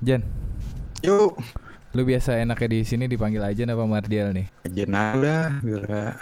Jan, 0.00 0.24
Yuk, 1.04 1.36
lu 1.92 2.02
biasa 2.08 2.40
enaknya 2.40 2.72
di 2.72 2.80
sini 2.88 3.04
dipanggil 3.04 3.44
aja 3.44 3.68
apa 3.68 3.84
Mardial 3.84 4.32
nih? 4.32 4.48
aja 4.64 4.82
udah 4.88 5.44
biar 5.60 5.82
nggak 5.84 6.14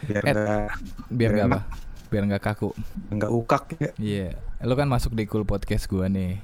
biar 0.00 0.22
Ed. 0.24 0.32
nggak 0.32 0.48
Biar 0.48 0.72
Biar 1.12 1.30
nggak 1.36 1.48
apa? 1.52 1.60
Biar 2.08 2.22
nggak 2.24 2.40
kaku. 2.40 2.72
nggak 3.12 3.32
ukak 3.36 3.64
ya. 3.76 3.90
Iya. 4.00 4.28
Lu 4.64 4.72
kan 4.80 4.88
masuk 4.88 5.12
di 5.12 5.28
cool 5.28 5.44
podcast 5.44 5.84
gua 5.92 6.08
nih. 6.08 6.40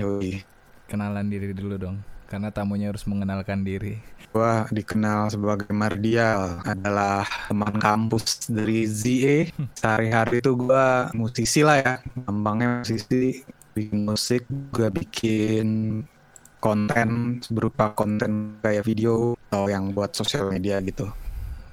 Yoi. 0.00 0.40
Kenalan 0.88 1.28
diri 1.28 1.52
dulu 1.52 1.76
dong. 1.76 2.00
Karena 2.24 2.48
tamunya 2.48 2.88
harus 2.88 3.04
mengenalkan 3.04 3.60
diri. 3.60 4.00
Gua 4.32 4.64
dikenal 4.72 5.28
sebagai 5.28 5.68
Mardial 5.76 6.64
adalah 6.64 7.28
teman 7.52 7.76
kampus 7.76 8.48
dari 8.48 8.88
ZE. 8.88 9.52
Sehari-hari 9.80 10.40
itu 10.40 10.56
gua 10.56 11.12
musisi 11.12 11.60
lah 11.60 11.84
ya. 11.84 11.94
Gampangnya 12.24 12.80
musisi, 12.80 13.44
bikin 13.76 14.08
musik, 14.08 14.48
gua 14.72 14.88
bikin 14.88 16.00
konten 16.56 17.38
berupa 17.52 17.92
konten 17.92 18.56
kayak 18.64 18.88
video 18.88 19.36
atau 19.52 19.68
yang 19.68 19.92
buat 19.92 20.16
sosial 20.16 20.48
media 20.48 20.80
gitu. 20.80 21.04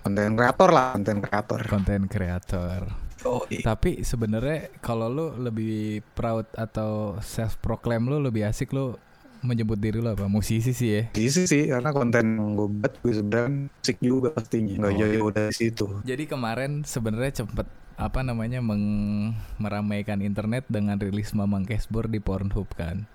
Konten 0.04 0.36
kreator 0.36 0.70
lah, 0.70 1.00
konten 1.00 1.24
kreator. 1.24 1.62
Konten 1.64 2.02
kreator. 2.12 2.82
Yoi. 3.24 3.64
Tapi 3.64 4.04
sebenarnya 4.04 4.68
kalau 4.84 5.08
lu 5.08 5.28
lebih 5.40 6.04
proud 6.12 6.44
atau 6.60 7.16
self 7.24 7.56
proclaim 7.64 8.04
lu 8.12 8.20
lebih 8.20 8.44
asik 8.44 8.76
lu 8.76 9.00
menyebut 9.40 9.80
diri 9.80 10.04
lu 10.04 10.12
apa? 10.12 10.28
Musisi 10.28 10.76
sih 10.76 10.90
ya. 10.92 11.04
Isi 11.16 11.48
sih 11.48 11.72
karena 11.72 11.96
konten 11.96 12.36
yang 12.36 12.60
gue 12.60 12.68
buat 12.68 12.94
gue 13.00 13.14
sebenarnya 13.16 13.52
musik 13.72 13.98
juga 14.04 14.28
pastinya 14.36 14.76
nggak 14.84 14.92
Oh. 14.92 15.00
jauh 15.00 15.32
dari 15.32 15.54
situ 15.56 15.88
Jadi 16.04 16.24
kemarin 16.28 16.72
sebenarnya 16.84 17.44
cepet 17.44 17.68
apa 17.96 18.20
namanya 18.22 18.60
meng- 18.60 19.32
meramaikan 19.58 20.20
internet 20.20 20.66
dengan 20.68 20.98
rilis 20.98 21.32
Mamang 21.32 21.64
Cashbor 21.64 22.10
di 22.10 22.18
Pornhub 22.18 22.68
kan. 22.74 23.06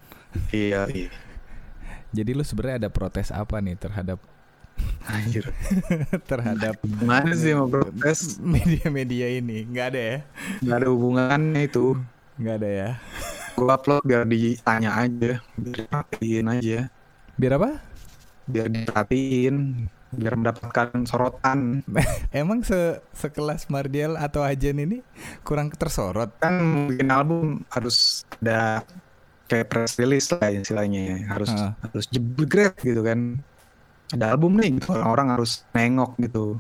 iya 0.51 0.87
iya 0.88 1.10
Jadi 2.16 2.32
lu 2.32 2.41
sebenarnya 2.41 2.88
ada 2.88 2.91
protes 2.91 3.28
apa 3.28 3.60
nih 3.60 3.77
terhadap 3.77 4.16
anjir 5.04 5.51
terhadap 6.30 6.79
gimana 6.80 7.34
sih 7.34 7.52
mau 7.52 7.66
protes 7.66 8.38
media-media 8.40 9.29
ini? 9.34 9.66
Nggak 9.66 9.87
ada 9.90 10.01
ya? 10.01 10.16
nggak 10.62 10.76
ada 10.79 10.88
hubungannya 10.88 11.62
itu 11.65 11.99
Nggak 12.38 12.54
ada 12.62 12.71
ya? 12.71 12.90
gue 13.52 13.66
upload 13.66 14.02
biar 14.06 14.23
ditanya 14.23 14.90
aja 14.96 15.43
biar 15.59 15.74
diperhatiin 15.82 16.46
aja 16.49 16.79
Biar 17.34 17.52
apa? 17.59 17.71
biar 18.46 18.66
diperhatiin 18.71 19.54
biar 20.09 20.34
mendapatkan 20.34 21.04
sorotan 21.04 21.84
Emang 22.32 22.64
se 22.64 22.96
sekelas 23.12 23.68
Mardial 23.68 24.16
atau 24.16 24.40
Ajen 24.40 24.78
ini 24.78 25.04
kurang 25.42 25.68
tersorot? 25.68 26.32
kan 26.40 26.88
bikin 26.88 27.09
album 27.09 27.65
harus 27.68 28.24
ada 28.40 28.80
kayak 29.46 29.68
press 29.68 29.96
release 29.96 30.28
lah 30.30 30.48
istilahnya 30.48 31.24
harus 31.26 31.48
Ha. 31.48 31.73
harus 31.82 32.04
jebret 32.09 32.76
gitu 32.80 33.00
kan 33.00 33.40
ada 34.09 34.32
album 34.32 34.56
nih 34.56 34.80
gitu. 34.80 34.92
orang-orang 34.92 35.37
harus 35.37 35.65
nengok 35.73 36.16
gitu 36.18 36.56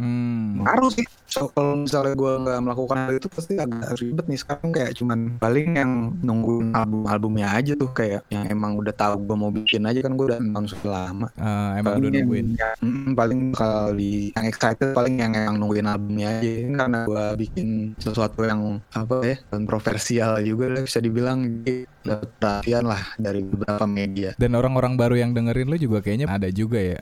Hmm. 0.00 0.64
ngaruh 0.64 0.88
sih. 0.88 1.04
So, 1.30 1.46
kalau 1.52 1.78
misalnya 1.78 2.16
gue 2.16 2.32
nggak 2.42 2.58
melakukan 2.58 2.96
hal 3.06 3.12
itu 3.14 3.28
pasti 3.30 3.54
agak 3.54 3.94
ribet 4.00 4.26
nih 4.26 4.40
sekarang. 4.40 4.68
Kayak 4.72 4.92
cuman 4.98 5.18
paling 5.38 5.68
yang 5.76 5.92
nungguin 6.20 6.72
album-albumnya 6.72 7.54
aja 7.54 7.72
tuh. 7.76 7.92
Kayak 7.92 8.24
yang 8.28 8.48
emang 8.48 8.80
udah 8.80 8.90
tahu 8.90 9.20
gue 9.22 9.36
mau 9.36 9.52
bikin 9.52 9.84
aja 9.84 10.00
kan 10.00 10.16
gue 10.16 10.26
udah 10.26 10.40
nonton 10.40 10.64
sudah 10.72 10.90
lama. 10.90 11.28
Ah, 11.36 11.78
emang 11.78 12.00
udah 12.00 12.02
Paling 12.02 12.10
yang- 12.10 12.24
nungguin. 12.26 12.46
yang- 12.56 13.14
paling 13.14 13.40
kalau 13.52 13.92
di 13.92 14.32
yang 14.32 14.46
excited 14.48 14.90
paling 14.90 15.20
yang 15.20 15.32
emang 15.36 15.56
nungguin 15.60 15.86
albumnya 15.86 16.40
aja. 16.40 16.50
Karena 16.66 16.98
gue 17.06 17.24
bikin 17.38 17.68
sesuatu 17.96 18.40
yang 18.42 18.80
apa 18.90 19.14
ya 19.22 19.36
kontroversial 19.48 20.40
juga 20.42 20.66
lah 20.66 20.82
bisa 20.82 20.98
dibilang. 20.98 21.62
Dapat 22.00 22.30
perhatian 22.40 22.88
lah 22.88 23.04
dari 23.20 23.44
beberapa 23.44 23.84
media. 23.84 24.32
Dan 24.34 24.56
orang-orang 24.56 24.96
baru 24.96 25.20
yang 25.20 25.30
dengerin 25.30 25.68
lu 25.68 25.76
juga 25.76 26.00
kayaknya 26.00 26.26
ada 26.26 26.48
juga 26.48 26.80
ya. 26.80 26.98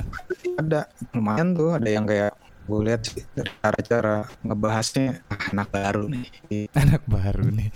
ada. 0.58 0.90
Lumayan 1.14 1.54
tuh. 1.54 1.70
Ada 1.78 1.88
yang 1.88 2.04
kayak 2.04 2.34
gue 2.69 2.80
lihat 2.84 3.00
sih 3.08 3.24
cara-cara 3.64 4.28
ngebahasnya 4.44 5.24
ah, 5.33 5.40
anak 5.56 5.68
baru 5.73 6.05
nih 6.12 6.27
Anak 6.80 7.02
baru 7.08 7.48
nih. 7.48 7.70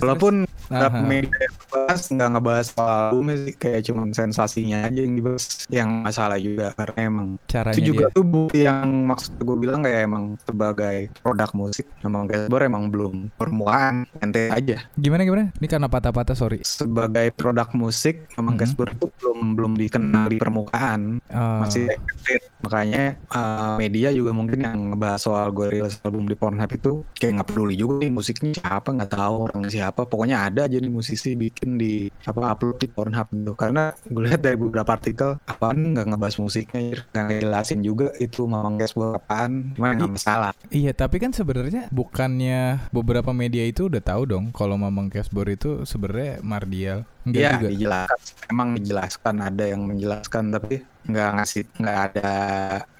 Walaupun 0.00 0.48
Aha. 0.68 0.98
media 0.98 1.30
yang 1.38 1.54
ngebahas 1.56 2.00
nggak 2.08 2.30
ngebahas 2.32 2.66
soal 2.68 2.88
albumnya 3.06 3.36
sih 3.40 3.54
kayak 3.54 3.80
cuman 3.84 4.08
sensasinya 4.10 4.78
aja 4.82 4.98
yang 4.98 5.14
dibahas 5.14 5.44
yang 5.68 5.90
masalah 6.00 6.36
juga 6.36 6.72
karena 6.72 6.98
emang 7.00 7.28
Caranya 7.44 7.72
itu 7.72 7.82
juga 7.86 8.04
dia. 8.04 8.14
tuh 8.14 8.24
bukti 8.24 8.58
yang 8.62 8.82
maksud 9.04 9.32
gue 9.36 9.56
bilang 9.56 9.80
kayak 9.80 10.00
emang 10.02 10.24
sebagai 10.40 10.96
produk 11.16 11.50
musik 11.52 11.86
emang 12.00 12.26
Gasbor 12.26 12.60
emang 12.60 12.84
belum 12.86 13.14
permulaan 13.32 13.94
ente 14.18 14.48
aja 14.48 14.82
Gimana 14.94 15.22
gimana? 15.22 15.44
Ini 15.52 15.66
karena 15.66 15.86
patah-patah 15.86 16.34
sorry. 16.34 16.58
sebagai 16.62 17.30
produk 17.32 17.68
musik 17.72 18.26
emang 18.34 18.54
Mhm. 18.54 18.60
Gasbor 18.60 18.88
itu 18.90 19.06
belum 19.14 19.38
belum 19.52 19.72
dikenal 19.76 20.26
di 20.26 20.36
permukaan 20.36 21.20
Ah, 21.28 21.60
masih 21.60 21.86
eksploit. 21.86 22.42
makanya 22.58 23.04
uh, 23.30 23.76
media 23.76 24.08
juga 24.10 24.30
mungkin 24.30 24.58
yang 24.58 24.78
ngebahas 24.88 25.20
soal 25.20 25.46
gue 25.48 25.66
rilis 25.70 26.00
album 26.00 26.24
di 26.24 26.34
Pornhub 26.34 26.70
itu 26.70 26.92
kayak 27.14 27.32
nggak 27.36 27.48
peduli 27.48 27.74
juga 27.74 28.00
nih 28.00 28.10
musiknya 28.10 28.52
siapa 28.54 28.88
nggak 28.90 29.12
tahu 29.12 29.34
orangnya 29.44 29.70
siapa 29.72 30.00
pokoknya 30.02 30.36
ada 30.42 30.55
aja 30.64 30.80
nih 30.80 30.92
musisi 30.92 31.36
bikin 31.36 31.76
di 31.76 32.08
apa 32.24 32.56
upload 32.56 32.80
di 32.80 32.88
Pornhub 32.88 33.28
gitu 33.28 33.52
karena 33.52 33.92
gue 34.08 34.22
lihat 34.24 34.40
dari 34.40 34.56
beberapa 34.56 34.96
artikel 34.96 35.36
apaan 35.44 35.92
nggak 35.92 36.06
ngebahas 36.08 36.36
musiknya 36.40 37.04
nggak 37.12 37.24
ngejelasin 37.28 37.80
juga 37.84 38.08
itu 38.16 38.46
Mamang 38.46 38.80
Gasbor 38.80 39.18
apaan. 39.18 39.74
Cuma 39.76 39.92
nggak 39.92 40.12
masalah. 40.16 40.52
Iya, 40.70 40.92
tapi 40.96 41.18
kan 41.18 41.34
sebenarnya 41.34 41.88
bukannya 41.90 42.90
beberapa 42.94 43.30
media 43.34 43.64
itu 43.66 43.88
udah 43.90 44.02
tahu 44.02 44.22
dong 44.28 44.44
kalau 44.54 44.78
Mamang 44.78 45.12
Cashbor 45.12 45.48
itu 45.50 45.84
sebenarnya 45.84 46.40
Mardial. 46.40 47.04
Enggak 47.26 47.40
Iya 47.42 47.50
juga. 47.52 47.68
dijelaskan 47.68 48.18
emang 48.46 48.68
dijelaskan 48.74 49.34
ada 49.42 49.64
yang 49.66 49.82
menjelaskan 49.82 50.44
tapi 50.48 50.76
nggak 51.06 51.30
ngasih 51.34 51.62
nggak 51.76 51.98
ada 52.08 52.30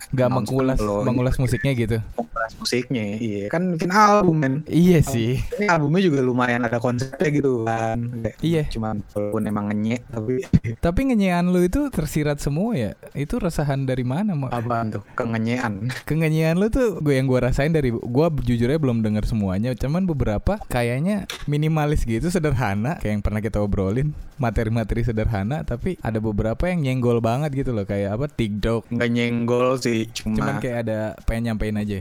Enggak 0.07 0.27
announcement 0.29 0.47
mengulas 0.49 0.79
ini 0.79 1.03
mengulas 1.05 1.37
musiknya 1.37 1.73
gitu. 1.75 1.99
mengulas 2.17 2.53
musiknya 2.57 3.05
iya 3.19 3.45
kan 3.49 3.63
bikin 3.69 3.91
album 3.91 4.37
men 4.37 4.55
Iya 4.65 5.03
sih. 5.03 5.43
ini 5.53 5.67
albumnya 5.67 5.99
juga 6.01 6.23
lumayan 6.23 6.63
ada 6.63 6.79
konsepnya 6.79 7.27
gitu 7.29 7.63
kan 7.63 7.99
Iya. 8.39 8.71
cuman 8.71 9.03
walaupun 9.09 9.43
emang 9.45 9.67
ngenyek 9.69 10.07
tapi 10.07 10.47
Tapi 10.87 11.01
ngenyean 11.05 11.51
lu 11.51 11.59
itu 11.61 11.91
tersirat 11.91 12.39
semua 12.39 12.75
ya. 12.75 12.93
Itu 13.13 13.37
resahan 13.37 13.83
dari 13.83 14.03
mana, 14.03 14.35
Mak? 14.37 14.51
apaan 14.53 14.87
tuh 14.93 15.03
kengenyean 15.13 15.91
Kenyanyian 16.03 16.57
lu 16.57 16.67
tuh 16.69 16.99
gue 16.99 17.13
yang 17.13 17.27
gue 17.27 17.39
rasain 17.41 17.71
dari 17.71 17.91
gue 17.91 18.27
jujurnya 18.41 18.79
belum 18.79 19.03
denger 19.03 19.27
semuanya 19.27 19.75
cuman 19.75 20.07
beberapa 20.07 20.63
kayaknya 20.65 21.27
minimalis 21.45 22.03
gitu 22.03 22.27
sederhana 22.29 22.97
kayak 22.97 23.13
yang 23.13 23.23
pernah 23.23 23.39
kita 23.39 23.59
obrolin 23.59 24.15
materi-materi 24.37 25.01
sederhana 25.01 25.65
tapi 25.65 25.97
ada 26.05 26.21
beberapa 26.21 26.69
yang 26.69 26.85
nyenggol 26.85 27.25
banget 27.25 27.65
gitu 27.65 27.73
loh 27.73 27.89
kayak 27.89 28.21
apa 28.21 28.27
TikTok. 28.29 28.93
Nggak 28.93 29.11
nyenggol 29.13 29.69
sih 29.81 30.09
cuman 30.13 30.37
cuma 30.37 30.53
kayak 30.61 30.79
ada 30.87 30.99
pengen 31.25 31.53
nyampein 31.53 31.81
aja. 31.81 32.01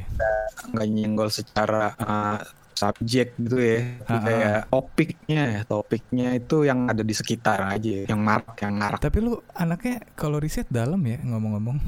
nggak 0.65 0.87
nyenggol 0.89 1.29
secara 1.29 1.93
uh, 2.01 2.41
subjek 2.75 3.33
gitu 3.39 3.57
ya. 3.57 3.79
Ha-ha. 4.05 4.19
kayak 4.21 4.59
topiknya 4.67 5.41
ya 5.47 5.61
topiknya 5.63 6.27
itu 6.35 6.67
yang 6.67 6.91
ada 6.91 7.01
di 7.01 7.15
sekitar 7.15 7.71
aja 7.71 8.05
yang 8.05 8.21
marak 8.21 8.59
yang 8.59 8.75
ngarak 8.83 8.99
tapi 8.99 9.17
lu 9.23 9.39
anaknya 9.55 10.03
kalau 10.19 10.37
riset 10.37 10.67
dalam 10.67 10.99
ya 11.07 11.17
ngomong-ngomong. 11.23 11.79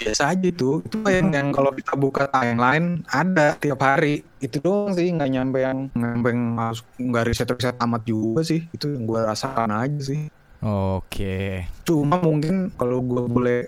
Biasa 0.00 0.32
aja 0.32 0.46
itu. 0.48 0.80
Itu 0.86 1.04
yang, 1.04 1.28
yang 1.34 1.52
kalau 1.52 1.74
kita 1.74 1.92
buka 1.98 2.30
timeline 2.30 3.04
ada 3.10 3.58
tiap 3.58 3.82
hari. 3.84 4.24
Itu 4.40 4.62
doang 4.64 4.96
sih 4.96 5.12
nggak 5.12 5.30
nyampe 5.30 5.58
yang 5.60 5.92
nyampe 5.92 6.32
yang 6.32 6.42
masuk 6.56 6.86
nggak 6.96 7.24
riset 7.28 7.48
riset 7.52 7.76
amat 7.82 8.02
juga 8.06 8.40
sih. 8.46 8.64
Itu 8.72 8.96
yang 8.96 9.04
gue 9.04 9.20
rasakan 9.20 9.74
aja 9.74 10.00
sih. 10.00 10.32
Oke. 10.64 11.68
Cuma 11.84 12.20
mungkin 12.22 12.72
kalau 12.78 13.04
gue 13.04 13.24
boleh 13.28 13.60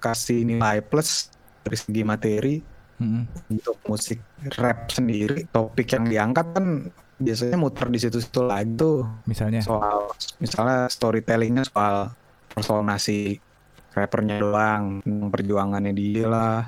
kasih 0.00 0.44
nilai 0.44 0.84
plus 0.84 1.32
dari 1.64 1.76
segi 1.80 2.02
materi 2.04 2.73
Mm-mm. 3.00 3.24
untuk 3.50 3.76
musik 3.90 4.22
rap 4.58 4.90
sendiri, 4.90 5.46
topik 5.50 5.94
yang 5.94 6.06
diangkat 6.06 6.46
kan 6.54 6.66
biasanya 7.14 7.58
muter 7.58 7.86
di 7.90 7.98
situ-situ 8.02 8.42
lagi 8.42 8.74
tuh 8.74 9.06
misalnya 9.30 9.62
soal 9.62 10.10
misalnya 10.42 10.90
storytellingnya 10.90 11.62
soal 11.70 12.10
personasi 12.50 13.38
rappernya 13.94 14.42
doang, 14.42 14.98
tentang 15.06 15.30
perjuangannya 15.30 15.94
dia 15.94 16.26
lah, 16.26 16.60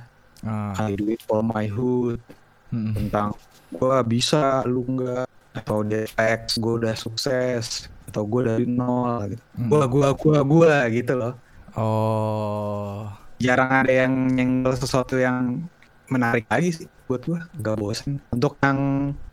Ah, 0.46 0.70
I 0.78 0.94
do 0.94 1.10
it 1.10 1.26
for 1.26 1.42
my 1.42 1.66
hood, 1.66 2.22
mm-mm. 2.70 2.94
tentang 2.94 3.34
gua 3.74 4.06
bisa, 4.06 4.62
lu 4.62 4.86
enggak, 4.86 5.26
atau 5.58 5.82
dia 5.82 6.06
X, 6.14 6.62
gue 6.62 6.86
udah 6.86 6.94
sukses, 6.94 7.90
atau 8.06 8.22
gue 8.28 8.46
dari 8.46 8.66
nol, 8.70 9.34
gitu. 9.34 9.42
Mm. 9.58 9.68
gua 9.72 9.84
gua 9.90 10.08
gua 10.14 10.38
gua 10.46 10.74
gitu 10.92 11.18
loh. 11.18 11.34
oh 11.74 13.10
jarang 13.36 13.84
ada 13.84 13.92
yang 14.06 14.32
nyenggol 14.32 14.72
sesuatu 14.72 15.20
yang 15.20 15.60
menarik 16.06 16.46
lagi 16.46 16.70
sih 16.72 16.86
buat 17.06 17.22
gua 17.22 17.40
gak 17.54 17.76
bosan 17.76 18.18
untuk 18.30 18.58
yang 18.60 18.78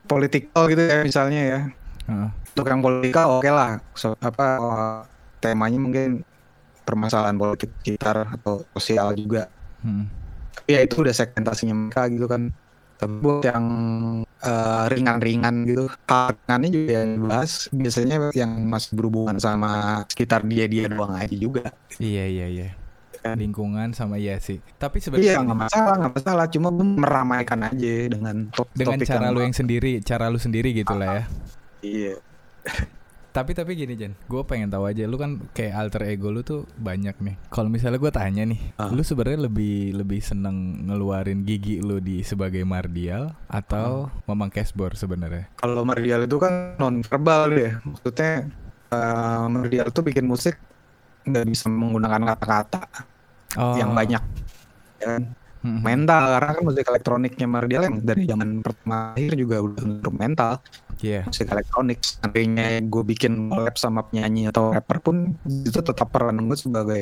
politikal 0.06 0.68
gitu 0.68 0.81
ya 0.81 1.02
misalnya 1.02 1.42
ya 1.42 1.62
Ah. 2.04 2.36
untuk 2.52 2.68
yang 2.68 2.84
politikal 2.84 3.40
oke 3.40 3.48
lah 3.48 3.80
so, 3.96 4.12
apa 4.20 4.48
oh, 4.60 5.00
temanya 5.40 5.80
mungkin 5.80 6.20
permasalahan 6.84 7.40
politik 7.40 7.72
sekitar 7.80 8.28
atau 8.30 8.68
sosial 8.75 9.16
juga 9.16 9.48
Mm. 9.84 10.08
tapi 10.56 10.70
ya 10.75 10.80
itu 10.80 11.04
udah 11.04 11.12
segmentasinya 11.12 11.75
mereka 11.75 12.08
gitu 12.08 12.24
kan 12.24 12.52
Tapi 12.96 13.20
buat 13.20 13.44
yang 13.44 13.66
eh, 14.24 14.84
ringan-ringan 14.92 15.56
gitu, 15.68 15.92
ringannya 16.08 16.70
juga 16.72 16.92
yang 17.04 17.10
dibahas 17.20 17.52
biasanya 17.68 18.16
yang 18.31 18.52
masih 18.64 18.96
berhubungan 18.96 19.36
sama 19.40 20.04
sekitar 20.08 20.44
dia 20.48 20.68
dia 20.68 20.88
doang 20.88 21.16
aja 21.16 21.36
juga. 21.36 21.68
Iya 22.00 22.24
iya 22.28 22.48
iya. 22.48 22.68
Kan? 23.24 23.40
Lingkungan 23.40 23.96
sama 23.96 24.20
iya 24.20 24.36
sih. 24.38 24.60
Tapi 24.75 25.00
Iya 25.00 25.04
sebenarnya 25.08 25.40
nggak 25.42 25.60
masalah 25.64 25.94
nggak 25.98 26.14
masalah, 26.14 26.46
cuma 26.48 26.70
meramaikan 26.75 27.60
aja 27.64 27.94
dengan 28.06 28.52
top 28.52 28.68
dengan 28.72 29.00
topik 29.00 29.08
cara 29.08 29.24
yang- 29.24 29.34
lu 29.34 29.40
yang 29.42 29.56
sendiri, 29.56 29.92
cara 30.00 30.28
lu 30.28 30.38
sendiri 30.38 30.70
gitu 30.74 30.94
lah 30.94 31.08
ya. 31.10 31.24
Iya. 31.84 32.16
Tapi 33.34 33.52
tapi 33.52 33.74
gini 33.74 33.98
Jan, 33.98 34.14
gue 34.24 34.42
pengen 34.44 34.70
tahu 34.70 34.86
aja, 34.86 35.04
lu 35.04 35.18
kan 35.18 35.42
kayak 35.52 35.74
alter 35.74 36.06
ego 36.06 36.30
lu 36.30 36.46
tuh 36.46 36.70
banyak 36.75 37.18
nih. 37.18 37.36
Kalau 37.50 37.66
misalnya 37.66 37.98
gue 37.98 38.08
tanya 38.08 38.46
nih, 38.46 38.62
Ah. 38.78 38.88
lu 38.88 39.02
sebenarnya 39.02 39.50
lebih 39.50 39.92
lebih 39.92 40.22
seneng 40.22 40.54
ngeluarin 40.86 41.42
gigi 41.42 41.81
lu 41.81 41.98
di 41.98 42.22
sebagai 42.22 42.62
mardial 42.62 43.34
atau 43.50 44.08
memang 44.30 44.48
cashboard 44.48 44.94
sebenarnya? 44.96 45.50
Kalau 45.56 45.81
Mardial 45.81 46.24
itu 46.24 46.38
kan 46.38 46.78
non 46.78 47.02
verbal 47.02 47.50
deh, 47.50 47.74
maksudnya 47.81 48.46
eh, 48.88 49.46
Mardial 49.50 49.90
tuh 49.90 50.04
bikin 50.04 50.24
musik 50.24 50.54
nggak 51.25 51.50
bisa 51.50 51.68
menggunakan 51.68 52.22
kata-kata 52.30 52.86
Oh, 53.55 53.75
yang 53.75 53.94
banyak. 53.94 54.21
Ya 55.00 55.07
kan? 55.17 55.23
Mhm. 55.63 55.79
mental 55.79 56.23
karena 56.27 56.51
kan 56.51 56.63
musik 56.67 56.85
elektroniknya 56.85 57.47
Mardial 57.47 57.83
yang 57.88 57.95
dari 58.03 58.27
zaman 58.27 58.59
pertama 58.59 59.15
lahir 59.15 59.31
juga 59.31 59.63
udah 59.63 59.79
instrumental 59.81 60.51
Iya. 61.00 61.23
musik 61.23 61.47
elektronik 61.47 62.00
nantinya 62.19 62.67
gue 62.83 63.03
bikin 63.07 63.47
collab 63.47 63.75
sama 63.75 64.03
penyanyi 64.03 64.47
atau 64.47 64.71
rapper 64.71 65.00
pun 65.00 65.35
itu 65.47 65.79
tetap 65.79 66.11
peran 66.11 66.35
gue 66.38 66.55
sebagai 66.55 67.01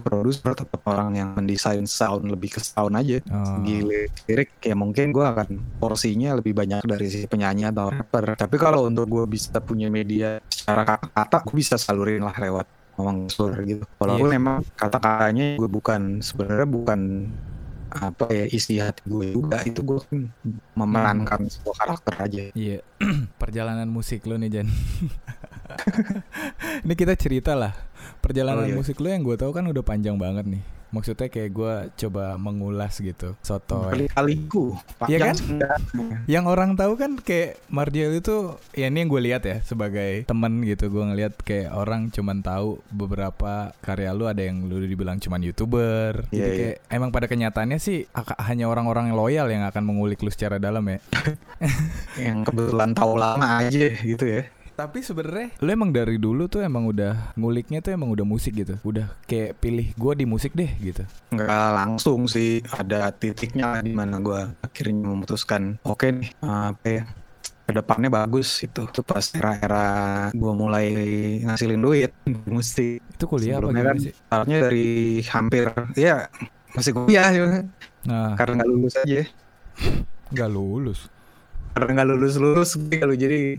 produser 0.00 0.52
tetap 0.52 0.80
orang 0.84 1.16
yang 1.16 1.28
mendesain 1.32 1.84
sound 1.84 2.28
lebih 2.28 2.52
ke 2.52 2.60
sound 2.60 2.96
aja 2.96 3.24
Oh. 3.28 3.60
segi 3.60 3.80
lirik 4.28 4.60
ya 4.60 4.76
mungkin 4.76 5.08
gue 5.08 5.24
akan 5.24 5.48
porsinya 5.80 6.36
lebih 6.36 6.52
banyak 6.52 6.84
dari 6.84 7.08
si 7.08 7.24
penyanyi 7.24 7.64
atau 7.66 7.88
rapper 7.88 8.36
tapi 8.36 8.56
kalau 8.56 8.88
untuk 8.88 9.08
gue 9.08 9.24
bisa 9.26 9.56
punya 9.58 9.88
media 9.88 10.36
secara 10.48 10.84
kata-kata 10.84 11.48
gue 11.48 11.56
bisa 11.56 11.80
salurin 11.80 12.20
lah 12.20 12.36
lewat 12.36 12.68
ngomong 13.02 13.26
slur 13.26 13.52
gitu 13.62 13.82
walaupun 13.98 14.24
Iya. 14.24 14.32
memang 14.32 14.56
kata-katanya 14.72 15.46
gue 15.58 15.68
bukan 15.68 16.00
sebenarnya 16.18 16.64
bukan 16.64 17.00
apa 17.92 18.24
ya 18.26 18.44
isi 18.48 18.78
hati 18.78 19.02
gue 19.04 19.34
juga 19.34 19.58
itu 19.62 19.78
gue 19.82 19.98
kan 20.00 20.18
memerankan 20.72 21.44
sebuah 21.44 21.74
karakter 21.76 22.12
aja 22.16 22.40
Iya, 22.52 22.80
perjalanan 23.36 23.84
musik 23.84 24.24
lo 24.24 24.34
nih 24.34 24.48
Jan. 24.50 24.68
Ini 26.84 26.94
kita 26.94 27.12
cerita 27.14 27.52
lah. 27.52 27.72
Perjalanan 28.20 28.64
Oh, 28.64 28.68
iya. 28.68 28.74
musik 28.74 28.96
lo 28.96 29.08
yang 29.08 29.20
gue 29.20 29.34
tahu 29.34 29.50
kan 29.50 29.64
udah 29.64 29.82
panjang 29.82 30.16
banget 30.16 30.44
nih. 30.46 30.62
Maksudnya 30.92 31.26
kayak 31.26 31.50
gue 31.50 31.74
coba 31.96 32.36
mengulas 32.36 33.00
gitu. 33.00 33.34
Soto. 33.40 33.88
kali-kaliku 33.88 34.76
Iya 35.08 35.32
kan? 35.32 35.36
Yang 36.28 36.44
orang 36.46 36.70
tahu 36.76 36.94
kan 36.94 37.16
kayak 37.18 37.58
Mardial 37.66 38.12
itu 38.12 38.54
ya 38.72 38.92
ini 38.92 39.02
yang 39.02 39.10
gue 39.10 39.22
lihat 39.24 39.42
ya 39.42 39.58
sebagai 39.64 40.28
temen 40.28 40.60
gitu 40.62 40.92
gue 40.92 41.02
ngelihat 41.02 41.34
kayak 41.42 41.72
orang 41.72 42.12
cuman 42.12 42.44
tahu 42.44 42.78
beberapa 42.92 43.72
karya 43.80 44.12
lu 44.12 44.28
ada 44.28 44.44
yang 44.44 44.68
lu 44.68 44.84
dibilang 44.84 45.16
cuman 45.16 45.40
youtuber 45.42 46.28
jadi 46.28 46.36
Iya, 46.42 46.48
kayak 46.52 46.76
emang 46.92 47.10
pada 47.10 47.26
kenyataannya 47.26 47.78
sih 47.80 48.04
hanya 48.44 48.68
orang-orang 48.68 49.08
yang 49.08 49.16
loyal 49.16 49.46
yang 49.48 49.64
akan 49.64 49.82
mengulik 49.82 50.20
lu 50.20 50.28
secara 50.28 50.60
dalam 50.60 50.84
ya 50.84 50.98
yang 52.28 52.44
kebetulan 52.44 52.92
tahu 52.92 53.16
lama 53.16 53.64
aja 53.64 53.86
gitu 53.96 54.24
ya 54.28 54.42
Tapi 54.72 55.04
sebenarnya 55.04 55.52
lu 55.60 55.68
emang 55.68 55.92
dari 55.92 56.16
dulu 56.16 56.48
tuh 56.48 56.64
emang 56.64 56.88
udah 56.88 57.36
nguliknya 57.36 57.84
tuh 57.84 57.92
emang 57.92 58.08
udah 58.08 58.24
musik 58.24 58.56
gitu. 58.56 58.80
Udah 58.82 59.12
kayak 59.28 59.60
pilih 59.60 59.92
gua 60.00 60.16
di 60.16 60.24
musik 60.24 60.56
deh 60.56 60.68
gitu. 60.80 61.04
nggak 61.32 61.68
langsung 61.76 62.24
sih. 62.24 62.64
Ada 62.72 63.12
titiknya 63.12 63.84
di 63.84 63.92
mana 63.92 64.18
gue 64.18 64.40
akhirnya 64.64 64.96
memutuskan 65.12 65.76
oke 65.84 66.08
nih 66.08 66.30
apa 66.40 66.86
ya 66.88 67.02
ke 67.62 67.72
depannya 67.78 68.10
bagus 68.10 68.58
itu 68.66 68.90
itu 68.90 69.00
pas 69.06 69.22
era-era 69.38 69.86
gue 70.34 70.52
mulai 70.56 70.86
ngasilin 71.44 71.78
duit 71.78 72.12
musik. 72.48 73.04
Itu 73.12 73.24
kuliah 73.28 73.60
apa 73.60 73.70
Sebelumnya 73.70 73.82
gimana 73.84 73.90
kan 73.92 73.98
startnya 74.10 74.58
dari 74.66 74.88
hampir 75.28 75.66
ya 75.94 76.26
masih 76.72 76.92
kuliah 76.96 77.28
ya 77.30 77.44
Nah, 78.02 78.34
karena 78.34 78.64
nggak 78.64 78.70
lulus 78.72 78.94
aja. 78.98 79.22
Nggak 80.34 80.50
lulus. 80.50 81.00
karena 81.72 81.90
nggak 82.02 82.08
lulus 82.12 82.34
lulus 82.36 82.70
kalau 83.00 83.16
jadi 83.16 83.56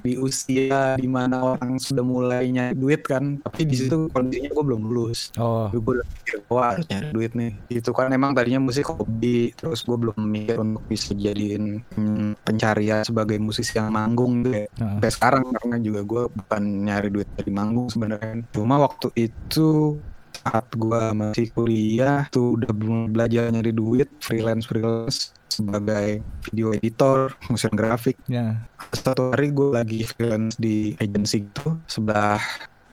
di 0.00 0.18
usia 0.18 0.98
di 0.98 1.06
mana 1.06 1.54
orang 1.54 1.78
sudah 1.78 2.02
mulai 2.02 2.50
nyari 2.50 2.74
duit 2.74 3.02
kan 3.06 3.38
tapi 3.44 3.62
di 3.68 3.76
situ 3.78 4.10
kondisinya 4.10 4.50
gue 4.50 4.64
belum 4.64 4.82
lulus 4.88 5.34
Oh, 5.34 5.66
gue 5.68 6.00
udah 6.00 6.06
mikir, 6.06 6.36
wah 6.46 6.72
harus 6.72 6.86
nyari 6.86 7.08
duit 7.10 7.32
nih. 7.34 7.52
Itu 7.66 7.90
kan 7.90 8.08
emang 8.14 8.38
tadinya 8.38 8.62
musik 8.62 8.86
hobi, 8.86 9.50
terus 9.58 9.82
gue 9.82 9.96
belum 9.98 10.14
mikir 10.16 10.56
untuk 10.62 10.84
bisa 10.86 11.10
jadiin 11.10 11.82
hmm, 11.82 12.38
pencarian 12.46 13.02
sebagai 13.02 13.36
musisi 13.42 13.74
yang 13.74 13.90
manggung 13.90 14.46
ya. 14.46 14.70
nah. 14.78 14.96
Sampai 14.96 15.10
sekarang 15.10 15.44
karena 15.50 15.76
juga 15.82 16.00
gue 16.06 16.22
bukan 16.30 16.62
nyari 16.86 17.08
duit 17.10 17.28
dari 17.34 17.50
manggung 17.50 17.90
sebenarnya. 17.90 18.46
Cuma 18.54 18.78
waktu 18.78 19.10
itu 19.18 19.98
saat 20.44 20.66
gue 20.76 21.02
masih 21.16 21.48
kuliah 21.56 22.28
tuh 22.28 22.60
udah 22.60 22.70
belum 22.74 23.16
belajar 23.16 23.48
nyari 23.48 23.72
duit 23.72 24.10
freelance 24.20 24.68
freelance 24.68 25.32
sebagai 25.54 26.18
video 26.42 26.74
editor, 26.74 27.30
motion 27.46 27.72
grafik 27.78 28.18
Ya. 28.26 28.66
satu 28.90 29.30
hari 29.30 29.54
gue 29.54 29.70
lagi 29.70 30.02
freelance 30.02 30.58
di 30.58 30.98
agency 30.98 31.46
gitu 31.46 31.78
sebelah 31.86 32.42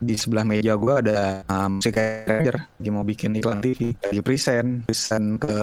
di 0.02 0.18
sebelah 0.18 0.42
meja 0.42 0.74
gue 0.74 0.94
ada 0.98 1.46
uh, 1.46 1.70
musik 1.70 1.94
ranger 1.94 2.58
lagi 2.58 2.90
mau 2.90 3.06
bikin 3.06 3.38
iklan 3.38 3.62
TV 3.62 3.94
lagi 4.02 4.22
present 4.26 4.82
present 4.90 5.38
ke 5.38 5.56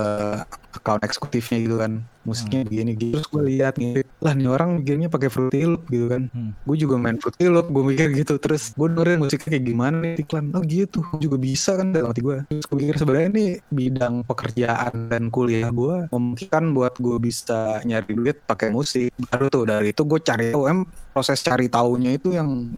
account 0.79 1.03
eksekutifnya 1.03 1.59
gitu 1.67 1.77
kan. 1.83 1.93
Musiknya 2.23 2.61
begini 2.69 2.93
gitu 2.93 3.19
terus 3.19 3.29
gue 3.33 3.45
lihat 3.57 3.75
gitu 3.81 4.05
lah 4.21 4.37
nih 4.37 4.49
orang 4.53 4.85
bikinnya 4.85 5.09
pakai 5.09 5.33
Fruity 5.33 5.65
Loop 5.65 5.89
gitu 5.89 6.07
kan. 6.13 6.29
Hmm. 6.31 6.53
gue 6.55 6.77
juga 6.77 6.95
main 7.01 7.17
Fruity 7.19 7.49
Loop 7.51 7.67
gue 7.73 7.83
mikir 7.83 8.09
gitu. 8.15 8.35
Terus 8.39 8.77
gue 8.77 8.87
dengerin 8.87 9.19
musiknya 9.25 9.51
kayak 9.59 9.65
gimana 9.65 9.97
nih 10.05 10.15
iklan. 10.23 10.45
Oh 10.55 10.63
gitu. 10.63 11.01
Gue 11.03 11.21
juga 11.25 11.37
bisa 11.41 11.71
kan 11.75 11.91
dalam 11.91 12.13
hati 12.13 12.23
gue 12.23 12.37
terus 12.47 12.65
gue 12.69 12.79
pikir 12.79 12.97
sebenarnya 13.01 13.29
ini 13.35 13.47
bidang 13.73 14.15
pekerjaan 14.29 14.93
dan 15.11 15.23
kuliah 15.33 15.73
gue 15.73 16.07
memungkinkan 16.13 16.65
buat 16.77 16.95
gue 17.01 17.17
bisa 17.19 17.83
nyari 17.83 18.13
duit 18.15 18.37
pakai 18.45 18.71
musik. 18.71 19.11
Baru 19.33 19.51
tuh 19.51 19.65
dari 19.67 19.91
itu 19.91 20.03
gue 20.05 20.21
cari 20.23 20.53
tahu 20.53 20.65
em 20.69 20.79
proses 21.11 21.41
cari 21.41 21.67
taunya 21.67 22.15
itu 22.15 22.37
yang 22.37 22.71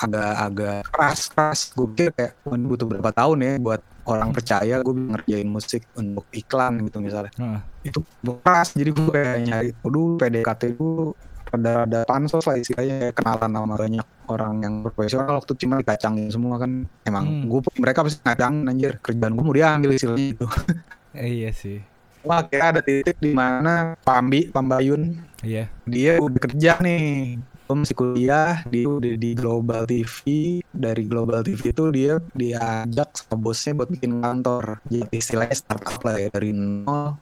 agak-agak 0.00 0.80
keras 0.88 1.20
keras 1.28 1.60
gue 1.70 1.86
pikir 1.88 2.08
kayak 2.10 2.32
"Wah, 2.42 2.54
ini 2.54 2.64
butuh 2.66 2.86
berapa 2.86 3.10
tahun 3.12 3.38
ya 3.38 3.52
buat 3.58 3.80
orang 4.02 4.30
percaya 4.32 4.74
gue 4.80 4.94
ngerjain 4.96 5.46
musik 5.46 5.84
untuk 5.92 6.24
iklan 6.30 6.80
gitu 6.82 6.98
misalnya. 6.98 7.30
Nah, 7.36 7.60
itu 7.80 8.00
keras 8.24 8.72
jadi 8.72 8.90
gue 8.90 9.06
kayak 9.06 9.36
nyari 9.42 9.68
dulu 9.78 10.16
PDKT 10.16 10.62
dulu 10.74 11.12
rada-rada 11.46 12.00
pansos 12.04 12.42
lah 12.42 12.56
istilahnya 12.56 13.10
kenalan 13.10 13.50
sama 13.50 13.74
banyak 13.76 14.06
orang 14.26 14.54
yang 14.60 14.74
profesional. 14.80 15.36
Waktu 15.36 15.52
cuma 15.56 15.78
dikacangin 15.78 16.30
semua 16.30 16.56
kan. 16.56 16.86
Emang 17.02 17.24
Hmm. 17.26 17.44
gue 17.46 17.60
mereka 17.76 18.00
pasti 18.00 18.18
ngacangin 18.20 18.64
anjir 18.66 18.92
kerjaan 18.98 19.32
gue 19.32 19.42
mau 19.42 19.52
diambil 19.52 19.90
istilahnya 19.92 20.26
itu 20.32 20.46
eh, 21.12 21.30
iya 21.36 21.50
sih. 21.50 21.82
wah 22.20 22.44
kayak 22.44 22.66
ada 22.68 22.80
titik 22.80 23.16
di 23.16 23.32
mana 23.32 23.96
Pambi 23.98 24.46
Pambayun 24.46 25.16
Iya. 25.40 25.72
dia 25.82 26.20
udah 26.20 26.36
kerja 26.38 26.76
nih 26.78 27.40
gue 27.70 27.86
masih 27.86 27.94
kuliah 27.94 28.66
dia 28.66 28.90
udah 28.90 29.14
di 29.14 29.30
Global 29.38 29.86
TV 29.86 30.58
dari 30.74 31.06
Global 31.06 31.46
TV 31.46 31.70
itu 31.70 31.84
dia 31.94 32.18
diajak 32.34 33.14
sama 33.14 33.38
bosnya 33.38 33.78
buat 33.78 33.94
bikin 33.94 34.18
kantor. 34.18 34.82
Jadi 34.90 35.14
istilahnya 35.14 35.54
startup 35.54 36.02
lah 36.02 36.18
ya 36.18 36.28
dari 36.34 36.50
nol 36.50 37.14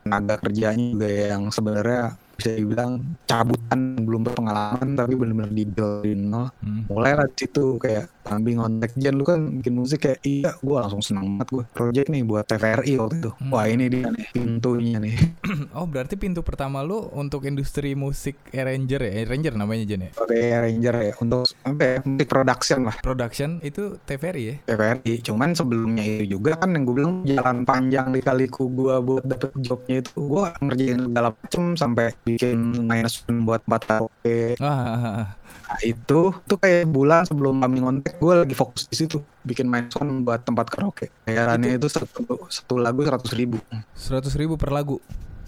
tenaga 0.00 0.40
kerjanya 0.40 0.96
juga 0.96 1.08
yang 1.12 1.52
sebenarnya 1.52 2.16
bisa 2.40 2.56
dibilang 2.56 3.04
cabutan 3.28 4.00
belum 4.00 4.32
berpengalaman 4.32 4.96
tapi 4.96 5.12
benar-benar 5.12 5.52
dibuild 5.52 6.00
dari 6.00 6.16
nol. 6.16 6.48
Hmm. 6.64 6.88
mulai 6.88 7.12
lah 7.20 7.28
di 7.28 7.36
situ 7.44 7.76
kayak 7.76 8.08
Pambi 8.30 8.54
ngontek 8.54 8.94
Jen 8.94 9.18
lu 9.18 9.24
kan 9.24 9.42
bikin 9.52 9.74
musik 9.74 9.98
kayak 10.00 10.22
iya 10.22 10.54
gue 10.54 10.70
langsung 10.72 11.02
senang 11.02 11.34
banget 11.34 11.48
gue 11.50 11.64
project 11.72 12.06
nih 12.08 12.22
buat 12.22 12.46
TVRI 12.46 12.92
waktu 12.96 13.16
itu 13.18 13.30
Hmm. 13.32 13.50
wah 13.50 13.66
ini 13.66 13.86
dia 13.86 14.06
nih 14.06 14.26
pintunya 14.30 14.98
nih 14.98 15.14
Oh, 15.72 15.82
berarti 15.84 16.14
pintu 16.14 16.40
pertama 16.40 16.80
lu 16.80 17.10
untuk 17.10 17.42
industri 17.42 17.92
musik 17.92 18.38
arranger 18.50 19.00
ya? 19.00 19.12
Arranger 19.24 19.54
namanya 19.56 19.82
Jan 19.84 20.00
ya? 20.00 20.10
sebagai 20.12 20.42
arranger 20.48 20.94
ya 21.00 21.12
untuk 21.18 21.42
apa 21.60 21.82
ya 21.82 21.98
musik 22.00 22.28
production 22.28 22.78
lah 22.84 22.96
Production 23.00 23.50
itu 23.60 23.82
TVRI 24.00 24.42
ya? 24.44 24.54
TVRI 24.64 25.12
cuman 25.22 25.50
sebelumnya 25.52 26.04
itu 26.04 26.24
juga 26.30 26.54
kan 26.54 26.70
yang 26.70 26.84
gue 26.84 26.94
bilang 26.94 27.14
jalan 27.24 27.58
panjang 27.64 28.06
di 28.10 28.20
kaliku 28.20 28.68
gue 28.68 28.94
buat 29.00 29.24
dapet 29.24 29.50
jobnya 29.58 29.96
itu 29.98 30.12
gue 30.16 30.44
ngerjain 30.60 30.98
segala 31.02 31.28
macem 31.32 31.64
sampai 31.74 32.06
bikin 32.22 32.56
minus 32.80 33.14
buat 33.26 33.62
4 33.64 33.88
karaoke 33.88 34.54
Ah, 34.56 34.66
ah, 34.68 35.06
ah. 35.16 35.26
Nah, 35.70 35.80
itu 35.86 36.34
tuh 36.34 36.58
kayak 36.58 36.90
bulan 36.90 37.22
sebelum 37.22 37.62
kami 37.62 37.78
ngontek 37.78 38.18
gue 38.18 38.34
lagi 38.42 38.54
fokus 38.58 38.90
di 38.90 38.98
situ 38.98 39.22
bikin 39.46 39.70
minus 39.70 39.94
buat 39.96 40.42
tempat 40.42 40.66
karaoke. 40.66 41.06
Bayarannya 41.24 41.78
itu 41.78 41.86
satu 41.86 42.50
satu 42.50 42.74
lagu 42.82 43.06
seratus 43.06 43.30
ribu. 43.38 43.62
Seratus 43.94 44.34
ribu 44.34 44.58
per 44.58 44.74
lagu. 44.74 44.98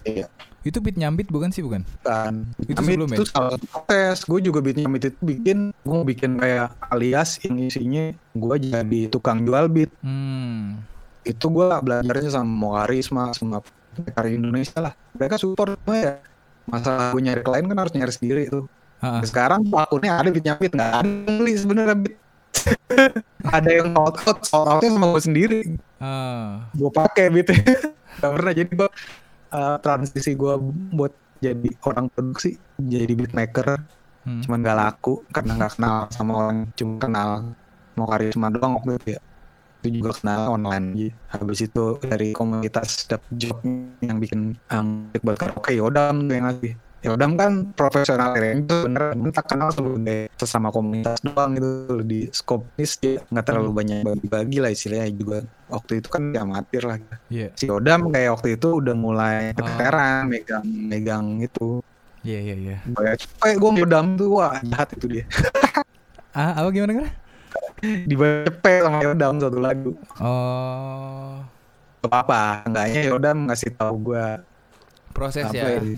iya. 0.07 0.31
Itu 0.63 0.79
beat 0.79 0.95
nyambit 0.95 1.27
bukan 1.27 1.51
sih 1.51 1.59
bukan? 1.59 1.83
kan 2.07 2.47
Itu 2.63 2.79
Tapi 2.79 2.95
sebelum 2.95 3.11
ya? 3.11 3.17
itu 3.19 3.25
salah 3.27 3.51
satu 3.59 3.67
tes. 3.91 4.23
Gue 4.23 4.39
juga 4.39 4.63
beat 4.63 4.79
nyamit 4.79 5.11
itu 5.11 5.19
bikin 5.19 5.75
gue 5.75 5.91
mau 5.91 6.07
bikin 6.07 6.39
kayak 6.39 6.71
alias 6.95 7.43
yang 7.43 7.59
isinya 7.59 8.15
gue 8.15 8.57
jadi 8.63 9.01
tukang 9.11 9.43
jual 9.43 9.67
beat. 9.67 9.91
Hmm. 10.07 10.87
itu 11.23 11.47
gue 11.55 11.67
belajarnya 11.71 12.35
sama 12.35 12.51
Mokarisma 12.51 13.31
sama 13.31 13.63
karya 14.15 14.43
Indonesia 14.43 14.83
lah. 14.83 14.95
Mereka 15.15 15.39
support 15.39 15.79
semua 15.79 15.95
ya. 15.99 16.15
Masalah 16.67 17.15
gue 17.15 17.23
nyari 17.23 17.43
klien 17.47 17.67
kan 17.71 17.79
harus 17.79 17.95
nyari 17.95 18.11
sendiri 18.15 18.43
tuh 18.51 18.67
Ah. 19.03 19.19
sekarang 19.27 19.67
akunnya 19.69 20.15
ada 20.15 20.31
beat 20.31 20.47
nyapit 20.47 20.71
nggak 20.71 20.91
ada 20.95 21.09
yang 21.11 21.37
beli 21.37 21.53
sebenarnya 21.59 21.97
beat 21.99 22.17
ada 23.57 23.71
yang 23.73 23.91
out 23.99 24.17
out 24.23 24.39
outnya 24.55 24.91
sama 24.91 25.07
gue 25.11 25.23
sendiri 25.23 25.61
Ah. 25.99 26.71
gue 26.71 26.87
pakai 26.89 27.27
beatnya 27.29 27.59
gak 28.23 28.33
pernah 28.33 28.53
jadi 28.53 28.71
gue 28.71 28.89
uh, 29.51 29.77
transisi 29.79 30.33
gue 30.33 30.55
buat 30.93 31.11
jadi 31.39 31.69
orang 31.83 32.07
produksi 32.09 32.55
jadi 32.79 33.13
beat 33.13 33.35
maker 33.35 33.83
Hmm. 34.23 34.39
cuman 34.39 34.63
gak 34.63 34.79
laku 34.79 35.27
karena 35.35 35.53
nggak 35.59 35.73
kenal 35.75 35.97
sama 36.15 36.33
orang 36.39 36.59
cuma 36.79 36.95
kenal 37.03 37.31
mau 37.99 38.07
karisma 38.07 38.55
doang 38.55 38.79
waktu 38.79 38.95
itu 38.95 39.09
ya 39.19 39.21
itu 39.83 39.99
juga 39.99 40.15
kenal 40.15 40.41
online 40.47 40.87
aja. 40.95 41.09
habis 41.35 41.59
itu 41.59 41.85
dari 41.99 42.31
komunitas 42.31 43.11
dapet 43.11 43.27
job 43.35 43.59
yang 43.99 44.23
bikin 44.23 44.55
um, 44.71 45.11
buat 45.19 45.35
karaoke 45.35 45.75
Yodam 45.75 46.31
tuh 46.31 46.35
yang 46.39 46.47
ngasih 46.47 46.73
Yodam 47.03 47.35
kan 47.35 47.75
profesional 47.75 48.31
yang 48.39 48.63
itu 48.63 48.87
bener 48.87 49.11
tak 49.35 49.51
kenal 49.51 49.75
sebagai 49.75 50.31
sesama 50.39 50.71
komunitas 50.71 51.19
doang 51.19 51.59
gitu 51.59 51.99
di 52.07 52.31
scope 52.31 52.71
dia 52.79 53.19
nggak 53.27 53.43
terlalu 53.43 53.71
banyak 53.75 54.07
bagi-bagi 54.07 54.59
lah 54.63 54.71
istilahnya 54.71 55.11
juga. 55.11 55.39
Waktu 55.67 55.99
itu 55.99 56.09
kan 56.09 56.31
amatir 56.31 56.83
lah. 56.87 56.99
Iya. 57.27 57.51
si 57.59 57.67
Yodam 57.67 58.15
kayak 58.15 58.39
waktu 58.39 58.49
itu 58.55 58.69
udah 58.79 58.95
mulai 58.95 59.51
keteteran 59.51 60.31
megang 60.31 60.63
megang 60.63 61.27
itu. 61.43 61.83
Iya 62.23 62.39
iya 62.39 62.55
iya. 62.55 62.77
kayak 62.87 63.19
cepet 63.19 63.59
gue 63.59 63.71
Yodam 63.83 64.07
tuh. 64.15 64.29
Wah 64.39 64.63
jahat 64.63 64.89
itu 64.95 65.07
dia. 65.11 65.25
Ah, 66.33 66.57
apa 66.65 66.73
gimana 66.73 66.97
gimana? 66.97 67.13
dibaca 68.09 68.49
cepet 68.49 68.81
sama 68.89 68.99
Yodam 69.05 69.35
satu 69.37 69.59
lagu. 69.61 69.93
Oh, 70.17 71.45
Gak 72.03 72.09
apa-apa 72.09 72.67
enggaknya 72.67 73.01
Yodam 73.11 73.39
ngasih 73.47 73.77
tahu 73.77 73.95
gue 74.11 74.27
proses 75.13 75.45
apa 75.45 75.55
ya. 75.61 75.79
ya, 75.79 75.95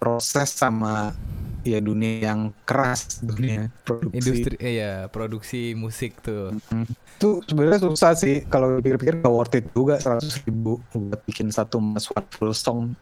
proses 0.00 0.48
sama 0.56 1.12
ya 1.60 1.76
dunia 1.76 2.32
yang 2.32 2.56
keras 2.64 3.20
dunia 3.20 3.68
produksi 3.84 4.16
Industri 4.16 4.54
eh 4.56 4.80
ya, 4.80 4.94
produksi 5.12 5.76
musik 5.76 6.24
tuh. 6.24 6.56
Hmm. 6.72 6.88
itu 6.88 7.44
sebenarnya 7.44 7.84
susah 7.84 8.16
sih 8.16 8.48
kalau 8.48 8.80
dipikir-pikir 8.80 9.20
gak 9.20 9.28
worth 9.28 9.52
it 9.52 9.68
juga 9.76 10.00
seratus 10.00 10.40
ribu 10.48 10.80
buat 10.96 11.20
bikin 11.28 11.52
satu 11.52 11.76
mas 11.76 12.08
one 12.08 12.24
full 12.32 12.56
song 12.56 12.96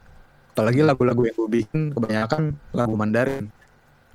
apalagi 0.59 0.83
lagu-lagu 0.83 1.23
yang 1.23 1.39
gue 1.39 1.51
bikin 1.63 1.95
kebanyakan 1.95 2.59
lagu 2.75 2.95
Mandarin 2.99 3.47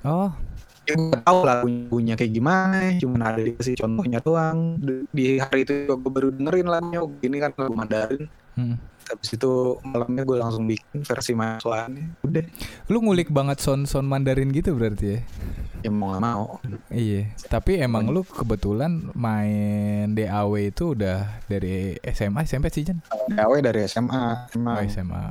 Oh, 0.03 0.35
ya 0.83 0.99
gue 0.99 1.15
tahu 1.23 1.39
lagunya 1.47 2.19
kayak 2.19 2.33
gimana 2.35 2.99
cuma 2.99 3.31
ada 3.31 3.39
dikasih 3.39 3.79
contohnya 3.79 4.19
doang 4.19 4.75
di, 5.15 5.39
hari 5.39 5.63
itu 5.63 5.87
gue 5.87 6.11
baru 6.11 6.27
dengerin 6.35 6.67
lagunya 6.67 6.99
gini 7.23 7.37
kan 7.39 7.55
lagu 7.55 7.71
Mandarin 7.71 8.23
hmm. 8.59 8.75
Habis 9.05 9.29
itu 9.31 9.51
malamnya 9.81 10.23
gue 10.23 10.37
langsung 10.37 10.63
bikin 10.63 11.01
versi 11.01 11.31
mahasiswaannya 11.31 12.21
udah 12.21 12.43
lu 12.87 12.97
ngulik 12.99 13.27
banget 13.27 13.59
sound-sound 13.59 14.05
Mandarin 14.05 14.49
gitu 14.49 14.73
berarti 14.73 15.05
ya? 15.07 15.19
ya 15.81 15.89
mau 15.89 16.11
gak 16.11 16.21
mau 16.21 16.45
Iya, 16.87 17.27
tapi 17.45 17.75
emang 17.75 18.07
lu 18.07 18.23
kebetulan 18.23 19.11
main 19.13 20.11
DAW 20.11 20.53
itu 20.61 20.93
udah 20.93 21.43
dari 21.43 21.99
SMA, 22.05 22.43
SMP 22.43 22.69
sih 22.69 22.83
Jan? 22.83 23.03
gawe 23.29 23.57
dari 23.59 23.83
SMA 23.83 24.47
Oh, 24.47 24.55
emang 24.55 24.85
SMA. 24.85 25.23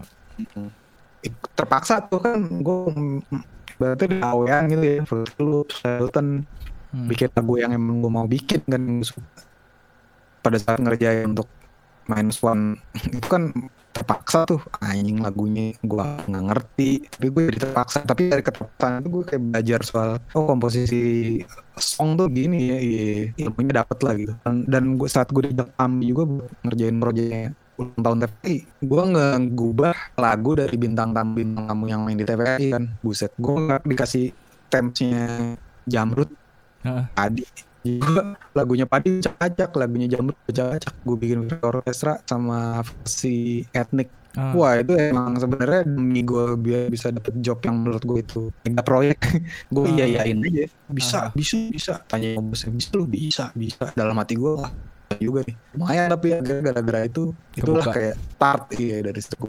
Ik- 1.20 1.50
terpaksa 1.52 2.02
tuh 2.02 2.18
kan 2.18 2.36
gue 2.38 2.78
berarti 3.74 4.04
awean 4.18 4.62
gitu 4.68 4.84
ya 4.84 4.98
Fruit 5.02 5.32
Loops, 5.38 5.80
Ableton 5.82 6.44
Hmm. 6.92 7.08
bikin 7.08 7.32
lagu 7.32 7.56
yang 7.56 7.72
emang 7.72 8.04
gue 8.04 8.12
mau 8.12 8.28
bikin 8.28 8.60
kan 8.62 8.84
pada 10.38 10.60
saat 10.60 10.76
ngerjain 10.76 11.24
untuk 11.26 11.48
minus 12.11 12.38
one. 12.42 12.78
Itu 13.16 13.26
kan 13.28 13.52
terpaksa 13.92 14.49
tuh. 14.49 14.61
Anjing 14.80 15.21
lagunya 15.21 15.76
gue 15.85 16.06
nggak 16.26 16.44
ngerti. 16.49 16.90
Tapi 17.06 17.26
gue 17.28 17.42
jadi 17.52 17.61
terpaksa. 17.68 18.02
Tapi 18.02 18.32
dari 18.32 18.42
keterpaksaan 18.42 19.04
itu 19.04 19.09
gue 19.12 19.23
kayak 19.28 19.42
belajar 19.52 19.80
soal 19.85 20.11
oh 20.32 20.44
komposisi 20.49 21.02
song 21.76 22.21
tuh 22.21 22.28
gini 22.28 22.68
ya 22.68 22.78
iya, 22.78 23.04
ilmunya 23.37 23.85
dapet 23.85 23.99
lah 24.04 24.14
gitu. 24.16 24.32
Dan, 24.44 24.54
dan 24.68 24.85
gue 24.97 25.09
saat 25.09 25.28
gue 25.30 25.42
di 25.49 25.54
Ambi 25.76 26.12
juga 26.12 26.25
ngerjain 26.64 26.97
proyeknya 27.00 27.50
ulang 27.80 28.04
tahun 28.04 28.18
TVRI 28.28 28.56
gue 28.85 29.02
nggak 29.16 29.35
ngubah 29.56 29.97
lagu 30.21 30.50
dari 30.52 30.76
bintang 30.76 31.16
tamu 31.16 31.40
bintang 31.40 31.64
tamu 31.64 31.88
yang 31.88 32.04
main 32.04 32.21
di 32.21 32.25
TVRI 32.25 32.66
kan. 32.73 32.85
Buset 33.00 33.32
gue 33.37 33.54
nggak 33.56 33.88
dikasih 33.88 34.32
tempsnya 34.68 35.56
Jamrut 35.85 36.32
Heeh. 36.82 37.04
Juga 37.82 38.22
lagunya 38.52 38.86
Padi 38.86 39.18
cacak 39.20 39.74
lagunya 39.74 40.06
Jamrut 40.06 40.38
cacak 40.46 40.94
gue 41.02 41.16
bikin 41.18 41.50
orkestra 41.60 42.22
sama 42.24 42.80
versi 42.82 43.66
etnik. 43.70 44.10
Ah. 44.32 44.56
wah 44.56 44.80
itu 44.80 44.96
emang 44.96 45.36
sebenarnya 45.36 45.84
demi 45.84 46.24
gue 46.24 46.56
biar 46.56 46.88
bisa 46.88 47.12
dapet 47.12 47.36
job 47.44 47.60
yang 47.68 47.84
menurut 47.84 48.00
gue 48.00 48.24
itu. 48.24 48.42
Mega 48.64 48.80
proyek. 48.80 49.20
Gue 49.68 49.84
Ah. 49.84 49.92
iya 49.92 50.04
iyain 50.08 50.40
aja. 50.40 50.64
Bisa 50.88 51.18
Ah. 51.20 51.28
bisa 51.36 51.56
bisa. 51.68 51.94
Tanya 52.08 52.40
bosnya 52.40 52.72
bisa 52.72 52.88
lu 52.96 53.04
bisa 53.04 53.52
bisa. 53.52 53.92
Dalam 53.92 54.16
hati 54.16 54.40
gue 54.40 54.56
lah 54.56 54.72
juga 55.21 55.40
nih. 55.45 55.57
Lumayan 55.76 56.07
tapi 56.12 56.26
gara-gara 56.40 57.00
itu 57.04 57.23
itulah 57.59 57.85
Kebuka. 57.85 57.97
kayak 57.97 58.14
start 58.16 58.62
iya 58.78 58.97
dari 59.04 59.21
situ 59.21 59.47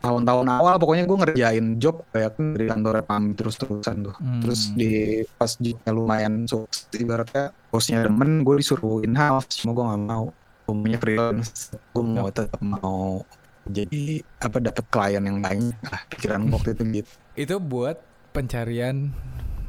tahun-tahun 0.00 0.46
awal 0.48 0.74
pokoknya 0.80 1.04
gue 1.04 1.18
ngerjain 1.20 1.66
job 1.76 2.00
kayak 2.08 2.32
dari 2.40 2.66
kantor 2.72 3.04
pam 3.04 3.36
terus-terusan 3.36 3.96
tuh. 4.08 4.14
Hmm. 4.16 4.40
terus 4.40 4.72
di 4.72 5.20
pas 5.36 5.52
jobnya 5.60 5.90
lumayan 5.92 6.34
sukses 6.48 6.88
ibaratnya 6.96 7.52
bosnya 7.68 8.08
demen 8.08 8.40
gue 8.40 8.54
disuruh 8.64 9.04
in 9.04 9.12
house 9.12 9.60
cuma 9.60 9.76
gue 9.76 9.84
gak 9.84 10.02
mau. 10.08 10.26
Gue 10.64 10.74
punya 10.86 10.98
freelance. 11.02 11.74
Gue 11.92 12.04
mau 12.06 12.28
tetap 12.30 12.62
mau 12.62 13.26
jadi 13.68 14.24
apa 14.40 14.56
dapat 14.58 14.84
klien 14.88 15.22
yang 15.22 15.38
banyak 15.44 15.78
lah 15.84 16.02
pikiran 16.08 16.48
waktu 16.48 16.72
itu 16.74 16.82
gitu. 17.02 17.12
Itu 17.36 17.54
buat 17.60 18.00
pencarian 18.32 19.12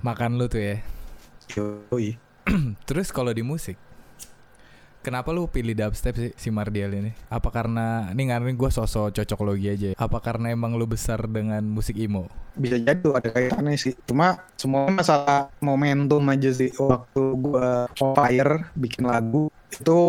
makan 0.02 0.40
lu 0.40 0.48
tuh 0.48 0.62
ya. 0.62 0.78
Yoi. 1.58 2.16
Terus 2.88 3.14
kalau 3.14 3.36
di 3.36 3.44
musik, 3.46 3.78
kenapa 5.02 5.30
lu 5.30 5.46
pilih 5.46 5.74
dubstep 5.74 6.16
sih 6.16 6.32
si 6.34 6.50
Mardial 6.50 6.94
ini? 6.94 7.12
Apa 7.28 7.50
karena 7.50 8.10
ini 8.10 8.30
ngaruhin 8.30 8.56
gue 8.56 8.70
sosok 8.70 9.12
cocok 9.12 9.40
logi 9.42 9.68
aja? 9.68 9.90
Apa 9.98 10.22
karena 10.22 10.50
emang 10.50 10.74
lu 10.74 10.86
besar 10.86 11.26
dengan 11.26 11.62
musik 11.64 11.98
emo? 11.98 12.30
bisa 12.52 12.76
jadi 12.76 13.00
tuh 13.00 13.16
ada 13.16 13.32
kaitannya 13.32 13.80
sih 13.80 13.96
cuma 14.04 14.36
semua 14.60 14.92
masalah 14.92 15.48
momentum 15.64 16.20
aja 16.28 16.52
sih 16.52 16.68
waktu 16.76 17.24
gue 17.40 17.68
fire 17.96 18.68
bikin 18.76 19.08
lagu 19.08 19.48
itu 19.72 20.00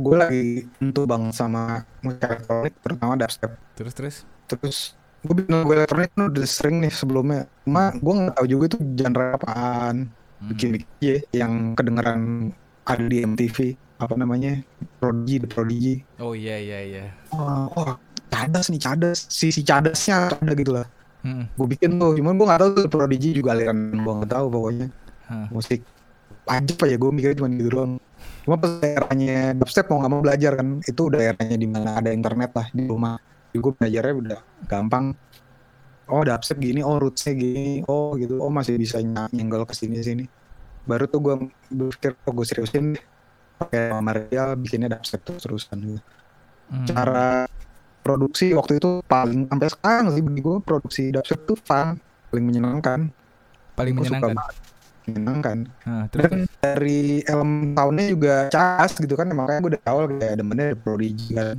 gue 0.00 0.16
lagi 0.16 0.46
tentu 0.80 1.04
banget 1.04 1.36
sama 1.36 1.84
musik 2.00 2.24
elektronik 2.24 2.72
terutama 2.80 3.20
dubstep 3.20 3.52
Terus 3.76 3.92
terus? 3.92 4.16
terus 4.48 4.78
gue 5.20 5.34
bikin 5.36 5.52
lagu 5.52 5.76
elektronik 5.76 6.08
udah 6.16 6.48
sering 6.48 6.80
nih 6.80 6.88
sebelumnya 6.88 7.44
cuma 7.68 7.92
gue 7.92 8.12
nggak 8.16 8.34
tahu 8.34 8.46
juga 8.48 8.64
itu 8.72 8.78
genre 8.96 9.26
apaan 9.36 9.96
Hmm. 10.40 10.56
bikin 10.56 10.68
bikin 10.72 11.20
yang 11.36 11.52
kedengeran 11.76 12.48
ada 12.90 13.04
di 13.06 13.18
MTV 13.22 13.56
apa 14.00 14.14
namanya 14.16 14.64
Prodigy 14.96 15.36
The 15.44 15.48
Prodigy. 15.48 15.94
Oh 16.18 16.32
iya 16.32 16.56
iya 16.56 16.78
iya. 16.82 17.04
wah 17.30 17.68
wah 17.76 17.94
cadas 18.32 18.72
nih 18.72 18.80
cadas 18.80 19.28
sisi 19.28 19.60
cadasnya 19.60 20.32
ada 20.32 20.52
gitu 20.56 20.72
lah. 20.72 20.88
Hmm. 21.20 21.44
gue 21.52 21.66
bikin 21.76 22.00
tuh 22.00 22.16
cuman 22.16 22.32
gue 22.32 22.46
nggak 22.48 22.60
tahu 22.64 22.70
tuh 22.80 22.84
Prodigy 22.88 23.36
juga 23.36 23.52
aliran 23.52 23.92
gue 23.92 24.12
nggak 24.24 24.32
tahu 24.32 24.46
pokoknya. 24.48 24.88
Hah. 25.30 25.46
musik 25.52 25.84
aja 26.50 26.74
ya 26.88 26.96
gue 26.96 27.10
mikirnya 27.12 27.36
cuma 27.38 27.48
gitu 27.52 27.70
doang. 27.70 27.92
Cuma 28.48 28.56
pas 28.56 28.72
eranya 28.80 29.52
dubstep 29.52 29.86
mau 29.92 30.00
nggak 30.00 30.12
mau 30.16 30.22
belajar 30.24 30.52
kan 30.56 30.80
itu 30.82 31.00
udah 31.06 31.20
eranya 31.36 31.56
di 31.60 31.68
mana 31.68 32.00
ada 32.00 32.10
internet 32.10 32.50
lah 32.56 32.66
di 32.72 32.88
rumah. 32.88 33.20
Jadi 33.52 33.58
gue 33.60 33.72
belajarnya 33.76 34.14
udah 34.16 34.40
gampang. 34.64 35.04
Oh 36.10 36.24
dubstep 36.24 36.58
gini 36.58 36.80
oh 36.80 36.96
rootsnya 36.96 37.36
gini 37.36 37.84
oh 37.84 38.16
gitu. 38.16 38.40
Oh 38.40 38.48
masih 38.48 38.80
bisa 38.80 38.98
ny- 39.04 39.30
nyenggol 39.36 39.68
ke 39.68 39.76
sini 39.76 40.00
sini 40.00 40.39
baru 40.90 41.04
tuh 41.06 41.20
gue 41.22 41.34
berpikir 41.70 42.18
oh 42.26 42.32
gue 42.34 42.46
seriusin 42.50 42.98
pakai 43.62 43.94
Maria 44.02 44.58
bikinnya 44.58 44.98
dubstep 44.98 45.22
terus 45.22 45.46
terusan 45.46 45.78
gitu. 45.78 46.02
Hmm. 46.70 46.86
cara 46.86 47.50
produksi 48.00 48.54
waktu 48.54 48.78
itu 48.78 49.02
paling 49.06 49.50
sampai 49.50 49.68
sekarang 49.70 50.06
sih 50.14 50.22
bagi 50.22 50.40
gue 50.42 50.56
produksi 50.62 51.02
dubstep 51.14 51.46
tuh 51.46 51.58
fun 51.62 51.98
paling 52.30 52.44
menyenangkan. 52.46 53.00
Paling 53.74 53.94
Gua 53.94 54.02
menyenangkan. 54.06 54.34
menyenangkan. 55.08 55.56
Nah, 55.88 56.04
terus 56.12 56.22
dan 56.28 56.40
dari 56.62 57.24
elemen 57.26 57.74
soundnya 57.74 58.06
juga 58.06 58.36
cas 58.52 58.92
gitu 58.94 59.14
kan 59.18 59.26
makanya 59.34 59.60
gue 59.66 59.72
dari 59.74 59.84
awal 59.90 60.04
kayak 60.06 60.34
demennya 60.38 60.64
ada 60.70 60.78
Prodigy 60.78 61.28
kan. 61.34 61.58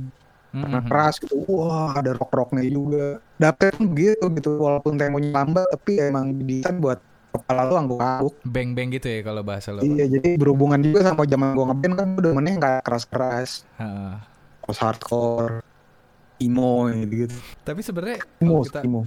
Karena 0.52 0.80
hmm, 0.80 0.88
keras 0.88 1.14
gitu. 1.20 1.36
Wah 1.48 1.92
ada 1.96 2.12
rock 2.16 2.32
rocknya 2.32 2.64
juga. 2.64 3.20
Dapet 3.36 3.76
begitu 3.80 4.24
gitu 4.36 4.50
walaupun 4.56 4.96
temponya 4.96 5.32
lambat 5.32 5.68
tapi 5.68 5.92
emang 6.00 6.32
didesain 6.36 6.80
buat 6.80 7.00
kepala 7.32 7.64
lu 7.64 7.74
angguk-angguk 7.74 8.34
beng-beng 8.44 8.92
gitu 8.92 9.08
ya 9.08 9.20
kalau 9.24 9.40
bahasa 9.40 9.72
lo. 9.72 9.80
iya 9.80 10.04
jadi 10.04 10.36
berhubungan 10.36 10.78
juga 10.84 11.00
sama 11.08 11.24
zaman 11.24 11.56
gue 11.56 11.64
ngeband 11.64 11.94
kan 11.96 12.08
demennya 12.20 12.50
yang 12.52 12.62
kayak 12.62 12.82
keras-keras 12.84 13.50
Heeh. 13.80 14.14
post 14.62 14.80
hardcore 14.80 15.64
emo 16.38 16.90
gitu 16.92 17.26
gitu 17.26 17.36
Tapi 17.62 17.80
sebenarnya 17.80 18.18
emo 18.38 18.60
kalau 18.60 18.68
kita 18.68 18.80
emo 18.84 19.00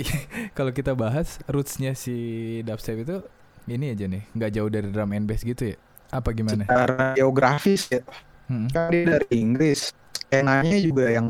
kalau 0.56 0.72
kita 0.72 0.92
bahas 0.96 1.38
rootsnya 1.46 1.92
si 1.92 2.16
dubstep 2.64 3.04
itu 3.04 3.20
ini 3.68 3.92
aja 3.94 4.08
nih, 4.08 4.24
nggak 4.34 4.50
jauh 4.50 4.70
dari 4.72 4.88
drum 4.90 5.12
and 5.14 5.30
bass 5.30 5.46
gitu 5.46 5.70
ya? 5.70 5.76
Apa 6.10 6.34
gimana? 6.34 6.64
secara 6.66 7.14
geografis 7.14 7.86
ya 7.86 8.02
Hmm. 8.50 8.66
kan 8.66 8.90
dia 8.90 9.06
dari 9.06 9.30
Inggris 9.38 9.94
skenanya 10.10 10.74
juga 10.82 11.06
yang 11.06 11.28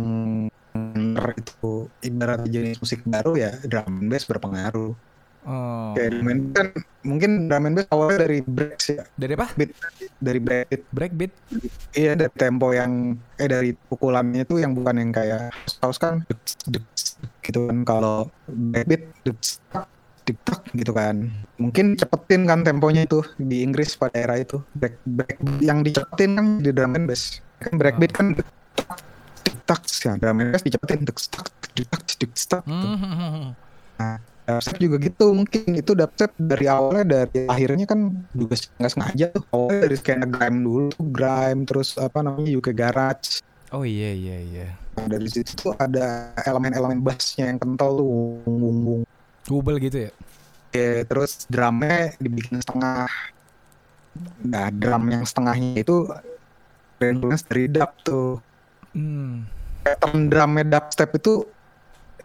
itu 1.36 1.68
ibarat 2.00 2.48
jenis 2.48 2.80
musik 2.80 3.04
baru 3.04 3.36
ya 3.36 3.52
drum 3.60 4.00
and 4.00 4.08
bass 4.08 4.24
berpengaruh. 4.24 4.96
Oh. 5.48 5.96
Kayak 5.96 6.20
drum 6.20 6.28
and 6.28 6.40
bass 6.44 6.52
kan 6.52 6.68
mungkin 7.00 7.30
drum 7.48 7.64
and 7.64 7.74
bass 7.80 7.88
awalnya 7.88 8.28
dari 8.28 8.38
breaks 8.44 8.86
ya, 8.92 9.02
Dari 9.16 9.32
apa? 9.32 9.46
beat 9.56 9.70
dari 10.20 10.40
breakbeat. 10.40 10.82
Breakbeat. 10.92 11.32
Iya 11.96 12.12
dari 12.12 12.32
tempo 12.36 12.76
yang 12.76 13.16
eh 13.40 13.48
dari 13.48 13.70
pukulannya 13.72 14.44
itu 14.44 14.60
yang 14.60 14.76
bukan 14.76 15.00
yang 15.00 15.10
kayak 15.16 15.48
house 15.80 15.96
kan 15.96 16.28
gitu 17.40 17.66
kan 17.66 17.78
kalau 17.88 18.28
tak, 18.76 18.84
dik, 20.28 20.38
tak, 20.44 20.60
gitu 20.76 20.92
kan. 20.92 21.32
Mungkin 21.56 21.96
cepetin 21.96 22.44
kan 22.44 22.60
temponya 22.60 23.08
itu 23.08 23.24
di 23.40 23.64
Inggris 23.64 23.96
pada 23.96 24.14
era 24.20 24.36
itu. 24.36 24.60
Break 24.76 25.00
break 25.08 25.40
yang 25.64 25.80
dicepetin 25.80 26.36
kan 26.36 26.46
di 26.60 26.70
drum 26.70 27.00
and 27.00 27.08
bass. 27.08 27.40
Kan 27.64 27.80
breakbeat 27.80 28.12
kan 28.12 28.36
dik, 28.36 28.46
tak, 29.64 29.80
ya, 30.04 30.20
drum 30.20 30.44
and 30.44 30.52
bass 30.52 30.62
dicepetin 30.62 31.08
tak, 31.08 31.16
dik, 31.72 31.88
tak, 31.88 32.60
Hmm. 34.50 34.58
Dubstep 34.58 34.76
juga 34.82 34.96
gitu 34.98 35.26
mungkin 35.30 35.62
itu 35.78 35.92
dubstep 35.94 36.30
dari 36.34 36.66
awalnya 36.66 37.04
dari 37.06 37.46
akhirnya 37.46 37.86
kan 37.86 38.00
juga 38.34 38.54
nggak 38.58 38.92
sengaja 38.92 39.24
tuh 39.30 39.44
awalnya 39.54 39.80
dari 39.86 39.96
skena 39.96 40.26
grime 40.26 40.58
dulu 40.66 40.90
grime 41.14 41.60
terus 41.68 41.94
apa 41.94 42.18
namanya 42.20 42.50
UK 42.50 42.68
garage 42.74 43.38
Oh 43.70 43.86
iya 43.86 44.10
iya 44.10 44.36
iya. 44.42 44.68
nah, 44.98 45.06
dari 45.06 45.30
situ 45.30 45.54
tuh 45.54 45.70
ada 45.78 46.34
elemen-elemen 46.42 46.98
bassnya 46.98 47.54
yang 47.54 47.58
kental 47.62 48.02
tuh 48.02 48.08
wung 48.42 48.82
wung 48.82 49.02
Google 49.46 49.78
gitu 49.78 50.10
ya. 50.10 50.12
Oke, 50.70 51.06
terus 51.06 51.46
drumnya 51.46 52.10
dibikin 52.18 52.58
setengah 52.58 53.06
nah 54.42 54.68
drum 54.74 55.06
yang 55.06 55.22
setengahnya 55.22 55.86
itu 55.86 56.10
influence 56.98 57.46
dari 57.46 57.70
dub 57.70 57.90
tuh 58.02 58.42
Hmm. 58.90 59.46
pattern 59.86 60.26
drumnya 60.26 60.66
dubstep 60.66 61.14
itu 61.14 61.46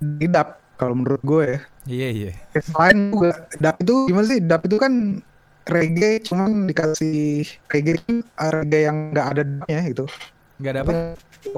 di 0.02 0.26
dub 0.26 0.58
kalau 0.82 0.98
menurut 0.98 1.22
gue 1.22 1.44
ya 1.46 1.60
Iya 1.86 2.08
iya. 2.10 2.32
Selain 2.58 3.14
juga 3.14 3.46
dub 3.62 3.76
itu 3.78 3.96
gimana 4.10 4.26
sih? 4.26 4.40
Dub 4.42 4.62
itu 4.66 4.78
kan 4.82 4.94
reggae 5.66 6.22
cuman 6.22 6.70
dikasih 6.70 7.46
reggae 7.70 7.98
itu 7.98 8.22
reggae 8.38 8.82
yang 8.86 8.98
nggak 9.14 9.28
ada 9.38 9.42
dubnya 9.46 9.80
gitu. 9.90 10.06
Nggak 10.62 10.72
ada 10.72 10.82
apa? 10.82 10.92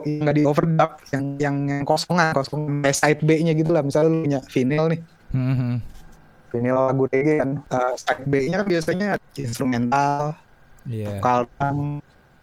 Nggak 0.03 0.35
di 0.35 0.43
overdub, 0.43 0.91
yang 1.15 1.25
yang 1.39 1.55
yang 1.67 1.81
kosongan, 1.87 2.35
kosong 2.35 2.83
side 2.91 3.23
B-nya 3.23 3.55
gitu 3.55 3.71
lah. 3.71 3.83
Misalnya 3.83 4.11
lu 4.11 4.19
punya 4.27 4.39
vinyl 4.51 4.85
nih, 4.91 5.01
Hmm. 5.31 5.79
vinyl 6.51 6.75
lagu 6.91 7.03
reggae 7.07 7.35
kan, 7.39 7.51
uh, 7.71 7.93
side 7.95 8.23
B-nya 8.27 8.63
kan 8.63 8.67
biasanya 8.67 9.07
instrumental, 9.35 10.35
Iya. 10.83 11.19
vokal. 11.19 11.39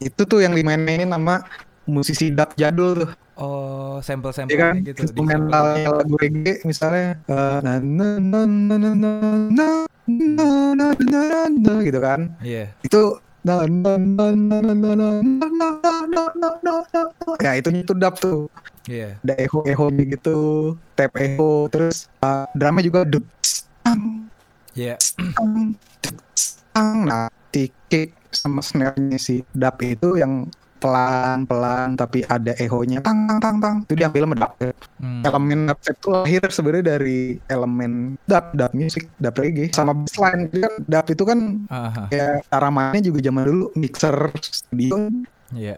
Itu 0.01 0.25
tuh 0.25 0.41
yang 0.41 0.57
dimainin 0.57 1.13
sama 1.13 1.45
musisi 1.85 2.33
dub 2.33 2.49
jadul 2.57 3.05
tuh. 3.05 3.11
Oh, 3.35 3.99
sampel-sampel 3.99 4.55
Iya 4.55 4.63
kan 4.63 4.75
gitu. 4.87 5.01
instrumentalnya 5.11 5.91
lagu 5.91 6.15
reggae 6.23 6.63
misalnya 6.63 7.19
eh, 7.27 7.59
na 7.67 7.73
na 7.83 8.09
na 8.23 8.41
na 8.47 8.77
na 8.79 8.91
na 8.95 9.11
na 9.51 9.69
na 10.07 10.49
na 10.71 10.87
na 11.03 11.21
na 11.51 11.73
gitu 11.83 11.99
kan 11.99 12.31
Iya. 12.39 12.71
itu 12.87 13.19
na 13.43 13.67
na 13.67 13.99
na 13.99 14.27
na 14.31 14.59
na 14.63 14.71
na 14.71 14.81
na 14.87 15.11
na 15.19 15.39
na 15.51 15.69
na 16.07 16.23
na 16.31 16.49
na 16.63 16.73
na 16.87 17.33
ya 17.43 17.59
itu 17.59 17.75
itu 17.75 17.91
dub 17.91 18.15
tuh 18.23 18.47
Iya. 18.87 19.19
ada 19.19 19.35
echo 19.35 19.67
echo 19.67 19.91
gitu 19.91 20.39
tap 20.95 21.11
echo 21.19 21.67
terus 21.75 22.07
eh, 22.23 22.47
drumnya 22.55 22.87
juga 22.87 23.03
tang 23.83 24.31
Iya. 24.79 24.95
tang 26.71 26.99
nah 27.03 27.27
si 27.51 27.67
kick 27.91 28.15
sama 28.31 28.63
snare-nya 28.63 29.19
si 29.19 29.43
dub 29.51 29.75
itu 29.83 30.23
yang 30.23 30.47
pelan 30.85 31.49
pelan 31.49 31.97
tapi 31.97 32.21
ada 32.29 32.53
echo-nya 32.61 33.01
tang 33.01 33.25
tang 33.25 33.41
tang 33.41 33.57
tang 33.57 33.77
itu 33.89 33.97
diambil 33.97 34.29
sama 34.29 34.37
dub 34.37 34.53
Hmm. 35.01 35.21
elemen 35.25 35.69
dubstep 35.69 35.97
itu 35.97 36.09
lahir 36.09 36.45
sebenarnya 36.49 36.85
dari 36.97 37.19
elemen 37.49 37.93
dub 38.25 38.45
dub 38.53 38.73
music 38.73 39.09
dub 39.17 39.33
reggae 39.35 39.73
sama 39.73 39.97
bassline 39.97 40.53
kan 40.53 40.73
dub 40.85 41.07
itu 41.09 41.25
kan 41.25 41.39
Aha. 41.69 42.03
kayak 42.09 42.35
cara 42.47 42.69
mainnya 42.69 43.01
juga 43.01 43.19
zaman 43.21 43.43
dulu 43.45 43.67
mixer 43.75 44.17
studio 44.45 45.09
Iya. 45.53 45.77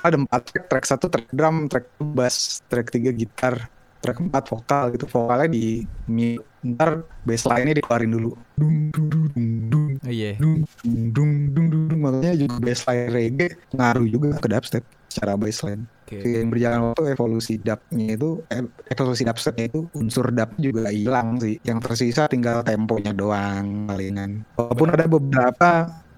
ada 0.00 0.16
empat 0.16 0.40
track 0.48 0.64
track 0.66 0.84
satu 0.86 1.06
track 1.06 1.28
drum 1.30 1.68
track 1.68 1.86
bass 2.00 2.64
track 2.66 2.90
tiga 2.90 3.10
gitar 3.12 3.70
track 4.00 4.18
empat 4.20 4.44
vokal 4.48 4.84
gitu. 4.96 5.04
Vokalnya 5.06 5.48
di 5.48 5.84
mute. 6.08 6.44
Ntar 6.60 7.08
bassline-nya 7.24 7.80
dikeluarin 7.80 8.12
dulu. 8.12 8.36
Dung 8.60 8.92
dung 8.92 9.08
dung 9.08 9.52
dung 9.72 9.86
Iya. 10.04 10.36
dung 10.36 10.60
dung 10.84 11.12
dung 11.16 11.32
dung 11.56 11.66
dung. 11.72 11.84
Dung 11.88 12.00
makanya 12.04 12.36
juga 12.36 12.56
bassline 12.60 13.08
reggae 13.08 13.48
ngaruh 13.72 14.06
juga 14.08 14.28
ke 14.36 14.48
dubstep 14.48 14.84
secara 15.08 15.34
bassline 15.40 15.88
Oke. 16.10 16.26
Seiring 16.26 16.50
berjalan 16.50 16.80
waktu 16.90 17.02
evolusi 17.14 17.54
dubnya 17.62 18.06
itu 18.18 18.42
eh, 18.50 18.66
evolusi 18.90 19.22
dubstepnya 19.22 19.70
itu 19.70 19.86
unsur 19.94 20.26
dub 20.34 20.50
juga 20.58 20.90
hilang 20.90 21.38
sih. 21.38 21.56
Yang 21.62 21.78
tersisa 21.86 22.26
tinggal 22.26 22.66
temponya 22.66 23.14
doang 23.14 23.86
palingan. 23.86 24.42
Walaupun 24.58 24.88
ada 24.90 25.06
beberapa 25.06 25.70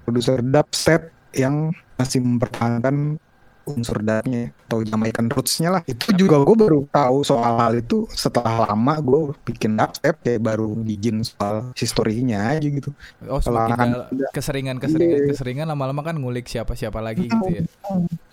produser 0.08 0.40
dubstep 0.40 1.12
yang 1.36 1.70
masih 2.00 2.18
mempertahankan 2.24 3.20
unsur 3.64 3.98
dubnya 3.98 4.50
atau 4.66 4.80
Jamaican 4.80 5.26
rootsnya 5.28 5.68
lah 5.70 5.82
itu 5.84 6.10
juga 6.12 6.40
gue 6.40 6.56
baru 6.56 6.80
tahu 6.88 7.22
soal 7.22 7.54
hal 7.56 7.72
itu 7.76 8.04
setelah 8.10 8.66
lama 8.66 8.94
gue 8.98 9.20
bikin 9.44 9.74
dubstep 9.74 10.18
kayak 10.20 10.40
baru 10.40 10.74
bijin 10.74 11.22
soal 11.22 11.70
historinya 11.74 12.52
aja 12.52 12.66
gitu 12.66 12.90
Oh, 13.26 13.38
semakin 13.38 14.06
keseringan 14.30 14.76
keseringan 14.76 15.18
Iya. 15.18 15.28
keseringan 15.32 15.66
lama-lama 15.68 16.02
kan 16.02 16.16
ngulik 16.16 16.46
siapa-siapa 16.46 16.98
lagi 16.98 17.30
gitu 17.30 17.46
ya. 17.48 17.62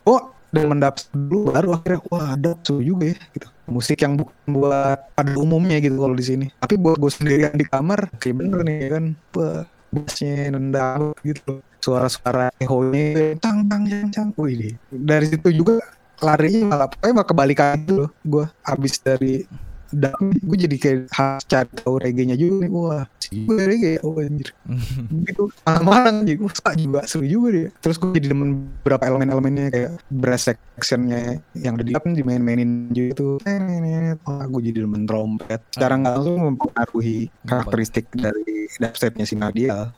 oh 0.03 0.21
dan 0.49 0.65
mendubstep 0.65 1.13
dulu 1.13 1.53
baru 1.53 1.69
akhirnya 1.77 1.99
wah 2.09 2.25
ada 2.33 2.51
seru 2.65 2.81
juga 2.81 3.13
ya 3.13 3.17
gitu 3.33 3.47
musik 3.69 4.01
yang 4.01 4.17
bukan 4.17 4.33
buat 4.49 4.97
pada 5.13 5.31
umumnya 5.37 5.77
gitu 5.77 5.93
kalau 5.95 6.17
di 6.17 6.25
sini 6.25 6.45
tapi 6.57 6.73
buat 6.73 6.97
gue 6.97 7.11
sendirian 7.13 7.53
di 7.53 7.63
kamar 7.63 8.09
kayak 8.17 8.35
bener 8.41 8.59
nih 8.65 8.77
kan 8.89 9.03
bassnya 9.89 10.53
nendang 10.53 11.13
gitu. 11.21 11.61
Suara-suara 11.79 12.51
echo-nya 12.59 13.39
tang 13.39 13.65
tang 13.67 13.83
tang 13.87 14.09
tang. 14.11 14.29
Wih 14.35 14.75
dari 14.91 15.25
situ 15.31 15.49
juga 15.51 15.79
larinya 16.19 16.75
malah 16.75 16.87
pokoknya 16.91 17.13
malah 17.15 17.27
kebalikan 17.27 17.73
gitu 17.83 17.93
loh. 18.05 18.09
Gue 18.23 18.45
abis 18.67 18.93
dari 18.99 19.47
dub 19.89 20.21
gue 20.21 20.57
jadi 20.69 20.75
kayak 20.77 21.09
harus 21.09 21.43
cari 21.49 21.69
tahu 21.81 21.95
reggae-nya 21.97 22.37
juga 22.37 22.67
nih. 22.67 22.69
Wah 22.69 23.05
sih 23.29 23.45
gue 23.45 23.63
reggae. 23.65 23.97
Oh 24.01 24.17
anjir. 24.17 24.49
Gitu. 25.29 25.43
Malam-malam 25.65 26.25
jadi 26.25 26.39
wah 26.41 26.53
suka 26.53 26.71
juga 26.77 26.99
seru 27.05 27.25
juga 27.25 27.47
dia. 27.53 27.69
Terus 27.81 27.97
gue 27.97 28.09
jadi 28.17 28.27
demen 28.33 28.69
beberapa 28.81 29.03
elemen-elemennya 29.05 29.65
kayak 29.69 29.91
brass 30.09 30.49
sectionnya 30.49 31.41
yang 31.57 31.77
ada 31.77 31.85
di 31.85 31.93
dub 31.93 32.05
dimain-mainin 32.05 32.89
juga 32.93 33.11
tuh. 33.17 33.35
Wah 34.25 34.45
gue 34.45 34.61
jadi 34.69 34.85
demen 34.85 35.05
trompet. 35.09 35.61
Secara 35.73 35.93
nggak 35.97 36.13
langsung 36.19 36.37
mempengaruhi 36.53 37.17
karakteristik 37.45 38.05
dari 38.13 38.69
dubstepnya 38.77 39.25
si 39.25 39.33
Mardial 39.37 39.93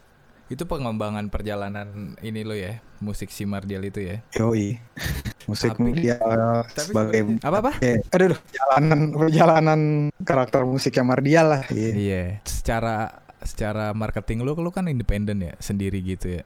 Itu 0.51 0.67
pengembangan 0.67 1.31
perjalanan 1.31 2.19
ini 2.19 2.43
lo 2.43 2.51
ya, 2.51 2.83
musik 2.99 3.31
si 3.31 3.47
Mardial 3.47 3.81
itu 3.81 4.03
ya. 4.03 4.19
yoi 4.35 4.75
musik 5.47 5.73
Tapi- 5.73 5.83
Mardial 5.89 6.21
tapi 6.67 6.85
sebagai 6.85 7.19
Apa 7.39 7.57
apa? 7.57 7.71
ya, 7.79 7.95
aduh 8.05 8.35
perjalanan 8.37 8.99
perjalanan 9.11 9.79
karakter 10.21 10.61
musiknya 10.63 11.03
Mardial 11.03 11.45
lah 11.49 11.63
iya 11.69 11.91
Iya. 11.91 12.23
Secara 12.43 12.95
secara 13.39 13.89
marketing 13.91 14.43
lu 14.43 14.53
lu 14.53 14.69
kan 14.69 14.85
independen 14.85 15.41
ya, 15.41 15.55
sendiri 15.57 15.97
gitu 16.01 16.37
ya. 16.37 16.43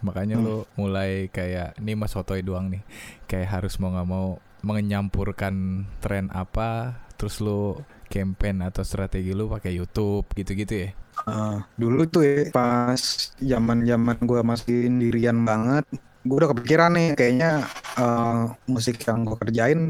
Makanya 0.00 0.34
Hmm. 0.34 0.44
lu 0.46 0.56
mulai 0.74 1.28
kayak 1.28 1.76
ini 1.76 1.92
mas 1.92 2.10
sotoy 2.10 2.40
doang 2.40 2.70
nih. 2.70 2.80
Kayak 3.26 3.60
harus 3.60 3.76
mau 3.76 3.90
nggak 3.90 4.08
mau 4.08 4.40
menyampurkan 4.62 5.54
tren 5.98 6.30
apa, 6.30 6.96
terus 7.14 7.38
lu 7.38 7.76
campaign 8.06 8.62
atau 8.62 8.80
strategi 8.80 9.30
lu 9.30 9.46
pakai 9.46 9.74
YouTube 9.74 10.24
gitu-gitu 10.32 10.74
ya. 10.78 10.90
Ah, 11.24 11.60
dulu 11.76 12.06
tuh 12.06 12.22
ya 12.24 12.48
pas 12.48 13.00
zaman 13.36 13.84
zaman 13.84 14.16
gue 14.20 14.40
masih 14.40 14.88
sendirian 14.88 15.36
banget 15.44 15.84
gue 16.20 16.36
udah 16.36 16.52
kepikiran 16.52 16.92
nih 16.92 17.08
kayaknya 17.16 17.64
eh, 17.96 18.42
musik 18.68 19.00
yang 19.04 19.24
gue 19.24 19.36
kerjain 19.36 19.80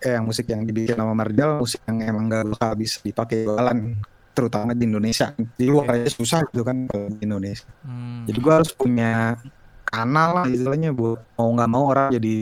eh 0.00 0.12
yang 0.16 0.24
musik 0.28 0.44
yang 0.48 0.64
dibikin 0.64 0.96
sama 0.96 1.16
Mardial 1.16 1.60
musik 1.60 1.80
yang 1.88 2.04
emang 2.04 2.28
gak 2.28 2.44
bakal 2.52 2.72
bisa 2.76 3.00
dipakai 3.00 3.48
jualan 3.48 3.78
terutama 4.30 4.72
di 4.72 4.84
Indonesia 4.84 5.32
di 5.36 5.66
luar 5.66 5.96
aja 5.96 6.08
susah 6.12 6.44
gitu 6.48 6.62
kan 6.64 6.84
di 6.88 7.24
Indonesia 7.24 7.64
Hmm. 7.80 8.28
jadi 8.28 8.38
gue 8.38 8.52
harus 8.52 8.70
punya 8.76 9.40
kanal 9.90 10.28
lah 10.32 10.44
istilahnya 10.46 10.90
buat 10.90 11.18
mau 11.34 11.50
nggak 11.50 11.70
mau 11.70 11.84
orang 11.90 12.08
jadi 12.10 12.36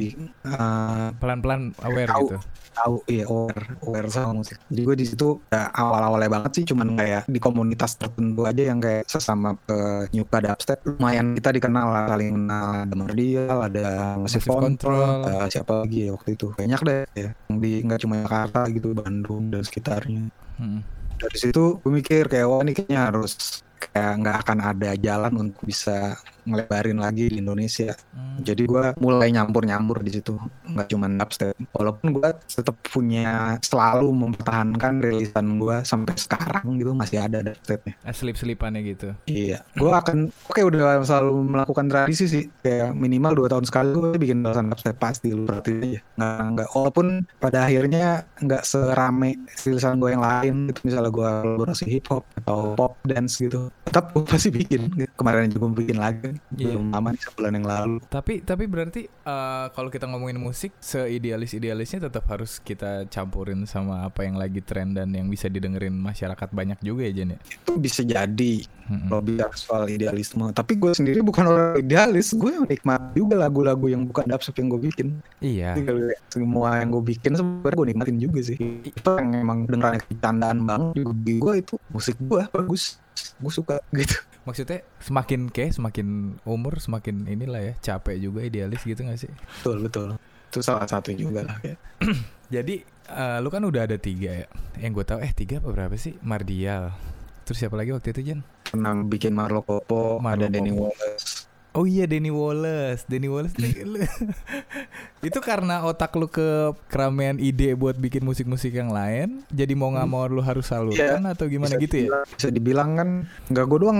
eh, 0.45 1.09
pelan-pelan 1.17 1.73
aware 1.81 2.07
Tahu. 2.07 2.27
gitu. 2.29 2.39
tahu 2.79 2.95
iya 3.11 3.25
aware 3.27 3.65
aware 3.83 4.07
sama 4.07 4.39
musik 4.39 4.55
jadi 4.69 4.81
gue 4.85 4.95
di 4.95 5.05
situ 5.05 5.43
ya, 5.49 5.67
awal-awalnya 5.73 6.31
banget 6.31 6.51
sih 6.55 6.65
cuman 6.65 6.95
kayak 6.95 7.23
di 7.27 7.41
komunitas 7.41 7.99
tertentu 7.99 8.47
aja 8.47 8.63
yang 8.63 8.79
kayak 8.79 9.03
sesama 9.05 9.59
penyuka 9.59 10.39
dubstep 10.39 10.79
lumayan 10.87 11.35
kita 11.35 11.51
dikenal 11.51 11.87
lah 11.89 12.05
saling 12.07 12.39
kenal 12.39 12.67
ada 12.87 12.95
Mardial 12.95 13.57
ada 13.59 13.87
Massive 14.15 14.47
Massive 14.47 14.53
Control, 14.55 14.95
Control. 14.95 15.27
ada 15.27 15.51
siapa 15.51 15.73
lagi 15.83 15.99
ya 16.07 16.11
waktu 16.15 16.31
itu 16.33 16.47
banyak 16.55 16.81
deh 16.85 17.03
ya 17.17 17.29
yang 17.51 17.57
di 17.59 17.73
nggak 17.83 17.99
cuma 17.99 18.15
Jakarta 18.23 18.61
gitu 18.69 18.89
Bandung 18.93 19.49
dan 19.49 19.63
sekitarnya 19.63 20.23
Hmm. 20.59 20.83
dari 21.15 21.39
situ 21.39 21.79
gue 21.79 21.93
mikir 21.93 22.27
kayak 22.27 22.47
wah 22.47 22.63
ini 22.63 22.75
kayaknya 22.75 23.11
harus 23.11 23.63
kayak 23.79 24.11
nggak 24.19 24.37
akan 24.43 24.59
ada 24.61 24.91
jalan 24.95 25.33
untuk 25.39 25.63
bisa 25.63 26.19
ngelebarin 26.49 26.99
lagi 26.99 27.29
di 27.29 27.45
Indonesia. 27.45 27.93
Hmm. 28.17 28.41
Jadi 28.41 28.65
gua 28.65 28.97
mulai 28.97 29.29
nyampur-nyampur 29.35 30.01
di 30.01 30.17
situ, 30.17 30.41
nggak 30.65 30.89
cuma 30.89 31.07
dubstep. 31.13 31.55
Walaupun 31.77 32.07
gua 32.17 32.33
tetap 32.41 32.77
punya 32.89 33.59
selalu 33.61 34.09
mempertahankan 34.11 35.05
rilisan 35.05 35.61
gua 35.61 35.85
sampai 35.85 36.17
sekarang 36.17 36.81
gitu 36.81 36.97
masih 36.97 37.21
ada 37.21 37.45
dubstepnya. 37.45 37.95
Selip-selipannya 38.09 38.81
gitu. 38.89 39.13
Iya, 39.29 39.61
gua 39.77 40.01
akan 40.01 40.33
oke 40.49 40.61
udah 40.65 41.05
selalu 41.05 41.35
melakukan 41.45 41.87
tradisi 41.93 42.25
sih, 42.25 42.45
kayak 42.65 42.97
minimal 42.97 43.45
dua 43.45 43.49
tahun 43.53 43.65
sekali 43.69 43.89
gua 43.93 44.17
bikin 44.17 44.41
rilisan 44.41 44.73
dubstep 44.73 44.97
pasti 44.97 45.35
lu 45.35 45.45
perhatiin 45.45 45.79
aja. 45.85 46.01
Nggak 46.17 46.39
nggak 46.49 46.69
walaupun 46.73 47.07
pada 47.43 47.59
akhirnya 47.69 48.25
nggak 48.41 48.63
serame 48.65 49.37
rilisan 49.67 50.01
gua 50.01 50.11
yang 50.15 50.25
lain 50.25 50.55
gitu, 50.73 50.81
misalnya 50.89 51.11
gua 51.13 51.31
kolaborasi 51.45 51.85
hip 51.91 52.07
hop 52.09 52.25
atau 52.41 52.79
pop 52.79 52.95
dance 53.05 53.43
gitu, 53.43 53.69
tetap 53.85 54.15
gua 54.15 54.25
pasti 54.25 54.49
bikin. 54.55 54.91
Kemarin 55.19 55.51
juga 55.51 55.67
bikin 55.75 55.99
lagi, 55.99 56.38
Iya. 56.55 56.75
belum 56.75 56.95
lama 56.95 57.09
nih 57.15 57.23
sebulan 57.23 57.53
yang 57.59 57.67
lalu. 57.67 57.95
Tapi 58.09 58.35
tapi 58.43 58.65
berarti 58.67 59.03
eh, 59.07 59.67
kalau 59.73 59.89
kita 59.93 60.09
ngomongin 60.09 60.39
musik 60.41 60.73
seidealis-idealisnya 60.81 62.09
tetap 62.09 62.25
harus 62.31 62.63
kita 62.63 63.07
campurin 63.11 63.67
sama 63.69 64.09
apa 64.09 64.25
yang 64.25 64.39
lagi 64.41 64.65
tren 64.65 64.97
dan 64.97 65.13
yang 65.13 65.29
bisa 65.29 65.51
didengerin 65.51 65.95
masyarakat 65.95 66.49
banyak 66.51 66.79
juga 66.81 67.07
ya 67.09 67.13
Jen 67.23 67.37
ya. 67.37 67.39
Itu 67.43 67.77
bisa 67.77 68.01
jadi 68.07 68.53
kalau 68.89 69.21
bicara 69.21 69.53
soal 69.53 69.85
idealisme. 69.93 70.49
Tapi 70.57 70.73
gue 70.81 70.93
sendiri 70.97 71.21
bukan 71.21 71.45
orang 71.45 71.85
idealis, 71.85 72.33
gue 72.33 72.57
menikmati 72.57 73.21
juga 73.21 73.37
lagu-lagu 73.37 73.87
yang 73.93 74.09
bukan 74.09 74.25
dubstep 74.25 74.57
yang 74.65 74.69
gue 74.73 74.81
bikin. 74.89 75.09
Iya. 75.45 75.77
Jadi 75.77 76.17
semua 76.33 76.81
yang 76.81 76.89
gue 76.97 77.05
bikin 77.05 77.37
sebenarnya 77.37 77.77
gue 77.77 77.87
nikmatin 77.93 78.19
juga 78.19 78.41
sih. 78.41 78.57
Itu 78.89 79.11
yang 79.21 79.31
emang 79.37 79.69
beneran 79.69 80.01
kecandaan 80.01 80.59
banget 80.65 81.05
juga 81.05 81.13
gue 81.29 81.55
itu 81.61 81.75
musik 81.93 82.17
gue 82.17 82.43
bagus. 82.49 82.97
Gue 83.37 83.53
suka 83.53 83.77
gitu. 83.93 84.17
Maksudnya 84.49 84.81
semakin 85.05 85.53
kayak 85.53 85.77
semakin 85.77 86.41
umur 86.49 86.81
semakin 86.81 87.29
inilah 87.29 87.61
ya 87.61 87.75
capek 87.85 88.17
juga 88.17 88.41
idealis 88.41 88.81
gitu 88.81 89.05
gak 89.05 89.21
sih? 89.21 89.29
Betul 89.61 89.85
betul. 89.85 90.09
Itu 90.49 90.65
salah 90.65 90.89
satu 90.89 91.13
juga 91.13 91.45
lah. 91.45 91.61
Kayak. 91.61 91.77
Jadi 92.57 92.81
eh, 93.13 93.39
lu 93.45 93.53
kan 93.53 93.61
udah 93.61 93.85
ada 93.85 94.01
tiga 94.01 94.33
ya. 94.33 94.49
Yang 94.81 94.93
gue 94.97 95.05
tahu 95.05 95.19
eh 95.21 95.33
tiga 95.37 95.61
apa 95.61 95.69
berapa 95.69 95.95
sih? 96.01 96.17
Mardial. 96.25 96.97
Terus 97.45 97.61
siapa 97.61 97.77
lagi 97.77 97.93
waktu 97.93 98.17
itu 98.17 98.33
Jen? 98.33 98.41
Pernah 98.65 99.05
bikin 99.05 99.37
Marlo 99.37 99.61
Kopo, 99.61 100.17
Marlo 100.17 100.49
ada 100.49 100.49
Danny. 100.49 100.73
Wallace. 100.73 101.38
Oh 101.77 101.85
iya 101.85 102.09
Denny 102.09 102.33
Wallace, 102.33 103.05
Denny 103.05 103.29
Wallace 103.29 103.55
itu 105.29 105.39
karena 105.45 105.85
otak 105.85 106.17
lu 106.17 106.27
ke 106.27 106.73
keramaian 106.89 107.37
ide 107.37 107.77
buat 107.77 107.95
bikin 107.95 108.25
musik-musik 108.25 108.73
yang 108.73 108.89
lain, 108.89 109.45
jadi 109.53 109.77
mau 109.77 109.93
nggak 109.93 110.09
mau 110.09 110.25
lu 110.27 110.41
harus 110.41 110.65
salurkan 110.65 111.29
atau 111.29 111.45
gimana 111.45 111.77
bisa 111.77 111.85
gitu 111.85 111.95
ya? 111.95 112.03
dibilang, 112.09 112.25
Bisa 112.35 112.49
dibilang 112.49 112.91
kan 112.97 113.09
nggak 113.53 113.65
gue 113.69 113.79
doang, 113.85 113.99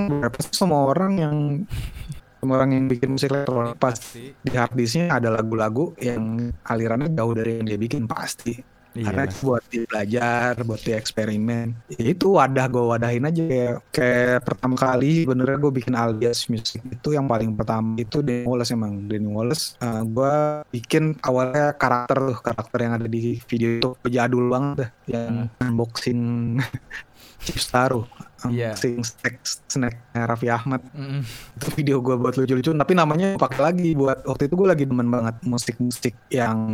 semua 0.51 0.81
orang 0.89 1.13
yang 1.21 1.37
semua 2.39 2.63
orang 2.63 2.71
yang 2.71 2.85
bikin 2.87 3.09
musik 3.19 3.35
elektronik? 3.35 3.77
Pasti. 3.83 4.31
Di 4.31 4.51
harddisknya 4.55 5.11
ada 5.11 5.29
lagu-lagu 5.35 5.93
yang 5.99 6.55
alirannya 6.65 7.11
jauh 7.11 7.35
dari 7.35 7.59
yang 7.59 7.67
dia 7.67 7.79
bikin 7.79 8.07
pasti. 8.07 8.78
Karena 9.01 9.23
Iya. 9.23 9.29
itu 9.29 9.37
buat 9.43 9.63
belajar, 9.69 10.51
buat 10.63 10.81
dia 10.81 10.97
eksperimen. 10.97 11.67
Ya 11.89 12.05
itu 12.09 12.27
wadah 12.31 12.67
gue 12.67 12.85
wadahin 12.85 13.25
aja 13.25 13.43
kayak, 13.43 13.77
kayak 13.91 14.39
pertama 14.43 14.75
kali 14.75 15.23
benernya 15.23 15.57
gue 15.57 15.73
bikin 15.73 15.95
alias 15.95 16.47
musik 16.47 16.83
itu 16.83 17.09
yang 17.11 17.25
paling 17.25 17.53
pertama 17.53 17.95
itu 17.97 18.19
Danny 18.19 18.43
Wallace 18.43 18.73
emang 18.73 19.05
Danny 19.05 19.27
Wallace. 19.27 19.79
eh, 19.79 20.03
gue 20.03 20.35
bikin 20.71 21.17
awalnya 21.21 21.73
karakter 21.73 22.17
tuh 22.25 22.39
karakter 22.39 22.79
yang 22.81 22.95
ada 22.95 23.07
di 23.07 23.39
video 23.41 23.69
itu 23.79 24.09
jadul 24.09 24.49
banget 24.49 24.75
dah 24.79 24.91
yang 25.07 25.35
unboxing 25.61 26.21
Chips 27.49 27.67
Taro, 27.67 28.05
Iya. 28.47 28.71
unboxing 28.71 29.03
snack 29.03 29.35
snack 29.67 29.95
Raffi 30.15 30.47
Ahmad 30.47 30.79
Mm-mm. 30.93 31.27
itu 31.59 31.67
video 31.75 31.99
gue 31.99 32.15
buat 32.15 32.39
lucu-lucu 32.39 32.71
tapi 32.71 32.95
namanya 32.95 33.35
pakai 33.35 33.59
lagi 33.59 33.91
buat 33.93 34.23
waktu 34.23 34.47
itu 34.47 34.55
gue 34.55 34.69
lagi 34.69 34.85
demen 34.87 35.11
banget 35.11 35.43
musik-musik 35.43 36.15
yang 36.31 36.71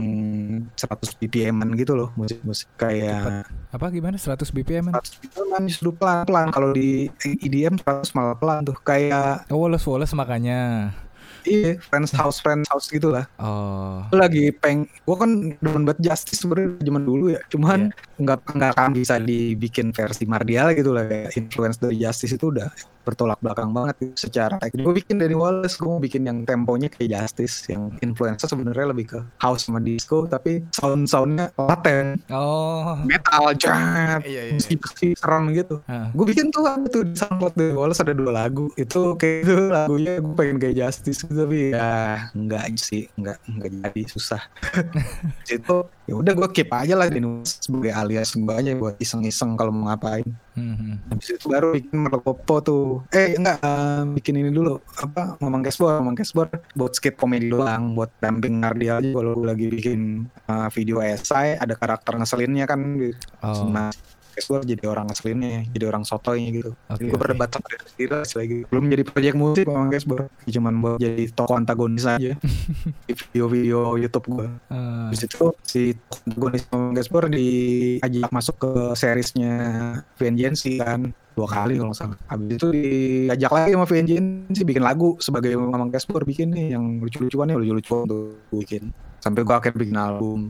100 0.68 0.76
BPM-an 1.16 1.72
gitu 1.72 1.96
loh 1.96 2.12
musik-musik 2.14 2.68
kayak 2.76 3.48
Apa 3.72 3.88
gimana 3.88 4.20
100 4.20 4.44
BPM? 4.52 4.92
-an? 4.92 5.00
100 5.00 5.24
BPM 5.24 5.64
justru 5.64 5.88
pelan-pelan 5.90 6.52
kalau 6.52 6.76
di 6.76 7.08
EDM 7.22 7.80
100 7.80 8.12
malah 8.12 8.36
pelan 8.36 8.68
tuh 8.68 8.76
kayak 8.76 9.48
Oh 9.48 9.64
Wallace 9.64 9.88
Wallace 9.88 10.12
makanya. 10.12 10.92
Iya 11.46 11.76
Friends 11.78 12.10
House 12.12 12.40
Friends 12.40 12.66
House 12.68 12.88
gitu 12.88 13.12
lah 13.12 13.24
Oh. 13.40 14.04
gue 14.10 14.18
lagi 14.18 14.44
peng 14.52 14.84
gue 14.86 15.16
kan 15.16 15.54
demen 15.60 15.84
banget 15.84 16.12
Justice 16.12 16.42
sebenarnya 16.42 16.80
zaman 16.80 17.04
dulu 17.04 17.24
ya. 17.34 17.40
Cuman 17.50 17.92
nggak 18.16 18.38
nggak 18.56 18.70
akan 18.78 18.90
bisa 18.96 19.18
dibikin 19.20 19.90
versi 19.92 20.24
Mardial 20.24 20.72
gitu 20.72 20.94
lah 20.94 21.04
kayak 21.04 21.34
influence 21.36 21.76
dari 21.78 21.96
Justice 22.00 22.34
itu 22.36 22.50
udah 22.50 22.68
bertolak 23.04 23.38
belakang 23.38 23.70
banget 23.70 23.94
gitu 24.00 24.14
secara 24.18 24.56
teknik 24.56 24.82
gue 24.82 24.94
bikin 24.96 25.16
dari 25.16 25.32
Wallace 25.32 25.76
gue 25.76 25.86
mau 25.86 25.98
bikin 25.98 26.24
yang 26.24 26.38
temponya 26.42 26.88
kayak 26.88 27.08
Justice 27.14 27.68
yang 27.68 27.92
influence 28.00 28.42
sebenarnya 28.42 28.86
lebih 28.88 29.06
ke 29.06 29.20
house 29.36 29.64
sama 29.64 29.78
disco 29.78 30.24
tapi 30.24 30.64
sound 30.72 31.04
soundnya 31.04 31.52
laten 31.54 32.16
Oh. 32.26 32.96
metal 33.04 33.52
jazz 33.54 34.24
Iya, 34.24 34.24
iya, 34.24 34.42
iya. 34.48 34.52
meski 34.56 35.14
serem 35.14 35.52
gitu 35.52 35.84
Ah. 35.84 36.08
gue 36.10 36.24
bikin 36.24 36.48
tuh 36.48 36.64
ada 36.64 36.86
tuh 36.86 37.04
di 37.04 37.12
SoundCloud 37.14 37.54
dari 37.54 37.72
Wallace 37.72 38.00
ada 38.00 38.12
dua 38.12 38.32
lagu 38.32 38.72
itu 38.74 39.14
kayak 39.14 39.44
itu 39.44 39.54
lagunya 39.68 40.12
gue 40.16 40.34
pengen 40.34 40.56
kayak 40.56 40.74
Justice 40.76 41.20
gitu, 41.20 41.34
tapi 41.36 41.70
ya 41.70 41.92
enggak 42.32 42.64
sih 42.76 43.04
enggak 43.14 43.36
enggak 43.44 43.70
jadi 43.84 44.02
susah 44.06 44.42
itu 45.50 45.76
ya 46.04 46.14
udah 46.20 46.32
gue 46.36 46.48
keep 46.52 46.68
aja 46.68 46.94
lah 46.98 47.08
Wallace 47.44 47.60
sebagai 47.60 47.92
alias 47.92 48.32
aja 48.32 48.72
buat 48.80 48.96
iseng-iseng 48.96 49.52
kalau 49.60 49.68
mau 49.68 49.92
ngapain. 49.92 50.24
Mhm. 50.54 51.10
habis 51.10 51.34
itu 51.34 51.50
baru 51.50 51.74
bikin 51.74 51.98
Merlopopo 51.98 52.54
tuh. 52.64 52.84
Eh 53.12 53.36
enggak 53.36 53.58
eh, 53.60 54.02
bikin 54.16 54.40
ini 54.40 54.48
dulu. 54.48 54.80
Apa 54.96 55.36
ngomong 55.42 55.60
cashboard 55.60 56.00
ngomong 56.00 56.16
cashboard. 56.16 56.50
Buat 56.72 56.92
skit 56.96 57.20
komedi 57.20 57.52
doang 57.52 57.92
buat 57.92 58.08
damping 58.16 58.64
Nardi 58.64 58.88
aja 58.88 59.10
kalau 59.12 59.44
lagi 59.44 59.68
bikin 59.68 60.24
eh, 60.24 60.68
video 60.72 61.04
esai 61.04 61.60
ada 61.60 61.76
karakter 61.76 62.16
ngeselinnya 62.16 62.64
kan. 62.64 62.80
Di 62.96 63.12
Oh. 63.44 63.68
Sama 64.34 64.42
cashboard 64.42 64.64
jadi 64.66 64.82
orang 64.90 65.06
ngeselinnya 65.06 65.70
jadi 65.70 65.84
orang 65.86 66.02
sotoynya 66.02 66.50
gitu 66.50 66.70
jadi 66.90 67.04
gue 67.06 67.14
oke. 67.14 67.22
berdebat 67.22 67.48
sama 67.54 67.66
diri 67.70 67.84
sendiri 67.86 68.14
lagi 68.18 68.58
belum 68.66 68.84
jadi 68.90 69.02
proyek 69.06 69.34
musik 69.38 69.64
ngomong 69.70 69.90
cashboard 69.94 70.26
cuman 70.44 70.74
buat 70.82 70.96
jadi 70.98 71.22
tokoh 71.30 71.54
antagonis 71.54 72.04
aja 72.04 72.32
di 73.06 73.12
video-video 73.12 74.00
YouTube 74.00 74.26
gue. 74.32 74.48
Habis 74.72 75.20
itu 75.28 75.44
si 75.60 75.82
antagonis 76.26 76.64
Gaspar 76.70 77.28
diajak 77.28 78.30
masuk 78.32 78.56
ke 78.60 78.72
seriesnya 78.96 79.52
Vengeance 80.16 80.64
kan 80.80 81.12
dua 81.34 81.48
kali 81.50 81.76
kalau 81.76 81.90
nggak 81.90 81.98
salah. 81.98 82.18
Habis 82.30 82.56
itu 82.56 82.68
diajak 82.72 83.50
lagi 83.52 83.70
sama 83.76 83.86
Vengeance 83.86 84.60
bikin 84.64 84.84
lagu 84.84 85.18
sebagai 85.20 85.52
Mamang 85.58 85.92
Gaspar 85.92 86.24
bikin 86.24 86.54
nih 86.54 86.78
yang 86.78 87.02
lucu-lucuan 87.02 87.52
ya 87.52 87.56
lucu-lucu 87.58 87.94
untuk 88.06 88.40
bikin. 88.54 88.94
Sampai 89.20 89.44
gua 89.44 89.60
akhirnya 89.60 89.80
bikin 89.80 89.98
album. 89.98 90.40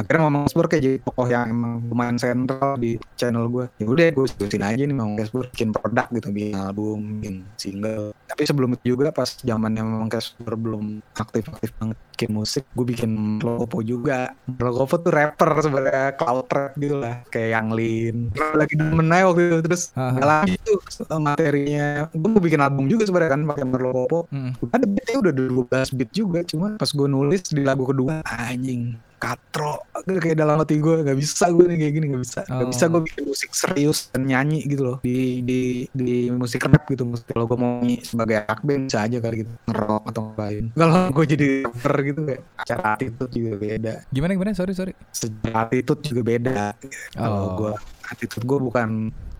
Akhirnya 0.00 0.22
Mamang 0.26 0.48
Gaspar 0.48 0.66
kayak 0.66 0.82
jadi 0.82 0.96
tokoh 1.04 1.26
yang 1.28 1.52
emang 1.52 1.72
lumayan 1.86 2.16
sentral 2.16 2.74
di 2.80 2.96
channel 3.14 3.46
gue. 3.52 3.64
Ya 3.78 3.86
udah 3.86 4.06
gue 4.10 4.26
sebutin 4.26 4.64
aja 4.64 4.82
nih 4.82 4.96
Mamang 4.96 5.20
Gaspar 5.20 5.46
bikin 5.52 5.70
produk 5.70 6.06
gitu, 6.10 6.28
bikin 6.32 6.56
album, 6.58 6.98
bikin 7.20 7.34
single. 7.60 8.16
Tapi 8.26 8.42
sebelum 8.48 8.74
itu 8.74 8.96
juga 8.96 9.12
pas 9.12 9.28
zamannya 9.28 9.82
Mamang 9.84 10.10
Gaspar 10.10 10.56
belum 10.56 11.04
aktif-aktif 11.14 11.70
banget 11.76 11.98
bikin 12.12 12.30
musik, 12.32 12.64
gue 12.72 12.86
bikin 12.86 13.10
Logopo 13.42 13.82
juga. 13.82 14.32
Logopo 14.58 14.94
tuh 15.00 15.12
rapper 15.12 15.50
sebenarnya 15.60 16.14
cloud 16.16 16.48
rap 16.50 16.72
gitu 16.78 16.96
lah, 16.98 17.22
kayak 17.28 17.48
Yang 17.58 17.68
Lin. 17.76 18.16
Lagi 18.56 18.74
demen 18.78 19.08
aja 19.12 19.24
waktu 19.30 19.40
itu 19.48 19.60
terus 19.64 19.82
lagi 19.96 20.54
tuh 20.62 20.78
materinya. 21.20 22.08
Gue 22.10 22.40
bikin 22.40 22.60
album 22.64 22.88
juga 22.88 23.06
sebenarnya 23.06 23.32
kan 23.38 23.42
pakai 23.44 23.64
Logopo. 23.68 24.26
Mm. 24.32 24.50
Ada 24.72 24.86
beatnya 24.88 25.16
udah 25.20 25.32
12 25.32 25.96
beat 25.98 26.10
juga, 26.10 26.40
cuma 26.42 26.74
pas 26.80 26.90
gue 26.90 27.08
nulis 27.08 27.42
di 27.52 27.62
lagu 27.62 27.84
kedua 27.84 28.24
anjing 28.26 28.96
katro 29.22 29.78
kayak 30.02 30.34
dalam 30.34 30.58
hati 30.58 30.76
gue 30.76 30.98
nggak 31.00 31.14
bisa 31.14 31.46
gue 31.48 31.62
nih 31.64 31.78
kayak 31.78 31.92
gini 31.94 32.06
nggak 32.10 32.22
bisa 32.22 32.40
nggak 32.42 32.58
Oh. 32.58 32.70
bisa 32.70 32.84
gue 32.88 33.00
bikin 33.02 33.22
musik 33.24 33.50
serius 33.52 33.98
dan 34.08 34.22
nyanyi 34.24 34.66
gitu 34.66 34.82
loh 34.82 34.96
di 34.98 35.38
di 35.40 35.60
di 35.88 36.10
musik 36.28 36.58
rap 36.60 36.82
gitu 36.84 37.04
musik 37.04 37.28
kalau 37.28 37.46
gue 37.46 37.54
mau 37.54 37.78
nyanyi 37.78 38.02
sebagai 38.02 38.42
anak 38.42 38.60
band 38.60 38.82
bisa 38.84 38.98
aja 39.00 39.16
kali 39.16 39.36
gitu 39.38 39.52
ngerok 39.64 40.02
atau 40.04 40.20
ngapain 40.26 40.64
kalau 40.72 40.98
gue 41.08 41.24
jadi 41.28 41.48
rapper 41.62 41.94
gitu 42.02 42.20
kayak 42.24 42.40
cara 42.64 42.84
attitude 42.92 43.30
juga 43.30 43.50
beda 43.56 43.94
Gimana 44.08 44.30
gimana? 44.32 44.50
Sorry 44.52 44.72
sorry. 44.72 44.92
secara 45.08 45.64
attitude 45.64 46.02
juga 46.02 46.22
beda 46.26 46.74
kalau 47.12 47.38
Oh. 47.38 47.50
gue 47.56 47.72
attitude 48.08 48.42
gue 48.42 48.58
bukan 48.60 48.88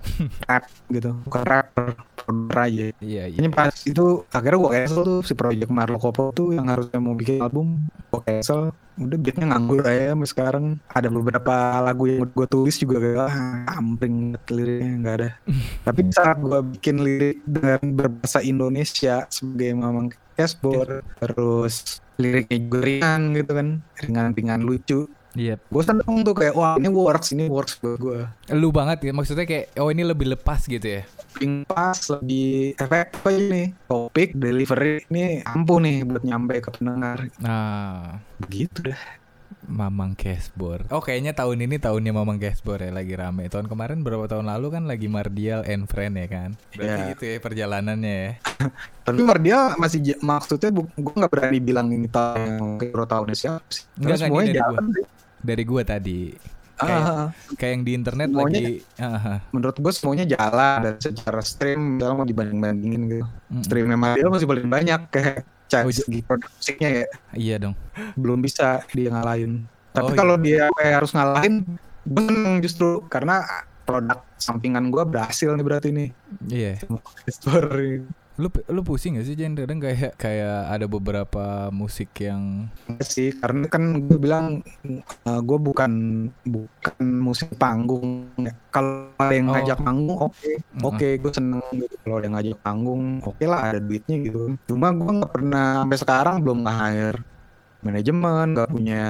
rap 0.47 0.63
gitu 0.89 1.11
bukan 1.25 1.43
rapper 1.43 1.87
produser 2.17 2.59
aja 2.61 2.87
Iya 2.99 3.25
iya. 3.25 3.25
ini 3.33 3.49
pas 3.49 3.71
itu 3.81 4.05
akhirnya 4.29 4.59
gue 4.61 4.71
cancel 4.77 5.03
tuh 5.03 5.21
si 5.23 5.33
project 5.33 5.71
Marlo 5.71 5.99
Kopo 5.99 6.31
tuh 6.31 6.51
yang 6.51 6.67
harusnya 6.67 6.99
mau 6.99 7.15
bikin 7.15 7.39
album 7.39 7.83
gue 8.09 8.21
cancel 8.21 8.71
udah 9.01 9.19
beatnya 9.19 9.47
nganggur 9.53 9.85
aja 9.85 10.13
sampai 10.13 10.29
sekarang. 10.29 10.65
Ada 10.93 11.09
beberapa 11.09 11.55
lagu 11.81 12.05
yang 12.09 12.29
gue 12.29 12.47
tulis 12.49 12.77
juga 12.77 12.97
kayak 13.01 13.29
ah, 13.69 13.81
banget 13.97 14.43
liriknya 14.53 14.93
nggak 15.01 15.17
ada. 15.21 15.31
Tapi 15.87 16.01
saat 16.13 16.39
gue 16.41 16.61
bikin 16.77 16.97
lirik 17.01 17.39
dengan 17.45 17.81
berbahasa 17.95 18.45
Indonesia 18.45 19.25
sebagai 19.33 19.71
mamang 19.79 20.13
cashboard 20.37 21.05
terus 21.21 22.01
liriknya 22.17 22.59
juga 22.61 22.79
ringan 22.85 23.21
gitu 23.37 23.53
kan 23.57 23.69
ringan-ringan 24.01 24.61
lucu 24.65 25.09
Iya. 25.33 25.57
Gue 25.69 25.83
seneng 25.85 26.25
tuh 26.25 26.35
kayak 26.37 26.55
wah 26.55 26.77
ini 26.77 26.89
works, 26.93 27.33
ini 27.33 27.49
works 27.49 27.81
buat 27.81 27.97
gue. 27.97 28.21
Lu 28.53 28.69
banget 28.69 29.09
ya 29.09 29.13
maksudnya 29.17 29.49
kayak 29.49 29.73
oh 29.81 29.89
ini 29.89 30.05
lebih 30.05 30.29
lepas 30.33 30.65
gitu 30.69 31.01
ya. 31.01 31.03
Ping 31.33 31.65
pas 31.65 31.97
lebih 31.97 32.77
efektif 32.77 33.21
aja 33.25 33.41
nih. 33.41 33.67
Topik, 33.89 34.37
delivery 34.37 35.01
ini 35.09 35.41
ampuh 35.43 35.81
nih 35.81 36.05
buat 36.05 36.23
nyampe 36.23 36.61
ke 36.61 36.71
pendengar. 36.77 37.29
Nah, 37.41 38.21
Begitu 38.43 38.93
dah. 38.93 39.01
Mamang 39.63 40.19
Cashbor. 40.19 40.83
Oh 40.91 40.99
kayaknya 40.99 41.33
tahun 41.39 41.65
ini 41.71 41.79
tahunnya 41.79 42.11
Mamang 42.11 42.43
Cashbor 42.43 42.83
ya 42.83 42.91
lagi 42.91 43.15
rame. 43.15 43.47
Tahun 43.47 43.71
kemarin 43.71 44.03
berapa 44.03 44.27
tahun 44.27 44.51
lalu 44.51 44.67
kan 44.75 44.83
lagi 44.91 45.07
Mardial 45.07 45.63
and 45.63 45.87
Friend 45.87 46.19
ya 46.19 46.27
kan. 46.27 46.51
Berarti 46.75 47.01
Iya. 47.01 47.11
gitu 47.15 47.25
ya 47.25 47.37
perjalanannya 47.39 48.15
ya. 48.27 48.31
Tapi 49.07 49.21
Mardia 49.23 49.79
masih 49.79 50.19
maksudnya 50.19 50.71
gue 50.75 51.13
nggak 51.15 51.31
berani 51.31 51.59
bilang 51.63 51.89
ini 51.95 52.11
tahun 52.11 52.83
Euro 52.83 53.07
tahunnya 53.07 53.37
siapa 53.39 53.63
sih. 53.71 53.87
Enggak, 54.03 54.17
semuanya 54.27 54.53
jalan 54.67 54.85
deh. 54.91 55.07
Dari 55.43 55.63
gua 55.63 55.83
tadi. 55.83 56.33
Kayak, 56.73 57.03
Ah, 57.05 57.27
kayak 57.55 57.73
yang 57.73 57.85
di 57.85 57.93
internet 57.93 58.29
Semuanya- 58.29 58.59
lagi 58.59 58.75
ah, 58.99 59.39
menurut 59.51 59.77
gue 59.77 59.93
semuanya 59.93 60.25
jalan 60.27 60.79
dan 60.83 60.95
secara 60.99 61.39
stream 61.39 61.79
misalnya 61.95 62.17
mau 62.17 62.27
dibanding 62.27 62.59
bandingin 62.59 63.03
gitu. 63.07 63.23
Mm-mm. 63.23 63.63
Streamnya 63.63 63.95
Mardia 63.95 64.27
masih 64.27 64.49
paling 64.49 64.67
banyak 64.67 65.01
kayak 65.09 65.37
Oh, 65.45 65.71
cak 65.71 65.85
j- 65.89 66.01
segi 66.01 66.21
produk 66.21 66.51
musiknya 66.51 66.89
ya 66.93 67.07
Iya 67.33 67.57
dong. 67.61 67.75
belum 68.15 68.39
bisa 68.41 68.83
dia 68.89 69.09
ngalahin. 69.09 69.63
Tapi 69.91 70.11
Oh, 70.11 70.17
kalau 70.17 70.37
dia 70.37 70.67
kayak 70.73 70.95
harus 70.99 71.13
ngalahin, 71.13 71.55
gue 72.03 72.23
seneng 72.25 72.57
justru 72.59 72.89
karena 73.07 73.45
produk 73.83 74.19
sampingan 74.37 74.89
gue 74.89 75.05
berhasil 75.05 75.49
nih 75.49 75.63
berarti 75.63 75.89
nih. 75.93 76.09
Iya. 76.45 76.73
Story. 77.27 78.03
Lu 78.43 78.51
lu 78.51 78.83
pusing 78.83 79.15
gak 79.15 79.23
sih 79.23 79.39
Jen? 79.39 79.55
Kadang 79.55 79.79
kayak 79.79 80.19
kayak 80.19 80.67
ada 80.67 80.91
beberapa 80.91 81.45
musik 81.71 82.11
yang 82.19 82.67
Enggak 82.91 83.07
sih 83.07 83.31
karena 83.33 83.71
kan 83.71 84.03
gue 84.03 84.19
bilang 84.19 84.67
gue 85.23 85.59
bukan 85.61 85.93
bukan 86.43 86.95
musik 87.23 87.55
panggung 87.55 88.27
ya. 88.37 88.51
kalau 88.69 89.15
ada 89.15 89.31
yang 89.31 89.47
Oh. 89.47 89.55
ngajak 89.55 89.79
panggung 89.79 90.19
oke 90.19 90.43
Mm-mm. 90.43 90.89
oke 90.91 91.09
gue 91.19 91.33
seneng 91.33 91.63
gitu 91.71 91.95
kalau 92.03 92.15
ada 92.19 92.27
yang 92.27 92.35
ngajak 92.35 92.59
panggung 92.59 93.03
oke 93.23 93.45
lah 93.45 93.61
ada 93.63 93.79
duitnya 93.79 94.17
gitu 94.19 94.41
cuma 94.67 94.91
gue 94.91 95.11
nggak 95.13 95.31
pernah 95.31 95.67
sampai 95.79 95.99
sekarang 96.01 96.37
belum 96.43 96.59
nge-hire 96.67 97.19
manajemen 97.81 98.47
nggak 98.55 98.71
punya 98.71 99.03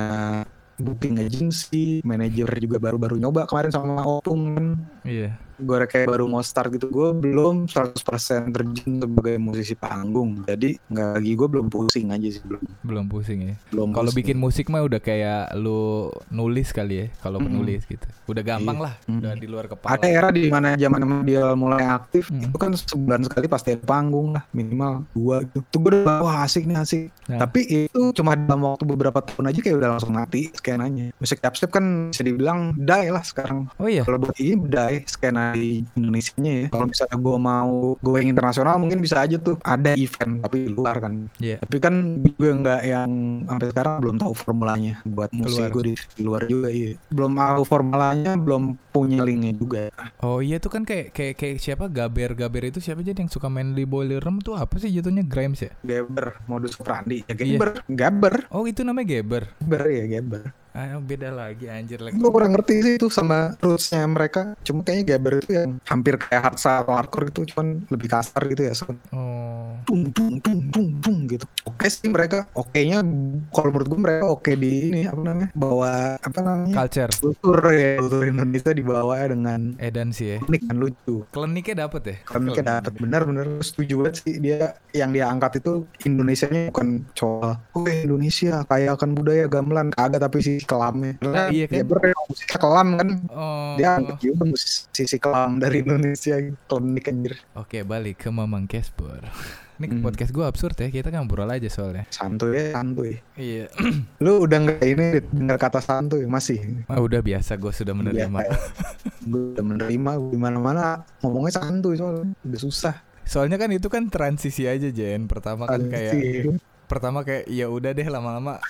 booking 0.77 1.17
agency 1.17 2.03
manajer 2.03 2.49
juga 2.59 2.77
baru-baru 2.77 3.17
nyoba 3.17 3.47
kemarin 3.47 3.71
sama 3.71 4.03
Opung 4.03 4.43
kan 4.51 4.67
iya. 5.05 5.39
Gue 5.63 5.77
kayak 5.85 6.07
baru 6.07 6.25
mau 6.27 6.41
start 6.41 6.73
gitu 6.73 6.87
gue 6.87 7.09
belum 7.15 7.67
100% 7.67 8.03
terjun 8.51 8.93
sebagai 8.99 9.37
musisi 9.37 9.75
panggung 9.75 10.43
jadi 10.45 10.77
nggak 10.85 11.09
lagi 11.17 11.33
gue 11.33 11.49
belum 11.49 11.67
pusing 11.69 12.11
aja 12.11 12.29
sih 12.29 12.43
belum 12.43 12.63
Belum 12.83 13.05
pusing 13.07 13.41
ya. 13.43 13.55
belum 13.69 13.89
Kalau 13.93 14.11
bikin 14.11 14.37
musik 14.37 14.67
mah 14.67 14.83
udah 14.83 14.99
kayak 14.99 15.55
lu 15.55 16.11
nulis 16.29 16.71
kali 16.71 16.95
ya, 16.97 17.07
kalau 17.17 17.39
Mm-mm. 17.39 17.49
penulis 17.53 17.83
gitu. 17.85 18.05
Udah 18.27 18.43
gampang 18.43 18.75
Iya. 18.75 18.85
lah, 18.85 18.95
Mm. 19.03 19.19
udah 19.19 19.33
di 19.35 19.47
luar 19.47 19.67
kepala. 19.67 19.91
ada 19.93 20.07
era 20.07 20.29
di 20.29 20.45
mana 20.47 20.75
zaman 20.75 21.01
dia 21.23 21.45
mulai 21.55 21.85
aktif 21.85 22.27
Hmm. 22.27 22.43
itu 22.43 22.57
kan 22.57 22.73
sebulan 22.73 23.21
sekali 23.23 23.47
pasti 23.47 23.69
ada 23.71 23.85
panggung 23.85 24.33
lah 24.33 24.43
minimal 24.51 25.07
dua 25.13 25.45
gitu 25.45 25.63
tuh 25.65 25.79
gue 25.81 25.91
udah 25.97 26.21
wah 26.21 26.43
asik 26.43 26.65
nih 26.65 26.77
asik 26.77 27.05
Nah. 27.23 27.39
tapi 27.39 27.61
itu 27.87 28.11
cuma 28.13 28.35
dalam 28.35 28.61
waktu 28.61 28.83
beberapa 28.85 29.23
tahun 29.23 29.47
aja 29.47 29.61
kayak 29.61 29.77
udah 29.77 29.89
langsung 29.93 30.11
mati 30.11 30.51
skenanya 30.51 31.15
musik 31.15 31.39
dubstep 31.39 31.71
kan 31.71 32.11
bisa 32.11 32.21
dibilang 32.21 32.75
die 32.75 33.09
lah 33.09 33.23
sekarang 33.23 33.71
Oh 33.77 33.87
iya. 33.87 34.03
kalau 34.03 34.19
buat 34.19 34.35
ini 34.37 34.59
die 34.59 35.07
skena 35.07 35.52
di 35.53 35.85
Indonesia 35.99 36.35
nya 36.41 36.53
ya. 36.53 36.67
Kalau 36.73 36.87
misalnya 36.89 37.17
gue 37.21 37.37
mau 37.39 37.73
gue 38.01 38.17
yang 38.25 38.31
internasional 38.33 38.75
mungkin 38.81 38.99
bisa 39.05 39.21
aja 39.21 39.37
tuh 39.37 39.61
ada 39.61 39.93
event 39.95 40.41
tapi 40.41 40.57
di 40.67 40.73
luar 40.73 40.97
kan. 40.99 41.29
Iya. 41.37 41.61
tapi 41.61 41.77
kan 41.79 41.95
gue 42.25 42.51
nggak 42.51 42.81
yang 42.89 43.11
sampai 43.45 43.67
sekarang 43.69 43.93
belum 44.01 44.17
tahu 44.17 44.33
formulanya. 44.33 44.95
Buat 45.05 45.31
musik 45.37 45.69
gue 45.77 45.93
di, 45.93 45.95
di 46.17 46.23
luar 46.25 46.49
juga 46.49 46.69
iya. 46.73 46.97
Belum 47.13 47.37
tahu 47.37 47.63
formulanya 47.69 48.33
belum 48.41 48.81
punya 48.95 49.21
linknya 49.21 49.53
juga. 49.53 49.93
Oh 50.25 50.41
iya 50.41 50.57
tuh 50.57 50.73
kan 50.73 50.89
kayak 50.89 51.13
kayak 51.13 51.35
kayak 51.37 51.57
siapa? 51.61 51.87
Gaber. 51.93 52.33
Gaber 52.33 52.73
itu 52.73 52.81
siapa 52.81 53.05
jadi 53.05 53.21
yang 53.21 53.29
suka 53.29 53.53
main 53.53 53.77
di 53.77 53.85
boiler 53.85 54.23
room 54.23 54.41
tuh 54.41 54.57
apa 54.57 54.81
sih 54.81 54.89
jatuhnya? 54.89 55.25
Grimes 55.29 55.61
ya? 55.61 55.71
Geber 55.85 56.41
modus 56.49 56.79
operandi. 56.81 57.23
Ya 57.29 57.35
Iya. 57.43 57.59
Geber 57.59 57.71
Gaber. 57.91 58.35
Oh 58.55 58.65
itu 58.71 58.87
namanya 58.87 59.19
Gaber. 59.19 59.51
Geber 59.59 59.83
ya 59.91 60.05
Geber 60.07 60.62
Ah 60.73 60.97
beda 60.97 61.29
lagi 61.29 61.69
anjir 61.69 62.01
lagi. 62.01 62.17
gue 62.17 62.31
kurang 62.33 62.57
ngerti 62.57 62.81
sih 62.81 62.95
itu 62.97 63.13
sama 63.13 63.53
rootsnya 63.61 64.09
mereka. 64.09 64.57
Cuma 64.65 64.81
kayaknya 64.81 65.05
Geber 65.05 65.45
itu 65.45 65.53
yang 65.53 65.77
hampir 65.85 66.17
kayak 66.17 66.49
hardstyle 66.49 66.89
atau 66.89 66.95
hardcore 66.97 67.29
itu 67.29 67.41
cuman 67.53 67.85
lebih 67.93 68.09
kasar 68.09 68.41
gitu 68.49 68.63
ya 68.65 68.73
sound. 68.73 68.97
Oh. 69.13 69.77
dung 69.85 70.09
dung 70.15 70.41
dung 70.41 70.61
dung 70.73 70.89
dung 71.05 71.19
gitu. 71.29 71.45
Oke 71.69 71.93
sih 71.93 72.09
mereka. 72.09 72.49
Oke 72.57 72.89
nya 72.89 73.05
kalau 73.53 73.69
menurut 73.69 73.89
gue 73.93 74.01
mereka 74.01 74.23
oke 74.33 74.53
di 74.57 74.89
ini 74.89 75.03
apa 75.05 75.21
namanya 75.21 75.49
bawa 75.53 76.17
apa 76.17 76.39
namanya 76.41 76.75
Culture. 76.87 77.13
kultur 77.21 77.59
ya 77.69 77.91
kultur 78.01 78.23
Indonesia 78.25 78.73
dibawa 78.73 79.15
dengan 79.29 79.61
Edan 79.77 80.09
sih 80.09 80.37
ya. 80.37 80.39
unik 80.41 80.63
dan 80.73 80.77
lucu. 80.81 81.15
Kliniknya 81.29 81.75
dapet 81.85 82.03
ya? 82.09 82.17
Kliniknya 82.25 82.65
dapat 82.81 82.93
benar-benar 82.97 83.47
setuju 83.61 83.93
banget 84.01 84.15
sih. 84.25 84.35
Dia 84.41 84.73
yang 84.97 85.13
dia 85.13 85.29
angkat 85.29 85.61
itu 85.61 85.85
Indonesianya 86.09 86.73
bukan 86.73 87.05
soal 87.13 87.61
oh 87.77 87.85
Indonesia 87.85 88.65
kaya 88.65 88.97
akan 88.97 89.13
budaya 89.13 89.45
gamelan. 89.53 89.93
Kagak 89.93 90.25
tapi 90.25 90.62
sisi 90.63 90.71
kelamnya 90.71 91.13
karena 91.19 91.43
Iya 91.49 91.67
kan? 91.67 91.75
dia 91.75 91.85
ber- 91.85 92.15
musiknya 92.25 92.59
kelam 92.59 92.89
kan 92.95 93.09
Oh. 93.29 93.75
dia 93.75 93.89
angkat 93.93 94.17
juga 94.21 94.43
musik- 94.47 94.87
sisi 94.89 95.17
kelam 95.19 95.51
dari 95.59 95.77
Indonesia 95.81 96.35
klinik 96.63 97.05
anjir 97.05 97.35
Oke 97.53 97.83
balik 97.83 98.17
ke 98.17 98.29
Mamang 98.29 98.65
Cashbor. 98.65 99.19
Ini 99.73 99.89
Hmm. 99.89 100.05
podcast 100.05 100.31
gue 100.31 100.47
absurd 100.47 100.79
ya, 100.79 100.89
kita 100.89 101.11
ngobrol 101.11 101.49
aja 101.49 101.67
soalnya. 101.67 102.07
santuy 102.07 102.55
ya 102.55 102.71
santuy 102.71 103.19
Iya. 103.35 103.67
lu 104.23 104.47
udah 104.47 104.59
nggak 104.61 104.79
ini 104.81 105.07
dengar 105.27 105.59
kata 105.59 105.83
santuy 105.83 106.23
masih 106.23 106.87
Ah, 106.87 107.03
udah 107.03 107.19
biasa 107.19 107.59
gue 107.59 107.73
sudah 107.73 107.91
menerima. 107.91 108.31
Iya, 108.39 108.55
gue 109.27 109.43
udah 109.53 109.65
menerima 109.65 110.11
di 110.31 110.39
mana-mana 110.39 111.03
ngomongnya 111.19 111.59
santuy 111.59 111.99
soalnya 111.99 112.31
udah 112.39 112.61
susah 112.61 112.95
Soalnya 113.23 113.55
kan 113.55 113.71
itu 113.71 113.87
kan 113.87 114.07
transisi 114.07 114.67
aja 114.67 114.87
Jen. 114.89 115.27
Pertama 115.27 115.63
kan 115.65 115.79
kayak. 115.85 116.59
Pertama 116.93 117.25
kayak 117.25 117.49
ya 117.49 117.73
udah 117.73 117.97
deh 117.97 118.05
lama-lama 118.05 118.61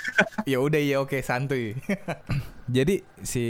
ya 0.46 0.62
udah 0.62 0.78
ya 0.78 1.02
oke 1.02 1.18
santuy. 1.26 1.74
Jadi 2.70 3.02
si 3.22 3.44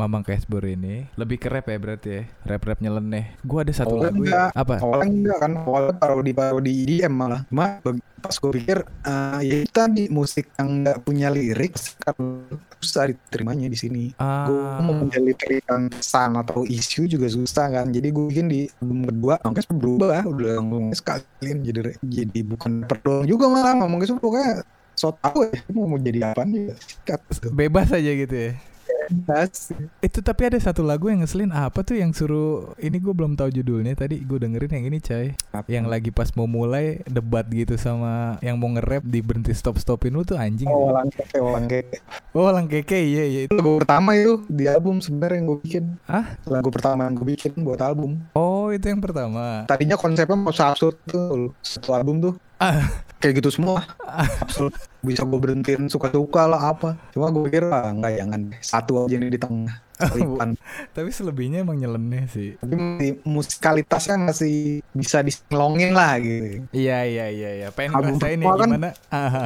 Mamang 0.00 0.24
Cashbor 0.24 0.64
ini 0.64 1.04
lebih 1.14 1.36
ke 1.36 1.48
rap 1.52 1.68
ya 1.68 1.76
berarti 1.76 2.08
ya. 2.08 2.22
Rap-rap 2.44 2.78
nyeleneh. 2.80 3.36
Gua 3.44 3.60
ada 3.62 3.72
satu 3.72 4.00
Awalnya 4.00 4.08
lagu 4.08 4.16
Oh, 4.16 4.24
enggak. 4.24 4.48
ya. 4.48 4.60
Apa? 4.60 4.74
Awalnya 4.80 5.08
enggak 5.10 5.38
kan, 5.38 5.52
awalnya 5.60 5.94
parodi 5.96 6.32
parodi 6.32 6.72
EDM 6.84 7.12
malah. 7.12 7.40
Cuma 7.48 7.66
pas 8.24 8.32
gue 8.40 8.52
pikir, 8.56 8.78
eh, 9.04 9.40
ya 9.44 9.56
itu 9.60 9.68
tadi 9.68 10.08
musik 10.08 10.48
yang 10.56 10.80
nggak 10.80 11.04
punya 11.04 11.28
lirik 11.28 11.76
kan 12.00 12.16
susah 12.80 13.12
diterimanya 13.12 13.68
di 13.68 13.76
sini. 13.76 14.04
Ah. 14.16 14.48
Gue 14.48 14.80
mau 14.80 14.94
punya 14.96 15.20
lirik 15.20 15.60
yang 15.68 15.92
pesan 15.92 16.40
atau 16.40 16.64
isu 16.64 17.04
juga 17.04 17.28
susah 17.28 17.68
kan. 17.68 17.92
Jadi 17.92 18.08
gue 18.08 18.24
bikin 18.32 18.48
di 18.48 18.64
album 18.80 19.04
kedua, 19.04 19.34
Mangkes 19.44 19.68
berubah, 19.68 20.24
udah 20.24 20.56
ngomongnya 20.56 20.96
sekalian 20.96 21.58
jadi 21.60 21.80
jadi 22.00 22.40
bukan 22.48 22.88
perlu 22.88 23.28
juga 23.28 23.44
malah 23.52 23.76
ngomongnya 23.76 24.16
pokoknya 24.16 24.64
so 24.94 25.12
tau 25.12 25.42
ya 25.42 25.60
mau 25.68 25.86
mau 25.86 25.98
jadi 25.98 26.30
apa 26.30 26.42
sikat 26.76 27.20
gitu. 27.28 27.48
Bebas 27.50 27.90
aja 27.90 28.10
gitu 28.10 28.32
ya. 28.32 28.52
Bebas. 29.04 29.68
Itu 30.00 30.20
tapi 30.20 30.46
ada 30.46 30.56
satu 30.56 30.80
lagu 30.80 31.08
yang 31.08 31.20
ngeselin 31.20 31.52
apa 31.52 31.80
tuh 31.80 31.92
yang 31.94 32.08
suruh 32.10 32.72
ini 32.78 32.96
gue 32.96 33.12
belum 33.12 33.32
tahu 33.34 33.52
judulnya 33.52 33.92
tadi 33.92 34.16
gue 34.18 34.38
dengerin 34.38 34.70
yang 34.70 34.84
ini 34.86 34.98
coy 34.98 35.26
Apa? 35.50 35.68
yang 35.68 35.84
lagi 35.84 36.08
pas 36.08 36.32
mau 36.32 36.44
mulai 36.44 37.04
debat 37.04 37.44
gitu 37.44 37.76
sama 37.76 38.40
yang 38.40 38.56
mau 38.56 38.68
nge-rap 38.70 39.04
di 39.04 39.20
berhenti 39.20 39.52
stop 39.52 39.76
stopin 39.76 40.08
lu 40.10 40.22
tuh 40.22 40.36
anjing 40.36 40.64
Oh, 40.66 40.88
walang 40.88 41.08
keke, 41.10 41.36
walang 41.36 41.66
keke. 41.66 42.00
oh 42.32 42.48
lang 42.48 42.64
keke 42.64 42.96
iya 42.96 43.24
iya 43.24 43.40
Itu 43.44 43.56
lagu 43.56 43.76
pertama 43.78 44.16
itu 44.16 44.40
di 44.48 44.64
album 44.64 45.00
sebenarnya 45.00 45.36
yang 45.36 45.46
gue 45.46 45.58
bikin. 45.60 45.84
ah 46.06 46.26
Lagu 46.44 46.68
pertama 46.68 47.04
yang 47.04 47.14
gue 47.14 47.26
bikin 47.28 47.52
buat 47.60 47.80
album. 47.80 48.24
oh 48.32 48.72
itu 48.72 48.88
yang 48.88 49.00
pertama 49.00 49.68
Tadinya 49.68 49.96
konsepnya 49.96 50.32
mau 50.34 50.48
absurd 50.48 50.96
tuh 51.04 51.52
satu 51.60 51.92
album 51.92 52.20
tuh 52.22 52.34
kayak 53.20 53.40
gitu 53.40 53.50
semua. 53.52 53.84
Bisa 55.04 55.22
gue 55.24 55.38
berhentiin 55.40 55.88
suka-suka 55.92 56.48
lah 56.48 56.72
apa. 56.72 56.96
Cuma 57.12 57.28
gue 57.28 57.48
pikir 57.48 57.68
ah 57.68 57.92
enggak 57.92 58.20
jangan. 58.20 58.40
Satu 58.64 58.92
aja 59.04 59.16
nih 59.16 59.32
di 59.32 59.40
tengah 59.40 59.83
Tapi 60.96 61.08
selebihnya 61.10 61.62
emang 61.62 61.78
nyeleneh 61.78 62.24
sih. 62.30 62.58
Tapi 62.58 63.20
musikalitasnya 63.22 64.18
masih 64.18 64.82
bisa 64.90 65.22
diselongin 65.22 65.94
lah 65.94 66.18
gitu. 66.18 66.66
Iya 66.74 67.06
iya 67.06 67.26
iya 67.30 67.50
iya. 67.62 67.68
Pengen 67.70 67.94
Album 67.94 68.18
ngerasain 68.18 68.38
ya 68.42 68.52
kan 68.54 68.70
gimana? 68.70 68.90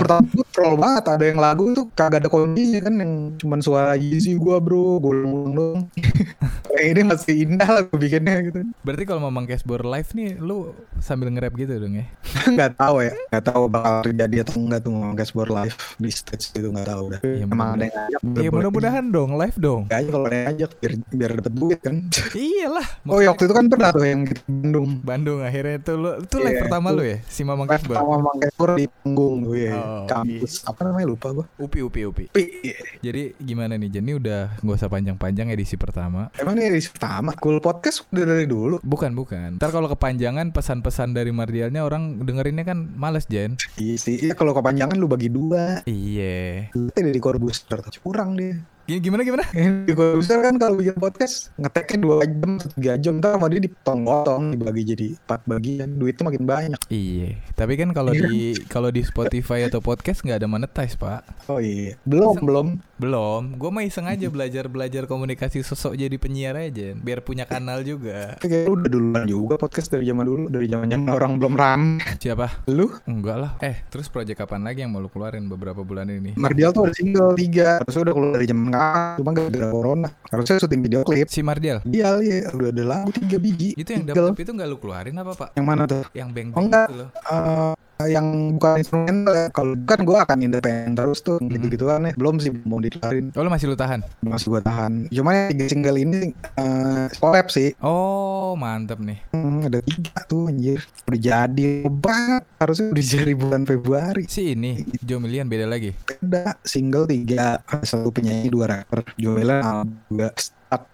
Pertama 0.00 0.24
tuh 0.32 0.46
troll 0.52 0.76
banget. 0.80 1.04
Ada 1.08 1.24
yang 1.24 1.40
lagu 1.40 1.62
tuh 1.72 1.86
kagak 1.92 2.24
ada 2.24 2.28
kuncinya 2.32 2.80
kan 2.84 2.94
yang 2.96 3.12
cuman 3.36 3.60
suara 3.60 3.92
Yeezy 3.96 4.36
gua 4.40 4.60
bro. 4.60 4.98
Golong 4.98 5.52
dong 5.54 5.78
ini 6.78 7.02
masih 7.02 7.34
indah 7.46 7.68
lah 7.68 7.82
gue 7.84 7.98
bikinnya 7.98 8.38
gitu. 8.46 8.60
Berarti 8.86 9.04
kalau 9.04 9.20
Mamang 9.26 9.50
Cashbor 9.50 9.82
live 9.82 10.10
nih 10.14 10.38
lu 10.38 10.72
sambil 11.02 11.30
nge-rap 11.34 11.54
gitu 11.58 11.74
dong 11.78 11.98
ya? 11.98 12.06
Nggak 12.54 12.78
tahu 12.78 12.96
ya. 13.02 13.12
Nggak 13.34 13.44
tahu 13.44 13.62
bakal 13.66 13.94
terjadi 14.06 14.36
atau 14.46 14.54
enggak 14.62 14.80
tuh 14.84 14.90
ngomong 14.94 15.14
live 15.58 15.76
di 15.98 16.10
stage 16.12 16.44
gitu. 16.54 16.68
Nggak 16.70 16.88
tahu 16.88 17.02
udah. 17.10 17.20
Iya, 17.24 17.44
emang 17.44 17.68
ada 17.74 17.84
yang 17.88 18.22
Iya 18.38 18.50
mudah-mudahan 18.54 19.04
dong 19.10 19.30
live 19.34 19.58
dong. 19.58 19.82
Aja 19.90 20.08
kalau 20.08 20.26
aja 20.46 20.64
biar 20.68 20.92
biar 21.10 21.30
dapet 21.40 21.52
duit 21.52 21.80
kan. 21.82 21.96
Iyalah. 22.36 22.86
Oh 23.08 23.18
ya 23.18 23.34
waktu 23.34 23.48
itu 23.48 23.54
kan 23.56 23.66
pernah 23.66 23.90
tuh 23.90 24.04
yang 24.04 24.22
di 24.22 24.34
Bandung. 24.46 24.88
Bandung 25.02 25.38
akhirnya 25.42 25.80
itu 25.80 25.92
lu 25.96 26.10
itu 26.22 26.36
live 26.38 26.54
Iya, 26.54 26.60
pertama 26.66 26.88
lu 26.92 27.02
ya 27.02 27.18
si 27.26 27.42
Mamang 27.42 27.66
Live 27.66 27.82
Kisbal. 27.82 27.96
sama 27.98 28.16
Mang 28.20 28.38
Kepur 28.38 28.70
di 28.76 28.86
panggung 28.86 29.36
tuh 29.42 29.56
ya. 29.56 29.74
Oh, 29.74 30.04
Kampus 30.06 30.52
apa 30.62 30.80
namanya 30.86 31.06
lupa 31.08 31.28
gua. 31.32 31.46
Upi 31.58 31.78
upi 31.82 32.00
upi. 32.06 32.24
Tapi 32.30 32.44
iya. 32.62 32.78
Jadi 33.00 33.22
gimana 33.40 33.74
nih 33.74 33.88
Jen? 33.90 34.04
Ini 34.08 34.14
udah 34.16 34.40
nggak 34.62 34.76
usah 34.78 34.88
panjang-panjang 34.88 35.48
edisi 35.52 35.76
pertama. 35.76 36.32
emang 36.36 36.54
ini 36.56 36.72
edisi 36.72 36.88
pertama. 36.88 37.34
Cool 37.36 37.58
podcast 37.58 38.06
udah 38.08 38.24
dari 38.24 38.46
dulu. 38.46 38.80
Bukan 38.80 39.12
bukan. 39.12 39.56
Ntar 39.60 39.70
kalau 39.70 39.88
kepanjangan 39.88 40.54
pesan-pesan 40.54 41.12
dari 41.12 41.30
Mardialnya 41.30 41.84
orang 41.84 42.24
dengerinnya 42.24 42.64
kan 42.64 42.88
males 42.96 43.28
Jen. 43.28 43.56
Iya 43.76 43.96
sih. 43.96 44.16
Iya 44.24 44.34
kalau 44.34 44.52
kepanjangan 44.52 44.96
lu 44.96 45.08
bagi 45.08 45.28
dua. 45.28 45.84
Iya. 45.84 46.72
Itu 46.72 46.88
dari 46.92 47.20
Corbuzier 47.20 47.80
curang 48.00 48.36
dia. 48.36 48.56
Gimana 48.88 49.20
gimana? 49.20 49.44
Di 49.84 49.92
Corbuzier 49.92 50.40
kan 50.40 50.56
kalau 50.56 50.80
bikin 50.80 50.96
podcast 50.96 51.52
ngeteknya 51.60 51.96
dua 52.00 52.24
jam, 52.24 52.56
tiga 52.56 52.96
jam, 52.96 53.20
ntar 53.20 53.36
sama 53.36 53.52
dia 53.52 53.60
dipotong-potong 53.60 54.56
dibagi 54.56 54.82
jadi 54.96 55.06
empat 55.12 55.40
bagian, 55.44 55.88
duitnya 56.00 56.24
makin 56.24 56.44
banyak. 56.48 56.80
Iya. 56.88 57.36
Tapi 57.52 57.76
kan 57.76 57.92
kalau 57.92 58.16
di 58.16 58.56
kalau 58.64 58.88
di 58.88 59.04
Spotify 59.04 59.68
atau 59.68 59.84
podcast 59.84 60.24
nggak 60.24 60.40
ada 60.40 60.48
monetize 60.48 60.96
pak. 60.96 61.20
Oh 61.52 61.60
iya, 61.60 62.00
belum 62.08 62.40
belum. 62.40 62.66
Belum. 62.96 63.60
Gue 63.60 63.68
mah 63.68 63.84
iseng 63.84 64.08
aja 64.08 64.24
belajar 64.32 64.72
belajar 64.72 65.04
komunikasi 65.04 65.60
sosok 65.60 65.92
jadi 65.92 66.16
penyiar 66.16 66.56
aja, 66.56 66.96
biar 66.96 67.20
punya 67.20 67.44
kanal 67.44 67.84
juga. 67.84 68.40
Kayak 68.40 68.72
lu 68.72 68.72
udah 68.72 68.88
duluan 68.88 69.22
juga 69.28 69.60
podcast 69.60 69.92
dari 69.92 70.08
zaman 70.08 70.24
dulu, 70.24 70.48
dari 70.48 70.64
zaman 70.64 70.88
zaman 70.88 71.12
orang 71.12 71.36
belum 71.36 71.54
ram. 71.60 71.82
Siapa? 72.16 72.64
Lu 72.72 72.88
Enggak 73.04 73.36
lah. 73.36 73.52
Eh, 73.60 73.84
terus 73.92 74.08
proyek 74.08 74.40
kapan 74.40 74.64
lagi 74.64 74.80
yang 74.80 74.96
mau 74.96 75.04
lu 75.04 75.12
keluarin 75.12 75.44
beberapa 75.44 75.84
bulan 75.84 76.08
ini? 76.08 76.40
Mardial 76.40 76.72
tuh 76.72 76.88
ada 76.88 76.96
single 76.96 77.36
tiga, 77.36 77.84
harusnya 77.84 78.08
udah 78.08 78.14
keluar 78.16 78.32
dari 78.40 78.46
zaman 78.48 78.77
kapan, 78.78 79.18
cuma 79.18 79.30
gara-gara 79.34 79.68
corona. 79.68 80.08
Harusnya 80.30 80.56
syuting 80.56 80.80
video 80.80 81.00
klip. 81.02 81.26
Si 81.26 81.40
Mardial. 81.42 81.82
Dia 81.82 82.14
ya 82.22 82.48
udah 82.54 82.70
ada 82.70 82.84
lagu 82.86 83.10
tiga 83.10 83.36
biji. 83.36 83.74
Itu 83.74 83.90
yang 83.90 84.06
dapet 84.06 84.38
itu 84.38 84.52
nggak 84.54 84.68
lu 84.70 84.76
keluarin 84.78 85.14
apa 85.18 85.32
pak? 85.34 85.48
Yang 85.58 85.66
mana 85.66 85.82
tuh? 85.84 86.02
Yang 86.14 86.28
beng 86.30 86.48
Oh, 86.54 86.62
enggak. 86.62 86.86
itu 86.86 86.96
loh. 86.96 87.08
Eh, 87.12 87.72
yang 88.06 88.54
bukan 88.54 88.78
instrumental 88.78 89.34
ya. 89.34 89.46
Kalau 89.50 89.74
kan 89.82 89.98
gue 90.06 90.14
akan 90.14 90.38
independen 90.38 90.94
terus 90.94 91.18
tuh 91.18 91.42
Mhm. 91.42 91.50
gitu-gituan 91.50 92.06
ya. 92.06 92.12
Belum 92.14 92.38
sih 92.38 92.54
mau 92.62 92.78
dikeluarin. 92.78 93.34
Oh 93.34 93.42
lu 93.42 93.50
masih 93.50 93.66
lu 93.66 93.74
tahan? 93.74 94.06
Masih 94.22 94.54
gue 94.54 94.62
tahan. 94.62 94.92
Cuma 95.10 95.34
yang 95.34 95.50
tiga 95.50 95.64
single 95.66 95.98
ini 95.98 96.20
eh 96.54 97.06
collab 97.18 97.50
sih. 97.50 97.74
Oh 97.82 98.54
mantep 98.54 99.02
nih. 99.02 99.18
Hmm, 99.34 99.66
ada 99.66 99.82
tiga 99.82 100.14
tuh 100.24 100.46
anjir. 100.46 100.78
Udah 101.10 101.18
jadi 101.18 101.68
banget. 101.90 102.42
Harusnya 102.56 102.86
udah 102.94 103.04
jadi 103.04 103.32
bulan 103.34 103.62
Februari. 103.66 104.24
Si 104.30 104.54
ini 104.54 104.78
Joe 105.02 105.18
Milian 105.18 105.50
beda 105.50 105.66
lagi. 105.66 105.90
Beda 105.98 106.54
single 106.62 107.10
tiga. 107.10 107.58
Satu 107.82 108.14
penyanyi 108.14 108.46
dua 108.46 108.70
rapper. 108.70 109.02
Joela 109.16 109.82
juga 110.06 110.30
stuck. 110.38 110.86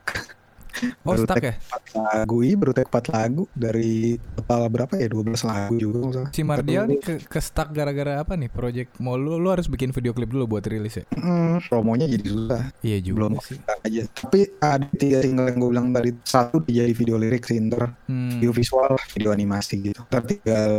Oh 1.00 1.12
Baru 1.12 1.24
stuck 1.24 1.38
ya? 1.40 1.54
lagu 1.94 2.36
iya 2.40 2.54
baru 2.54 2.72
tag 2.72 2.88
4 2.88 3.10
lagu 3.10 3.46
dari 3.52 3.94
total 4.34 4.66
berapa 4.66 4.94
ya 4.94 5.06
12 5.06 5.44
lagu 5.44 5.74
juga 5.74 5.98
salah. 6.10 6.28
Si 6.30 6.42
Mardial 6.42 6.84
nih 6.84 6.98
ke, 6.98 7.12
ke 7.22 7.38
stuck 7.38 7.70
gara-gara 7.70 8.18
apa 8.18 8.34
nih? 8.34 8.48
Project 8.48 8.98
mau 8.98 9.14
lu, 9.14 9.36
lu 9.36 9.48
harus 9.48 9.66
bikin 9.66 9.90
video 9.90 10.10
klip 10.10 10.28
dulu 10.28 10.50
buat 10.50 10.64
rilis 10.64 10.96
ya? 10.96 11.04
Hmm, 11.14 11.62
promonya 11.62 12.06
jadi 12.06 12.26
susah 12.26 12.62
Iya 12.80 12.98
juga 13.00 13.16
belum 13.20 13.32
sih. 13.40 13.58
aja 13.80 14.02
tapi 14.08 14.40
ada 14.58 14.86
tiga 14.90 15.18
single 15.20 15.46
yang 15.46 15.58
gue 15.58 15.70
bilang 15.70 15.88
tadi 15.90 16.10
satu 16.22 16.56
jadi 16.64 16.90
video 16.90 17.16
lirik 17.16 17.44
sih 17.44 17.60
ntar 17.60 17.94
Hmm. 18.04 18.30
video 18.32 18.50
visual 18.50 18.94
video 19.10 19.30
animasi 19.30 19.80
gitu 19.82 20.00
tapi 20.06 20.38
tinggal 20.38 20.72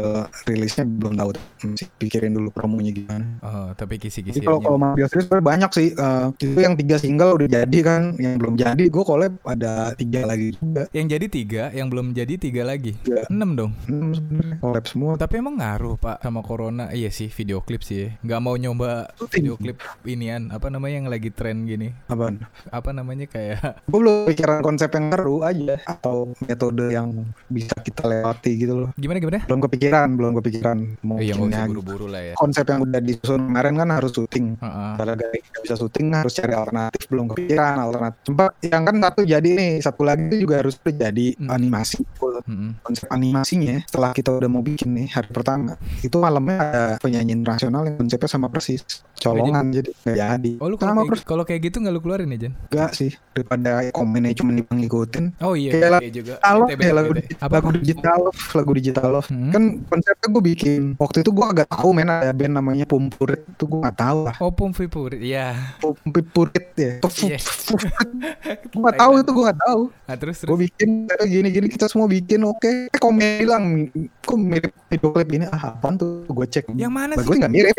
rilisnya 0.44 0.84
belum 0.84 1.14
tahu 1.16 1.30
masih 1.66 1.88
pikirin 1.96 2.32
dulu 2.32 2.50
promonya 2.50 2.92
gimana 2.92 3.26
Oh, 3.42 3.70
tapi 3.74 3.98
kisi-kisi 3.98 4.40
kalau 4.40 4.58
kalau 4.58 4.78
Mario 4.78 5.06
series 5.06 5.28
banyak 5.28 5.72
sih 5.72 5.88
Eh, 5.88 6.26
itu 6.42 6.58
yang 6.58 6.74
tiga 6.74 6.98
single 6.98 7.34
udah 7.34 7.48
jadi 7.48 7.78
kan 7.80 8.18
yang 8.18 8.36
belum 8.36 8.56
jadi 8.56 8.84
gue 8.84 9.04
collab 9.04 9.38
ada 9.44 9.85
tiga 9.94 10.22
lagi 10.26 10.58
juga 10.58 10.84
Yang 10.90 11.08
jadi 11.14 11.26
tiga, 11.30 11.64
yang 11.72 11.88
belum 11.94 12.08
jadi 12.18 12.34
tiga 12.42 12.64
lagi. 12.66 12.98
Iya. 13.06 13.30
Enam 13.30 13.54
dong. 13.54 13.72
hmm, 13.86 14.12
sebenarnya 14.18 14.56
collab 14.60 14.86
semua 14.90 15.12
Tapi 15.16 15.34
emang 15.38 15.56
ngaruh 15.62 15.96
pak 16.02 16.18
sama 16.26 16.42
corona. 16.42 16.90
Iya 16.90 17.14
sih 17.14 17.30
video 17.30 17.62
klip 17.62 17.86
sih. 17.86 18.10
ya. 18.10 18.10
Nggak 18.26 18.40
mau 18.42 18.56
nyoba 18.58 19.12
video 19.30 19.54
klip 19.60 19.78
inian 20.04 20.50
apa 20.50 20.74
namanya 20.74 20.96
yang 21.04 21.08
lagi 21.12 21.30
tren 21.30 21.70
gini. 21.70 21.94
apaan 22.08 22.42
Apa 22.74 22.90
namanya 22.90 23.30
kayak 23.30 23.60
gue 23.92 24.00
belum 24.00 24.26
pikiran 24.32 24.60
konsep 24.66 24.90
yang 24.96 25.14
baru 25.14 25.36
aja 25.46 25.76
atau 25.86 26.32
metode 26.48 26.90
yang 26.90 27.12
bisa 27.52 27.76
kita 27.84 28.08
lewati 28.08 28.52
gitu 28.58 28.74
loh 28.86 28.90
gimana 28.96 29.20
gimana? 29.20 29.44
belum 29.46 29.62
kepikiran 29.68 30.08
belum 30.16 30.32
kepikiran 30.42 30.78
mau 31.04 31.18
Iya 31.20 31.36
buru-buru 31.68 32.08
lah 32.08 32.22
ya. 32.22 32.34
konsep 32.38 32.66
yang 32.70 32.86
udah 32.86 33.02
disusun 33.02 33.42
kemarin 33.50 33.76
kan 33.76 33.90
harus 33.92 34.12
syuting 34.16 34.56
Heeh. 34.60 34.92
Kalau 34.96 35.14
gak 35.16 35.62
bisa 35.64 35.76
syuting 35.76 36.08
harus 36.14 36.34
cari 36.36 36.54
alternatif 36.56 37.04
belum 37.10 37.26
kepikiran 37.34 37.76
alternatif. 37.80 38.20
Sempat 38.26 38.52
yang 38.64 38.84
kan 38.86 38.96
satu 39.02 39.22
jadi 39.26 39.50
nih 39.50 39.74
satu 39.80 40.02
lagi 40.04 40.28
itu 40.28 40.46
juga 40.46 40.62
harus 40.64 40.76
jadi 40.80 41.28
Hmm. 41.36 41.50
animasi. 41.52 42.02
Mm-mm. 42.46 42.78
Konsep 42.82 43.06
animasinya 43.10 43.82
setelah 43.88 44.12
kita 44.14 44.36
udah 44.36 44.50
mau 44.50 44.62
bikin 44.62 44.92
nih 44.94 45.08
hari 45.12 45.30
pertama 45.32 45.76
itu 46.02 46.16
malamnya 46.18 46.58
ada 46.62 46.84
penyanyi 47.02 47.34
internasional 47.34 47.88
yang 47.88 47.98
konsepnya 47.98 48.30
sama 48.30 48.48
persis 48.48 48.86
colongan 49.18 49.72
jadi 49.72 49.90
nggak 50.04 50.18
jadi. 50.18 50.52
Oh 50.62 50.68
lu 50.70 50.76
kalau 50.78 51.04
kayak, 51.08 51.26
kalau 51.26 51.44
kayak 51.44 51.62
gitu 51.72 51.78
nggak 51.82 51.94
lu 51.96 52.02
keluarin 52.04 52.30
ya 52.36 52.48
Jan? 52.48 52.54
enggak 52.70 52.92
sih 52.94 53.12
daripada 53.34 53.90
komennya 53.92 54.34
cuma 54.38 54.52
ngikutin. 54.56 55.26
Oh 55.42 55.54
iya, 55.58 55.72
Kayak 55.74 56.00
iya 56.04 56.12
juga. 56.12 56.34
Bete, 56.36 56.52
kayak 56.66 56.80
bete, 56.80 56.92
lagu. 56.94 57.12
Apa? 57.42 57.54
lagu 57.60 57.70
digital 57.76 58.18
love, 58.30 58.42
lagu 58.56 58.72
digital 58.76 59.08
love. 59.20 59.28
Hmm. 59.32 59.52
Kan 59.52 59.64
konsepnya 59.90 60.28
gue 60.30 60.44
bikin. 60.44 60.82
Waktu 61.00 61.18
itu 61.26 61.30
gue 61.34 61.46
agak 61.46 61.68
tahu 61.72 61.90
men 61.92 62.10
ada 62.12 62.32
band 62.32 62.54
namanya 62.56 62.86
Pumpurit 62.86 63.42
itu 63.46 63.64
gue 63.66 63.80
gak 63.82 63.98
tahu 64.00 64.20
lah. 64.30 64.36
Oh 64.40 64.52
Pumpi 64.54 64.86
Purit, 64.86 65.20
iya. 65.20 65.76
Pumpurit 65.82 66.68
ya. 66.78 66.92
Iya. 67.02 67.40
gue 68.72 68.82
gak 68.82 68.98
tahu 69.00 69.14
itu 69.22 69.32
gue 69.32 69.44
gak 69.50 69.60
tahu. 69.66 69.82
Ah, 70.06 70.16
terus 70.16 70.38
gue 70.40 70.48
terus. 70.48 70.62
bikin 70.70 70.90
kayak 71.10 71.26
gini-gini 71.26 71.68
kita 71.68 71.86
semua 71.90 72.06
bikin 72.06 72.46
oke. 72.46 72.94
Eh 72.94 73.00
kok 73.02 73.14
bilang 73.18 73.90
kok 74.22 74.38
mirip 74.38 74.72
video 74.88 75.10
klip 75.10 75.30
ini 75.34 75.46
ah 75.50 75.74
apaan 75.74 75.98
tuh? 75.98 76.24
Gue 76.30 76.46
cek. 76.46 76.70
Yang 76.78 76.94
mana 76.94 77.14
sih? 77.18 77.26
gue 77.26 77.36
nggak 77.42 77.54
mirip. 77.54 77.76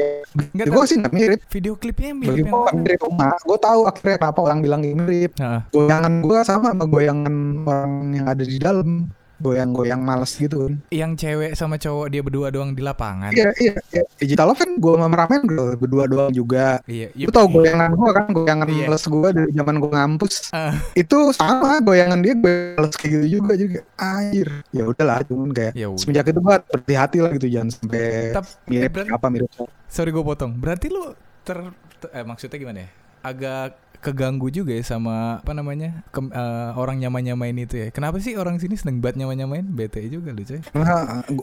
Gue 0.52 0.84
sih 0.84 0.96
nggak 0.98 1.14
mirip. 1.14 1.40
Video 1.48 1.72
klipnya 1.78 2.08
yang 2.10 2.20
mirip 2.20 2.44
gue 2.50 2.70
mirip 2.74 3.00
gue 3.46 3.58
tahu 3.62 3.80
akhirnya 3.86 4.16
kenapa 4.18 4.38
orang 4.42 4.58
bilang 4.60 4.80
mirip. 4.82 5.32
Heeh. 5.38 5.60
goyangan 5.70 6.12
gue 6.20 6.38
sama 6.42 6.68
sama 6.74 6.84
goyangan 6.90 7.34
orang 7.62 7.92
yang 8.12 8.26
ada 8.26 8.42
di 8.42 8.58
dalam 8.58 9.06
goyang-goyang 9.38 9.98
males 9.98 10.32
gitu 10.32 10.64
kan 10.64 10.74
Yang 10.88 11.12
cewek 11.18 11.50
sama 11.52 11.76
cowok 11.76 12.06
dia 12.08 12.20
berdua 12.20 12.48
doang 12.48 12.70
di 12.70 12.80
lapangan. 12.80 13.30
iya 13.30 13.52
iya 13.56 13.74
iya 13.90 14.02
digital 14.16 14.48
love 14.48 14.58
kan 14.58 14.70
gue 14.72 14.92
sama 14.94 15.14
Ramen 15.14 15.42
gue 15.44 15.76
berdua 15.76 16.04
doang 16.04 16.30
juga 16.30 16.80
Iya, 16.84 17.12
Lu 17.14 17.28
tau 17.28 17.46
goyangan 17.46 17.90
gue 17.90 18.10
kan 18.10 18.26
goyangan 18.30 18.66
Iya. 18.66 18.84
males 18.86 19.04
gue 19.04 19.28
dari 19.30 19.50
zaman 19.52 19.74
gue 19.76 19.90
ngampus 19.90 20.34
Ah. 20.50 20.72
itu 20.92 21.18
sama 21.32 21.78
goyangan 21.78 22.18
dia 22.18 22.32
gue 22.32 22.54
males 22.74 22.94
kayak 22.94 23.12
gitu 23.12 23.26
juga 23.34 23.52
juga 23.54 23.80
air 23.98 24.48
ya 24.68 24.84
udahlah 24.84 25.20
cuman 25.22 25.50
kayak 25.50 25.72
Ya 25.72 25.86
udah. 25.86 25.98
semenjak 25.98 26.26
itu 26.26 26.38
gue 26.38 26.54
berhati-hati 26.66 27.18
lah 27.18 27.30
gitu 27.32 27.46
jangan 27.48 27.68
sampai 27.70 28.04
Tap- 28.32 28.52
mirip 28.64 28.90
berarti- 28.90 29.12
apa 29.12 29.26
mirip 29.28 29.50
Sorry 29.86 30.10
gue 30.10 30.20
potong. 30.20 30.50
Berarti 30.52 30.86
lu 30.88 31.14
ter, 31.40 31.62
ter- 31.96 32.10
eh, 32.10 32.22
maksudnya 32.22 32.58
gimana 32.58 32.78
ya? 32.80 32.90
Agak 33.22 33.78
keganggu 33.98 34.48
juga 34.48 34.72
ya 34.72 34.84
sama 34.84 35.40
apa 35.40 35.52
namanya 35.52 36.04
kem- 36.12 36.32
eh, 36.32 36.70
orang 36.76 37.00
nyama-nyamain 37.00 37.56
itu 37.56 37.76
ya. 37.76 37.88
Kenapa 37.90 38.20
sih 38.20 38.36
orang 38.36 38.60
sini 38.60 38.76
seneng 38.76 39.00
banget 39.00 39.24
nyama-nyamain? 39.24 39.64
Bete 39.66 40.04
juga 40.08 40.30
lu 40.32 40.42
coy. 40.42 40.60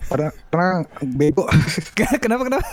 karena, 0.09 0.29
karena 0.49 0.69
bego 1.03 1.43
kenapa 2.23 2.43
kenapa? 2.47 2.67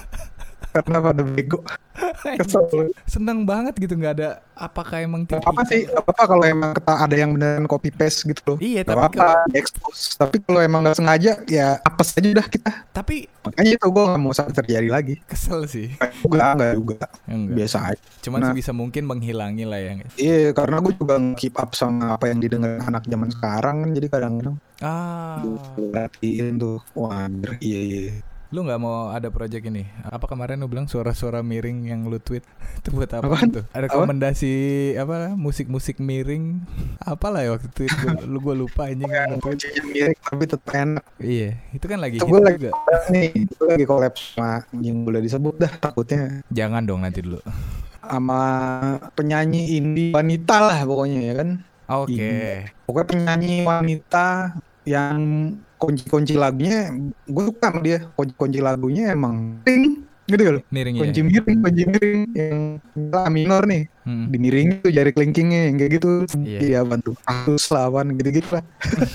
Karena 0.72 0.98
pada 1.00 1.22
bego? 1.22 1.58
Kesel. 2.40 2.90
Seneng 3.04 3.44
banget 3.44 3.76
gitu 3.76 3.92
nggak 3.92 4.14
ada 4.16 4.30
apakah 4.54 5.00
emang 5.00 5.24
Gak 5.24 5.40
apa 5.40 5.64
sih 5.64 5.84
gak 5.84 6.04
apa 6.04 6.22
kalau 6.26 6.44
emang 6.44 6.70
kita 6.72 6.92
ada 6.92 7.16
yang 7.16 7.30
beneran 7.32 7.64
copy 7.64 7.88
paste 7.88 8.24
gitu 8.24 8.40
loh. 8.44 8.58
Iya, 8.58 8.82
Gak 8.82 8.88
tapi 8.90 9.00
apa 9.00 9.16
kalau- 9.16 9.52
expose. 9.52 10.02
Tapi 10.14 10.36
kalau 10.40 10.60
emang 10.60 10.80
gak 10.82 10.96
sengaja 10.96 11.32
ya 11.44 11.80
apes 11.80 12.12
aja 12.14 12.28
udah 12.30 12.46
kita. 12.46 12.70
Tapi 12.90 13.28
makanya 13.40 13.70
itu 13.74 13.86
gue 13.86 14.04
gak 14.06 14.20
mau 14.20 14.32
sampai 14.32 14.54
terjadi 14.54 14.88
lagi. 14.88 15.14
Kesel 15.24 15.64
sih. 15.66 15.88
enggak 16.22 16.48
enggak 16.54 16.72
juga. 16.74 17.06
Enggak. 17.26 17.54
biasa 17.56 17.78
aja. 17.88 18.04
Cuman 18.20 18.38
Nah. 18.40 18.48
sebisa 18.50 18.72
mungkin 18.72 19.02
menghilangi 19.04 19.64
lah 19.64 19.78
ya. 19.78 19.92
Iya, 20.14 20.52
karena 20.52 20.76
gue 20.78 20.92
juga 20.94 21.16
keep 21.34 21.56
up 21.56 21.72
sama 21.72 22.14
apa 22.14 22.28
yang 22.28 22.38
didengar 22.38 22.80
anak 22.80 23.04
zaman 23.04 23.28
sekarang 23.28 23.76
kan, 23.80 23.90
jadi 23.92 24.06
kadang-kadang 24.08 24.56
Ah, 24.80 25.44
gue 25.44 25.60
perhatiin 25.92 26.56
tuh, 26.56 26.80
wah 26.94 27.28
anjir, 27.28 27.52
iya 27.60 27.80
iya. 27.80 28.04
Lu 28.50 28.66
nggak 28.66 28.80
mau 28.82 29.08
ada 29.08 29.30
project 29.30 29.62
ini? 29.62 29.86
Apa 30.02 30.26
kemarin 30.26 30.58
lu 30.58 30.66
bilang 30.66 30.84
suara-suara 30.84 31.38
miring 31.38 31.86
yang 31.86 32.02
lu 32.04 32.18
tweet? 32.18 32.42
Itu 32.82 32.90
buat 32.90 33.06
apa 33.08 33.22
Apaan? 33.22 33.48
tuh? 33.48 33.64
Ada 33.70 33.86
rekomendasi 33.86 34.52
apa? 34.94 35.32
Musik-musik 35.32 36.02
miring? 36.02 36.58
Apalah 36.98 37.46
ya 37.46 37.54
waktu 37.54 37.70
tweet 37.70 37.94
gua, 37.94 38.12
lu 38.26 38.38
gua 38.40 38.54
lupa 38.54 38.90
anjing. 38.90 39.06
Yang 39.06 39.38
kuncinya 39.38 39.82
mirip 39.86 40.18
tapi 40.18 40.44
tetap 40.44 40.66
enak. 40.68 41.04
Iya, 41.16 41.50
itu 41.70 41.84
kan 41.86 41.98
lagi 41.98 42.16
Itu 42.18 42.26
hit 42.26 42.42
lagi, 42.42 42.58
juga. 42.58 42.70
nih, 43.08 43.28
gue 43.46 43.66
lagi 43.70 43.84
collab 43.86 44.14
sama 44.18 44.50
yang 44.74 44.96
boleh 45.02 45.20
disebut 45.20 45.54
dah 45.56 45.72
takutnya 45.78 46.42
Jangan 46.50 46.82
dong 46.82 47.06
nanti 47.06 47.22
dulu. 47.22 47.38
sama 48.02 48.42
penyanyi 49.14 49.78
indie 49.78 50.10
wanita 50.10 50.58
lah 50.58 50.78
pokoknya 50.82 51.20
ya 51.22 51.34
kan. 51.38 51.48
Oke. 51.88 52.18
Iya. 52.18 52.74
Pokoknya 52.82 53.06
penyanyi 53.06 53.54
wanita 53.62 54.26
yang 54.82 55.18
kunci-kunci 55.80 56.36
lagunya 56.36 56.92
gue 57.24 57.42
suka 57.48 57.72
sama 57.72 57.80
dia 57.80 57.98
kunci-kunci 58.12 58.60
lagunya 58.60 59.16
emang 59.16 59.64
ting 59.64 60.10
Gitu 60.30 60.42
kan? 60.46 60.56
Miring 60.70 60.94
ya. 60.94 61.00
Kunci 61.02 61.20
miring, 61.26 61.58
kunci 61.58 61.82
miring 61.90 62.22
yang 62.38 62.58
A 63.10 63.30
minor 63.30 63.62
nih. 63.66 63.82
Hmm. 64.06 64.30
Dimiringin 64.30 64.78
tuh 64.82 64.90
jari 64.94 65.10
kelingkingnya 65.10 65.60
yang 65.70 65.76
kayak 65.76 65.90
gitu. 65.98 66.10
Iya. 66.38 66.58
Iya 66.62 66.80
bantu. 66.86 67.18
Halus 67.26 67.66
lawan 67.74 68.14
gitu-gitu 68.14 68.48
lah. 68.54 68.64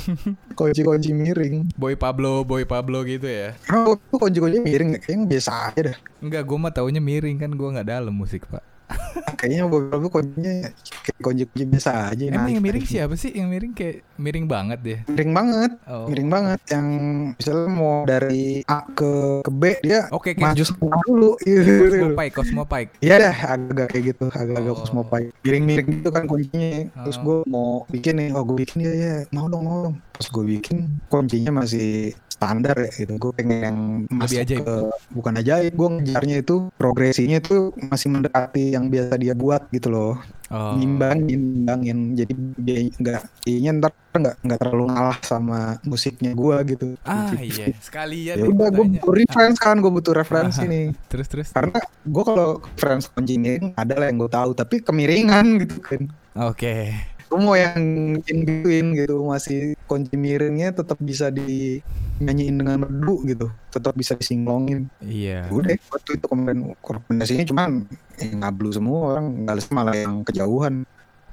Kunci-kunci 0.60 1.16
miring. 1.16 1.72
Boy 1.80 1.96
Pablo, 1.96 2.44
Boy 2.44 2.68
Pablo 2.68 3.08
gitu 3.08 3.28
ya. 3.28 3.56
Oh, 3.72 3.96
itu 3.96 4.16
kunci-kunci 4.20 4.60
miring 4.60 5.00
kayaknya 5.00 5.26
biasa 5.28 5.52
aja 5.72 5.82
dah. 5.94 5.98
Enggak, 6.20 6.44
gue 6.44 6.58
mah 6.60 6.72
taunya 6.76 7.00
miring 7.00 7.40
kan 7.40 7.52
gue 7.56 7.68
nggak 7.80 7.88
dalam 7.88 8.12
musik 8.12 8.44
pak. 8.52 8.75
Kayaknya 9.36 9.68
beberapa 9.68 10.08
kuncinya 10.10 10.54
kayak 11.04 11.20
kunci-kunci 11.20 11.66
biasa 11.68 11.92
aja. 12.12 12.24
Emang 12.28 12.46
naik 12.46 12.56
yang 12.56 12.64
miring 12.64 12.86
siapa 12.86 13.14
sih? 13.16 13.32
Yang 13.34 13.48
miring 13.52 13.74
kayak 13.74 13.96
miring 14.16 14.46
banget 14.46 14.80
deh. 14.82 15.00
Miring 15.08 15.32
banget. 15.34 15.72
Oh. 15.86 16.06
Miring 16.08 16.30
banget 16.30 16.60
yang 16.72 16.88
misalnya 17.36 17.68
mau 17.70 17.96
dari 18.06 18.62
A 18.66 18.80
ke 18.88 19.42
ke 19.42 19.52
B 19.52 19.64
dia 19.82 20.08
Oke, 20.12 20.34
kayak 20.34 20.56
maju 20.56 20.64
setengah 20.64 21.02
dulu. 21.06 21.32
Cosmopike, 21.86 22.34
Cosmopike. 22.34 22.90
Iya 23.02 23.16
dah 23.22 23.36
agak 23.54 23.88
kayak 23.92 24.04
gitu, 24.14 24.26
agak-agak 24.30 24.74
Oh. 24.76 24.80
cosmopike. 24.82 25.30
Miring-miring 25.42 25.88
gitu 26.00 26.10
kan 26.10 26.24
kuncinya. 26.26 26.70
Terus 27.06 27.18
Oh. 27.20 27.24
gue 27.24 27.38
mau 27.48 27.70
bikin 27.88 28.14
nih, 28.18 28.30
oh 28.34 28.44
gue 28.44 28.58
bikin 28.62 28.78
ya 28.82 28.92
ya, 28.94 29.16
mau 29.32 29.46
dong 29.48 29.64
mau 29.64 29.78
dong. 29.90 29.96
Pas 30.16 30.28
gue 30.28 30.46
bikin 30.48 30.78
kuncinya 31.08 31.52
masih 31.52 32.16
standar 32.36 32.76
ya 32.76 32.92
gitu. 32.92 33.16
Gue 33.16 33.32
pengen 33.32 33.60
yang 33.64 33.78
masuk 34.12 34.44
ajaib. 34.44 34.60
ke 34.68 34.76
bukan 35.16 35.34
ajaib, 35.40 35.72
gue 35.72 35.90
ngejarnya 36.00 36.36
itu 36.44 36.56
progresinya 36.76 37.38
itu 37.40 37.72
masih 37.80 38.12
mendekati 38.12 38.76
yang 38.76 38.92
biasa 38.92 39.16
dia 39.16 39.32
buat 39.32 39.72
gitu 39.72 39.88
loh. 39.88 40.20
Oh. 40.54 40.78
Nyimbangin, 40.78 41.42
nyimbangin. 41.42 42.00
Jadi 42.14 42.34
dia 42.62 42.80
nggak, 43.02 43.22
kayaknya 43.42 43.72
ntar 43.82 43.92
nggak 44.14 44.36
nggak 44.46 44.60
terlalu 44.62 44.86
ngalah 44.94 45.20
sama 45.26 45.60
musiknya 45.88 46.38
gue 46.38 46.56
gitu. 46.76 46.88
Ah 47.02 47.34
iya, 47.40 47.74
sekalian. 47.82 48.36
Ya 48.38 48.46
udah 48.46 48.70
gue 48.70 48.86
butuh 49.00 49.14
reference 49.16 49.58
kan, 49.58 49.82
gue 49.82 49.90
butuh 49.90 50.14
referensi 50.14 50.62
Aha. 50.62 50.70
nih 50.70 50.86
Terus 51.10 51.28
terus. 51.32 51.48
karena 51.56 51.80
gue 52.06 52.24
kalau 52.24 52.62
reference 52.62 53.10
miring 53.16 53.74
ada 53.74 53.94
lah 53.98 54.06
yang 54.12 54.18
gue 54.22 54.32
tahu 54.32 54.52
tapi 54.54 54.76
kemiringan 54.82 55.46
gitu 55.66 55.78
kan 55.82 56.02
Oke. 56.36 56.92
Gue 57.26 57.40
mau 57.42 57.58
yang 57.58 57.82
gituin 58.22 58.94
gitu 58.94 59.26
masih 59.26 59.74
kunci 59.86 60.14
miringnya 60.14 60.72
tetap 60.72 60.98
bisa 61.02 61.28
dinyanyiin 61.30 62.56
dengan 62.56 62.86
merdu 62.86 63.26
gitu 63.26 63.48
tetap 63.70 63.94
bisa 63.94 64.14
disinglongin 64.14 64.88
Iya. 65.02 65.50
udah 65.50 65.76
waktu 65.90 66.10
itu 66.16 66.26
kemarin 66.26 66.60
rekomendasinya 66.78 67.46
cuman 67.50 67.70
eh, 68.18 68.30
ngablu 68.32 68.70
semua 68.72 68.98
orang 69.12 69.26
nggak 69.44 69.58
malah 69.70 69.96
yang 69.98 70.22
kejauhan 70.22 70.86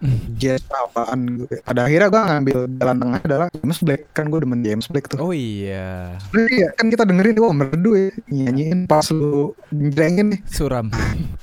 jazz 0.41 0.67
apaan 0.67 1.47
gitu. 1.47 1.63
pada 1.63 1.87
akhirnya 1.87 2.09
gue 2.11 2.23
ngambil 2.27 2.59
jalan 2.75 2.97
tengah 2.99 3.21
adalah 3.23 3.47
James 3.55 3.79
Black 3.79 4.03
kan 4.11 4.27
gue 4.27 4.39
demen 4.43 4.61
James 4.67 4.87
Black 4.91 5.07
tuh 5.07 5.19
Oh 5.23 5.31
iya. 5.31 6.19
Iya 6.35 6.75
kan 6.75 6.91
kita 6.91 7.07
dengerin 7.07 7.39
wah 7.39 7.55
merdu 7.55 7.95
ya 7.95 8.11
nyanyiin 8.27 8.91
pas 8.91 9.07
lu 9.15 9.55
jrengin 9.71 10.35
nih 10.35 10.41
Suram. 10.51 10.91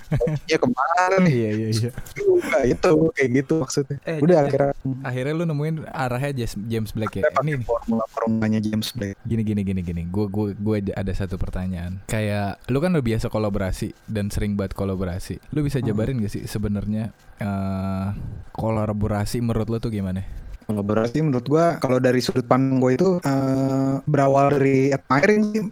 ya 0.50 0.58
ke 0.58 0.68
mana 0.68 1.16
nih 1.22 1.34
iya 1.34 1.50
iya 1.54 1.68
iya. 1.70 1.92
Nah, 2.40 2.64
itu 2.66 2.92
kayak 3.14 3.30
gitu 3.44 3.54
maksudnya. 3.62 3.98
Eh, 4.08 4.18
Udah 4.24 4.38
eh. 4.42 4.46
akhirnya 4.50 4.74
Akhirnya 5.06 5.34
lu 5.36 5.46
nemuin 5.46 5.76
arahnya 5.90 6.32
James, 6.34 6.54
James 6.66 6.92
Black 6.96 7.14
ya. 7.20 7.24
Ini 7.30 7.62
formula 7.62 8.06
formulanya 8.10 8.60
James 8.64 8.90
Black. 8.96 9.16
Gini 9.24 9.42
gini 9.46 9.62
gini 9.62 9.82
gini. 9.86 10.02
Gue 10.10 10.26
gue 10.28 10.58
gue 10.58 10.76
ada 10.94 11.14
satu 11.14 11.38
pertanyaan. 11.38 12.02
Kayak 12.10 12.58
lu 12.72 12.82
kan 12.82 12.96
udah 12.96 13.06
biasa 13.06 13.28
kolaborasi 13.30 13.94
dan 14.10 14.34
sering 14.34 14.58
banget 14.58 14.74
kolaborasi. 14.74 15.38
Lu 15.54 15.62
bisa 15.62 15.80
jabarin 15.84 16.20
gak 16.24 16.34
sih 16.34 16.44
sebenarnya 16.50 17.14
eh 17.40 18.08
kolaborasi 18.56 19.40
menurut 19.40 19.68
lu 19.70 19.78
tuh 19.80 19.94
gimana? 19.94 20.26
Kolaborasi 20.70 21.26
menurut 21.26 21.46
gua 21.50 21.82
kalau 21.82 21.98
dari 21.98 22.22
sudut 22.22 22.46
pandang 22.46 22.78
gua 22.78 22.92
itu 22.94 23.18
eh, 23.26 23.94
berawal 24.06 24.54
dari 24.54 24.94
admiring 24.94 25.42
sih, 25.50 25.64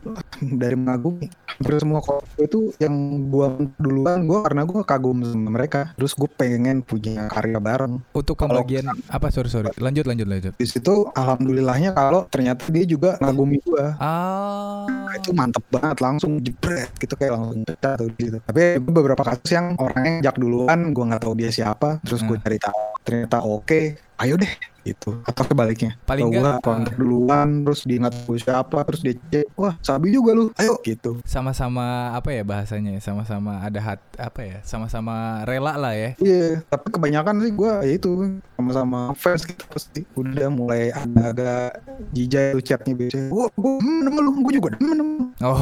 dari 0.57 0.73
mengagumi. 0.73 1.29
Hampir 1.29 1.77
semua 1.77 2.01
kolaborasi 2.01 2.43
itu 2.49 2.59
yang 2.81 2.93
gua 3.29 3.53
duluan 3.77 4.25
gua 4.25 4.41
karena 4.49 4.65
gua 4.65 4.81
kagum 4.81 5.21
sama 5.21 5.53
mereka. 5.53 5.93
Terus 5.93 6.17
gue 6.17 6.29
pengen 6.33 6.81
punya 6.81 7.29
karya 7.29 7.61
bareng. 7.61 8.01
Untuk 8.09 8.33
pembagian 8.41 8.89
apa 9.13 9.29
sorry 9.29 9.53
sorry. 9.53 9.69
Lanjut 9.77 10.09
lanjut 10.09 10.25
lanjut. 10.25 10.53
Di 10.57 10.65
situ 10.65 11.05
alhamdulillahnya 11.13 11.93
kalau 11.93 12.25
ternyata 12.33 12.65
dia 12.73 12.89
juga 12.89 13.21
ngagumi 13.21 13.61
gua. 13.61 13.93
Ah. 14.01 14.89
Nah, 14.89 15.13
itu 15.13 15.31
mantep 15.31 15.63
banget 15.69 15.97
langsung 16.01 16.41
jebret 16.41 16.89
gitu 16.97 17.13
kayak 17.15 17.37
langsung 17.37 17.63
pecah 17.63 17.93
tuh 17.95 18.07
gitu 18.17 18.37
tapi 18.43 18.79
beberapa 18.79 19.23
kasus 19.23 19.49
yang 19.51 19.75
orangnya 19.79 20.19
ngajak 20.19 20.35
duluan 20.39 20.79
gue 20.91 21.03
nggak 21.03 21.21
tahu 21.23 21.33
dia 21.35 21.51
siapa 21.51 21.99
terus 22.03 22.21
gue 22.23 22.35
Hmm. 22.37 22.43
cari 22.43 22.59
tahu 22.59 22.81
ternyata 23.07 23.37
oke 23.39 23.81
ayo 24.17 24.33
deh 24.37 24.49
gitu. 24.87 25.19
Atau 25.27 25.43
kebaliknya 25.43 25.99
Paling 26.07 26.31
gue 26.31 26.39
nggak, 26.39 26.63
kontak 26.63 26.95
duluan 26.95 27.67
terus 27.67 27.83
dia 27.83 27.97
nggak 27.99 28.13
tahu 28.23 28.39
siapa 28.39 28.77
terus 28.87 29.01
dia 29.03 29.15
cek 29.19 29.47
wah 29.59 29.75
sabi 29.83 30.15
juga 30.15 30.31
lu. 30.33 30.45
Ayo 30.55 30.79
gitu. 30.81 31.19
Sama-sama 31.27 32.15
apa 32.15 32.31
ya 32.31 32.41
bahasanya 32.47 32.95
ya 32.95 33.01
sama-sama 33.03 33.59
ada 33.59 33.79
hat 33.83 34.01
apa 34.15 34.39
ya 34.41 34.57
sama-sama 34.63 35.43
rela 35.43 35.75
lah 35.75 35.93
ya. 35.93 36.15
Iya, 36.17 36.63
tapi 36.71 36.87
kebanyakan 36.89 37.35
sih 37.43 37.51
gue 37.51 37.71
ya 37.83 37.91
itu 37.93 38.11
sama-sama 38.55 39.11
fans 39.13 39.43
gitu 39.43 39.63
pasti. 39.67 40.01
Udah 40.15 40.47
mulai 40.49 40.89
agak-agak 40.95 41.83
jijai 42.15 42.55
tuh 42.55 42.63
chatnya 42.63 42.93
biasanya. 42.95 43.29
Wah, 43.29 43.51
gue 43.51 43.71
demen 43.83 44.03
sama 44.07 44.19
lu, 44.23 44.31
gue 44.41 44.53
juga 44.55 44.69
demen 44.79 44.97
lu. 44.97 45.07
oh. 45.43 45.61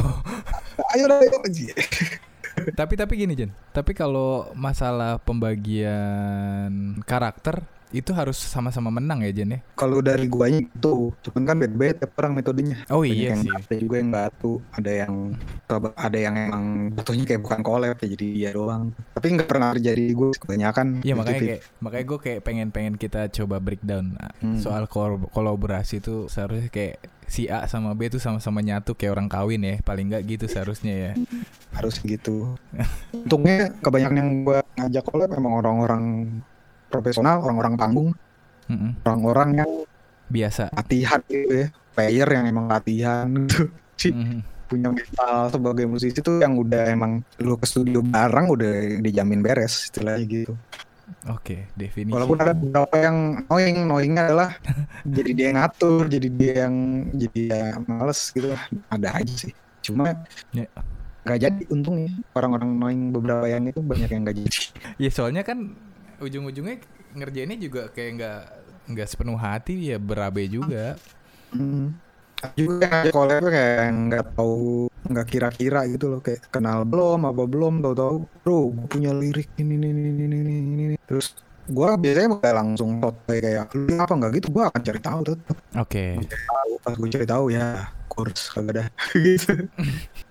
Ayo 0.96 1.08
dah, 1.08 1.24
ayo. 1.24 1.32
Tapi 2.76 2.94
tapi 2.96 3.14
gini 3.20 3.36
Jen. 3.36 3.52
Tapi 3.76 3.92
kalau 3.92 4.48
masalah 4.56 5.20
pembagian 5.20 7.00
karakter 7.04 7.64
itu 7.90 8.12
harus 8.12 8.36
sama-sama 8.36 8.90
menang 8.90 9.22
ya 9.22 9.32
Jen 9.32 9.56
ya 9.56 9.60
Kalau 9.74 10.00
dari 10.00 10.26
guanya 10.26 10.60
itu, 10.60 11.14
cuman 11.22 11.44
kan 11.44 11.56
beda-beda 11.56 11.94
tiap 12.02 12.18
orang 12.18 12.34
metodenya. 12.34 12.78
oh 12.88 13.02
Banyak 13.02 13.14
iya 13.14 13.30
yang 13.32 13.42
sih 13.42 13.52
Ada 13.52 13.76
juga 13.78 13.96
yang 13.98 14.10
batu, 14.10 14.52
ada 14.70 14.92
yang 14.92 15.14
ada 15.96 16.18
yang 16.18 16.36
emang 16.36 16.66
batunya 16.92 17.24
kayak 17.24 17.42
bukan 17.42 17.60
collab 17.62 17.96
ya 17.96 18.08
jadi 18.10 18.28
dia 18.32 18.50
doang. 18.52 18.92
Tapi 19.12 19.26
nggak 19.32 19.48
pernah 19.48 19.70
terjadi 19.72 20.02
di 20.02 20.14
gue 20.14 20.30
kebanyakan. 20.34 20.88
Iya 21.02 21.14
makanya 21.14 21.38
50-50. 21.38 21.46
kayak 21.46 21.62
makanya 21.78 22.06
gue 22.06 22.20
kayak 22.20 22.40
pengen 22.42 22.68
pengen 22.70 22.94
kita 22.96 23.22
coba 23.32 23.56
breakdown 23.58 24.06
ah, 24.18 24.32
Hmm. 24.38 24.60
soal 24.60 24.86
kol- 24.86 25.30
kolaborasi 25.30 26.00
itu 26.00 26.28
seharusnya 26.28 26.68
kayak 26.68 27.00
si 27.26 27.48
A 27.48 27.66
sama 27.66 27.92
B 27.92 28.06
tuh 28.08 28.20
sama-sama 28.20 28.62
nyatu 28.62 28.94
kayak 28.94 29.14
orang 29.14 29.26
kawin 29.26 29.62
ya 29.62 29.76
paling 29.82 30.10
nggak 30.10 30.24
gitu 30.28 30.46
seharusnya 30.46 30.94
ya 30.94 31.12
harus 31.72 31.98
gitu. 32.00 32.54
Untungnya 33.12 33.72
kebanyakan 33.80 34.16
yang 34.16 34.30
gue 34.44 34.58
ngajak 34.76 35.04
collab 35.04 35.30
emang 35.32 35.54
orang-orang 35.56 36.04
profesional, 36.88 37.42
orang-orang 37.42 37.76
panggung, 37.76 38.10
Mm-mm. 38.66 38.92
orang-orang 39.04 39.50
yang 39.60 39.72
biasa 40.28 40.74
latihan 40.74 41.22
gitu 41.26 41.54
ya, 41.54 41.68
player 41.92 42.28
yang 42.28 42.46
emang 42.46 42.66
latihan 42.68 43.26
gitu. 43.46 43.70
Mm-mm. 44.12 44.40
punya 44.66 44.90
mental 44.90 45.48
sebagai 45.48 45.86
musisi 45.86 46.20
tuh 46.20 46.42
yang 46.42 46.58
udah 46.58 46.90
emang 46.90 47.22
lu 47.38 47.54
ke 47.54 47.66
studio 47.66 48.02
bareng 48.02 48.50
udah 48.50 48.72
dijamin 48.98 49.40
beres 49.40 49.88
istilahnya 49.88 50.26
gitu. 50.26 50.54
oke 51.30 51.70
definisi 51.78 52.10
Walaupun 52.10 52.38
ada 52.42 52.54
beberapa 52.58 52.96
yang 52.98 53.18
annoying, 53.46 53.86
annoyingnya 53.86 54.22
adalah 54.26 54.50
jadi 55.18 55.32
dia 55.38 55.46
yang 55.54 55.58
ngatur, 55.62 56.02
jadi 56.10 56.28
dia 56.34 56.54
yang 56.66 56.76
jadi 57.14 57.38
dia 57.38 57.62
males 57.86 58.20
gitu. 58.34 58.50
Ada 58.90 59.10
aja 59.22 59.34
sih. 59.38 59.54
Cuma 59.82 60.18
Ya. 60.50 60.66
nggak 61.26 61.40
jadi 61.42 61.62
untungnya 61.70 62.10
orang-orang 62.34 62.70
annoying 62.74 63.04
beberapa 63.10 63.46
yang 63.46 63.66
itu 63.66 63.82
banyak 63.82 64.10
yang 64.10 64.22
nggak 64.26 64.38
jadi. 64.46 64.60
ya 64.98 65.10
soalnya 65.10 65.42
kan 65.42 65.78
ujung-ujungnya 66.26 66.82
ngerjainnya 67.16 67.58
juga 67.62 67.82
kayak 67.94 68.12
nggak 68.20 68.42
nggak 68.92 69.08
sepenuh 69.10 69.40
hati 69.40 69.94
ya 69.94 69.98
berabe 69.98 70.46
juga. 70.46 71.00
Hmm. 71.54 71.96
Juga 72.54 72.86
aja 72.92 73.10
collab 73.10 73.48
kayak 73.48 73.90
nggak 73.90 74.26
tahu 74.38 74.92
nggak 75.10 75.28
kira-kira 75.30 75.80
gitu 75.90 76.06
loh. 76.12 76.20
Kayak 76.22 76.46
kenal 76.52 76.86
belum 76.86 77.26
apa 77.26 77.44
belum 77.48 77.82
tahu-tahu 77.82 78.16
bro 78.46 78.70
gue 78.70 78.88
punya 78.92 79.12
lirik 79.16 79.50
ini 79.58 79.80
ini 79.80 79.90
ini 79.90 80.12
ini 80.14 80.38
ini 80.38 80.54
ini, 80.62 80.96
terus 81.10 81.34
gua 81.66 81.98
biasanya 81.98 82.38
kayak 82.38 82.56
langsung 82.62 83.02
tot 83.02 83.18
kayak 83.26 83.74
lu 83.74 83.98
apa? 83.98 84.14
Nggak 84.14 84.32
gitu 84.38 84.48
gua 84.54 84.70
akan 84.70 84.82
cari 84.86 85.00
tahu 85.02 85.20
tetap 85.26 85.58
oke. 85.74 86.06
Pas 86.86 86.94
gue 86.94 87.10
cari 87.10 87.26
tahu 87.26 87.46
ya 87.50 87.90
kurs 88.06 88.54
kagak 88.54 88.74
ada. 88.78 88.84
Gitu. 89.26 89.66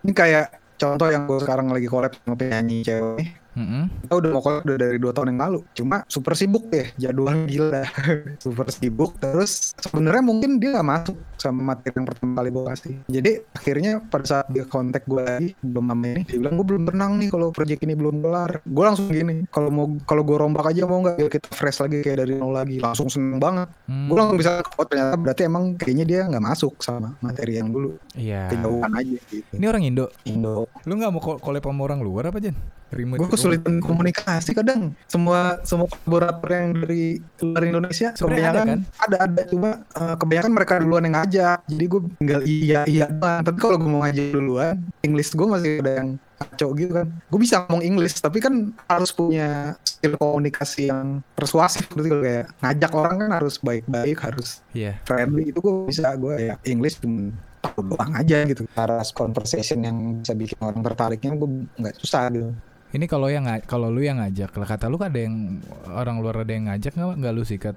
Ini 0.07 0.12
kayak 0.14 0.78
contoh 0.78 1.09
yang 1.11 1.26
gue 1.26 1.38
sekarang 1.42 1.66
lagi 1.74 1.86
collab 1.90 2.14
sama 2.14 2.38
penyanyi 2.38 2.86
cewek 2.86 3.43
Mm-mm. 3.55 3.87
kita 4.07 4.15
udah 4.19 4.31
mau 4.35 4.43
collab 4.43 4.63
udah 4.67 4.77
dari 4.79 4.99
dua 4.99 5.13
tahun 5.15 5.35
yang 5.35 5.41
lalu. 5.47 5.59
Cuma 5.79 5.97
super 6.11 6.35
sibuk 6.35 6.67
deh 6.69 6.91
jadwalnya 6.99 7.47
gila. 7.47 7.85
Super 8.45 8.67
sibuk. 8.71 9.15
Terus 9.23 9.73
sebenarnya 9.79 10.23
mungkin 10.27 10.59
dia 10.59 10.75
gak 10.79 10.87
masuk 10.87 11.17
sama 11.39 11.75
materi 11.75 11.95
yang 11.95 12.07
pertama 12.09 12.33
kali 12.43 12.49
gue 12.51 12.65
kasih. 12.73 12.95
Jadi 13.07 13.33
akhirnya 13.55 13.93
pada 14.03 14.25
saat 14.27 14.47
dia 14.51 14.65
kontak 14.67 15.07
gue 15.07 15.23
lagi 15.23 15.49
belum 15.63 15.85
lama 15.93 16.05
ini 16.05 16.23
dia 16.27 16.37
bilang 16.41 16.55
gue 16.59 16.67
belum 16.67 16.85
tenang 16.91 17.13
nih 17.21 17.29
kalau 17.31 17.49
project 17.55 17.81
ini 17.87 17.95
belum 17.95 18.17
kelar. 18.25 18.51
Gue 18.67 18.85
langsung 18.85 19.07
gini 19.13 19.47
kalau 19.55 19.71
mau 19.71 19.87
kalau 20.09 20.23
gue 20.27 20.37
rombak 20.37 20.67
aja 20.75 20.83
mau 20.89 20.99
nggak? 21.05 21.17
Kita 21.31 21.49
fresh 21.55 21.79
lagi 21.85 22.03
kayak 22.03 22.27
dari 22.27 22.35
nol 22.35 22.51
lagi. 22.51 22.83
Langsung 22.83 23.07
seneng 23.07 23.39
banget. 23.39 23.71
Hmm, 23.87 24.11
gue 24.11 24.17
langsung 24.19 24.39
bisa 24.41 24.65
oh 24.65 24.87
ternyata 24.89 25.15
berarti 25.15 25.43
emang 25.47 25.65
kayaknya 25.79 26.05
dia 26.05 26.21
nggak 26.27 26.45
masuk 26.45 26.75
sama 26.83 27.15
materi 27.23 27.61
yang 27.61 27.71
dulu. 27.71 27.95
Iya. 28.19 28.51
Kejauhan 28.51 28.93
aja 28.99 29.19
gitu. 29.31 29.53
Ini 29.55 29.65
orang 29.71 29.83
Indo? 29.87 30.07
Indo. 30.27 30.67
Lu 30.89 30.93
nggak 30.99 31.13
mau 31.15 31.23
collab 31.23 31.63
sama 31.63 31.81
orang 31.87 32.01
luar 32.03 32.33
apa 32.33 32.43
Jen 32.43 32.57
remote 32.93 33.18
gue 33.24 33.28
kesulitan 33.32 33.80
komunikasi 33.80 34.51
kadang. 34.53 34.93
Semua 35.09 35.61
semua 35.64 35.89
kolaborator 35.91 36.51
yang 36.53 36.68
dari 36.85 37.05
luar 37.43 37.62
Indonesia 37.64 38.09
Sebenarnya 38.14 38.51
ada, 38.51 38.62
kebanyakan 38.62 38.78
ada 39.01 39.16
ada, 39.24 39.43
cuma 39.49 39.70
eh, 39.82 40.14
kebanyakan 40.20 40.53
mereka 40.53 40.72
duluan 40.80 41.03
yang 41.07 41.16
ngajak 41.18 41.59
jadi 41.66 41.85
gue 41.89 42.01
tinggal 42.20 42.41
iya 42.45 42.80
iya 42.87 43.07
doang. 43.11 43.43
Tapi 43.43 43.59
kalau 43.59 43.76
gue 43.80 43.91
mau 43.91 44.01
ngajak 44.07 44.26
duluan 44.30 44.76
English 45.03 45.30
gue 45.35 45.47
masih 45.47 45.70
ada 45.82 45.93
yang 46.03 46.09
kacau 46.35 46.68
gitu 46.76 46.93
kan. 46.93 47.07
Gue 47.30 47.41
bisa 47.41 47.55
ngomong 47.66 47.82
English 47.82 48.14
tapi 48.20 48.39
kan 48.43 48.55
harus 48.91 49.11
punya 49.14 49.78
skill 49.87 50.14
komunikasi 50.18 50.91
yang 50.91 51.22
persuasif. 51.35 51.87
Gitu 51.91 52.20
kayak 52.20 52.53
ngajak 52.62 52.93
orang 52.95 53.16
kan 53.26 53.30
harus 53.43 53.55
baik-baik 53.62 54.18
harus 54.22 54.61
Iya. 54.74 54.99
friendly. 55.07 55.51
Itu 55.51 55.59
gue 55.62 55.74
bisa. 55.91 56.14
Gue 56.18 56.39
ya 56.39 56.55
English 56.66 57.01
cuma 57.03 57.32
tahu 57.64 57.97
doang 57.97 58.12
aja 58.12 58.45
gitu. 58.45 58.68
Cara 58.76 59.01
conversation 59.16 59.80
yang 59.80 59.97
bisa 60.20 60.35
bikin 60.37 60.59
orang 60.61 60.85
tertariknya 60.85 61.32
gue 61.35 61.51
nggak 61.80 61.97
susah 61.99 62.28
gitu 62.30 62.53
Ini 62.95 63.11
kalau 63.11 63.26
yang 63.26 63.42
kalau 63.66 63.90
lu 63.90 64.07
yang 64.07 64.22
ngajak, 64.22 64.55
lah 64.55 64.68
kata 64.70 64.86
lu 64.86 64.95
kan 64.95 65.11
ada 65.11 65.26
yang 65.26 65.59
orang 65.90 66.22
luar 66.22 66.47
ada 66.47 66.55
yang 66.55 66.70
ngajak 66.70 66.95
nggak 66.95 67.18
nggak 67.18 67.32
lu 67.34 67.42
sikat? 67.42 67.74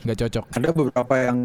Nggak 0.00 0.16
cocok. 0.16 0.44
ada 0.56 0.68
beberapa 0.72 1.14
yang 1.20 1.38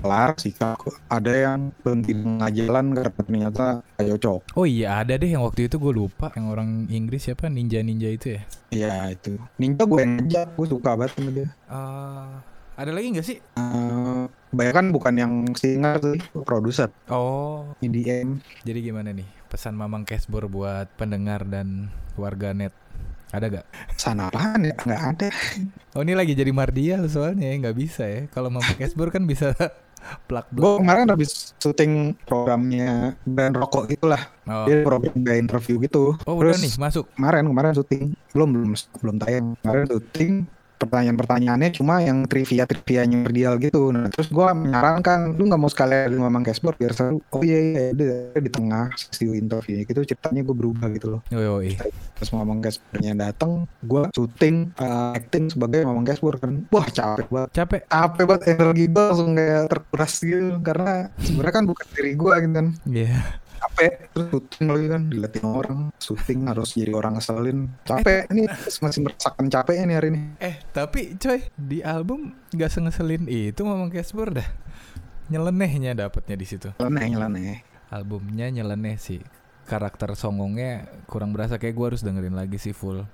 kelar 0.00 0.30
sih 0.40 0.56
Kak. 0.56 0.80
ada 1.12 1.32
yang 1.34 1.76
berhenti 1.84 2.16
di 2.16 2.24
tengah 2.24 2.48
jalan 2.48 2.84
karena 2.96 3.12
ternyata 3.12 3.64
gak 3.98 4.06
cocok 4.16 4.40
Oh 4.56 4.64
iya 4.64 5.02
ada 5.02 5.12
deh 5.18 5.28
yang 5.28 5.44
waktu 5.44 5.68
itu 5.68 5.76
gue 5.76 5.92
lupa 5.92 6.32
yang 6.32 6.48
orang 6.48 6.88
Inggris 6.88 7.28
siapa 7.28 7.52
ninja 7.52 7.84
ninja 7.84 8.08
itu 8.08 8.38
ya. 8.38 8.42
Iya 8.72 9.12
itu 9.12 9.36
Ninja 9.60 9.84
gue 9.84 9.98
yang 10.00 10.12
ngajak 10.24 10.48
gue 10.56 10.66
suka 10.70 10.90
banget 10.96 11.12
sama 11.20 11.30
dia 11.36 11.48
Eh, 11.68 12.32
ada 12.74 12.90
lagi 12.96 13.06
nggak 13.12 13.26
sih? 13.26 13.38
Eh, 13.60 14.24
Kebanyakan 14.54 14.86
bukan 14.88 15.14
yang 15.18 15.32
singer 15.52 15.98
sih 16.00 16.18
produser 16.46 16.88
Oh 17.10 17.76
EDM 17.82 18.40
jadi 18.64 18.78
gimana 18.80 19.12
nih 19.12 19.26
pesan 19.54 19.78
Mamang 19.78 20.02
Cashbor 20.02 20.50
buat 20.50 20.90
pendengar 20.98 21.46
dan 21.46 21.86
warga 22.18 22.50
net? 22.50 22.74
Ada 23.30 23.46
gak? 23.46 23.66
sana 23.94 24.26
ya 24.58 24.74
nggak 24.74 25.02
ada 25.10 25.28
Oh 25.94 26.02
ini 26.02 26.14
lagi 26.14 26.34
jadi 26.34 26.50
mardial 26.50 27.06
soalnya 27.06 27.50
ya 27.50 27.62
nggak 27.62 27.76
bisa 27.78 28.02
ya. 28.02 28.22
Kalau 28.34 28.50
Mamang 28.50 28.74
Cashbor 28.74 29.14
kan 29.14 29.22
bisa 29.22 29.54
plak 30.28 30.50
gue 30.50 30.82
kemarin 30.82 31.06
habis 31.08 31.54
syuting 31.56 32.18
programnya 32.26 33.14
brand 33.24 33.54
rokok 33.56 33.88
gitulah 33.88 34.20
Oh, 34.44 34.68
dia 34.68 34.84
program 34.84 35.16
kayak 35.16 35.40
interview 35.40 35.80
gitu 35.80 36.12
oh 36.20 36.34
udah 36.36 36.52
Terus 36.52 36.60
nih 36.60 36.72
masuk. 36.76 37.04
kemarin 37.16 37.48
kemarin 37.48 37.72
syuting 37.72 38.02
belum 38.36 38.48
belum 38.52 38.70
belum 39.00 39.16
tayang 39.16 39.46
kemarin 39.64 39.84
syuting 39.88 40.32
pertanyaan-pertanyaannya 40.86 41.70
cuma 41.74 42.00
yang 42.04 42.24
trivia 42.28 42.64
trivianya 42.68 43.16
Mardial 43.24 43.54
gitu. 43.60 43.90
Nah 43.90 44.08
terus 44.12 44.28
gua 44.30 44.52
menyarankan 44.52 45.34
lu 45.34 45.48
nggak 45.48 45.60
mau 45.60 45.70
sekalian 45.70 46.16
ngomong 46.16 46.44
cashboard 46.44 46.76
biar 46.78 46.92
seru. 46.92 47.18
Oh 47.32 47.42
iya 47.42 47.58
iya 47.60 47.84
udah 47.92 48.40
di 48.40 48.50
tengah 48.50 48.92
sesi 48.94 49.26
interview 49.32 49.82
gitu 49.84 50.00
ceritanya 50.04 50.40
gue 50.44 50.56
berubah 50.56 50.86
gitu 50.92 51.18
loh. 51.18 51.20
Yo 51.32 51.40
yo 51.40 51.54
terus 52.14 52.30
ngomong 52.30 52.62
cashboardnya 52.62 53.12
datang 53.16 53.66
gua 53.82 54.08
syuting 54.14 54.70
uh, 54.78 55.16
acting 55.16 55.50
sebagai 55.50 55.82
ngomong 55.84 56.04
cashboard 56.06 56.38
kan. 56.40 56.52
Wah 56.70 56.86
capek 56.86 57.26
banget. 57.28 57.50
Capek. 57.54 57.80
capek 57.88 58.24
banget 58.28 58.42
energi 58.54 58.84
gue 58.86 59.02
langsung 59.02 59.30
kayak 59.34 59.62
terkuras 59.70 60.14
gitu 60.20 60.48
karena 60.62 60.94
sebenarnya 61.20 61.54
kan 61.54 61.64
bukan 61.66 61.86
diri 61.96 62.12
gua 62.14 62.34
gitu 62.40 62.52
kan. 62.54 62.68
Iya. 62.86 63.43
Capek 63.64 63.92
terus 64.12 64.26
syuting 64.28 64.66
lagi 64.68 64.86
kan 64.92 65.02
diliatin 65.08 65.46
orang 65.48 65.80
syuting 65.96 66.40
harus 66.44 66.76
jadi 66.76 66.92
orang 66.92 67.16
ngeselin 67.16 67.58
capek 67.88 68.28
ini 68.28 68.44
masih 68.84 69.00
merasakan 69.00 69.46
capek 69.48 69.74
nih 69.88 69.96
hari 69.96 70.08
ini 70.12 70.20
Eh 70.44 70.60
tapi 70.76 71.16
coy 71.16 71.40
di 71.56 71.80
album 71.80 72.36
nggak 72.52 72.70
sengeselin 72.70 73.24
itu 73.30 73.64
Mamang 73.64 73.88
Cashbor 73.88 74.28
dah. 74.34 74.48
Nyelenehnya 75.32 75.96
dapatnya 75.96 76.36
di 76.36 76.46
situ. 76.46 76.68
nyeleneh 76.76 77.06
nyeleneh 77.16 77.58
Albumnya 77.88 78.52
nyeleneh 78.52 79.00
sih. 79.00 79.24
Karakter 79.64 80.12
songongnya 80.12 80.84
kurang 81.08 81.32
berasa 81.32 81.56
kayak 81.56 81.72
gue 81.72 81.86
harus 81.94 82.02
dengerin 82.04 82.36
lagi 82.36 82.60
sih 82.60 82.76
full. 82.76 83.08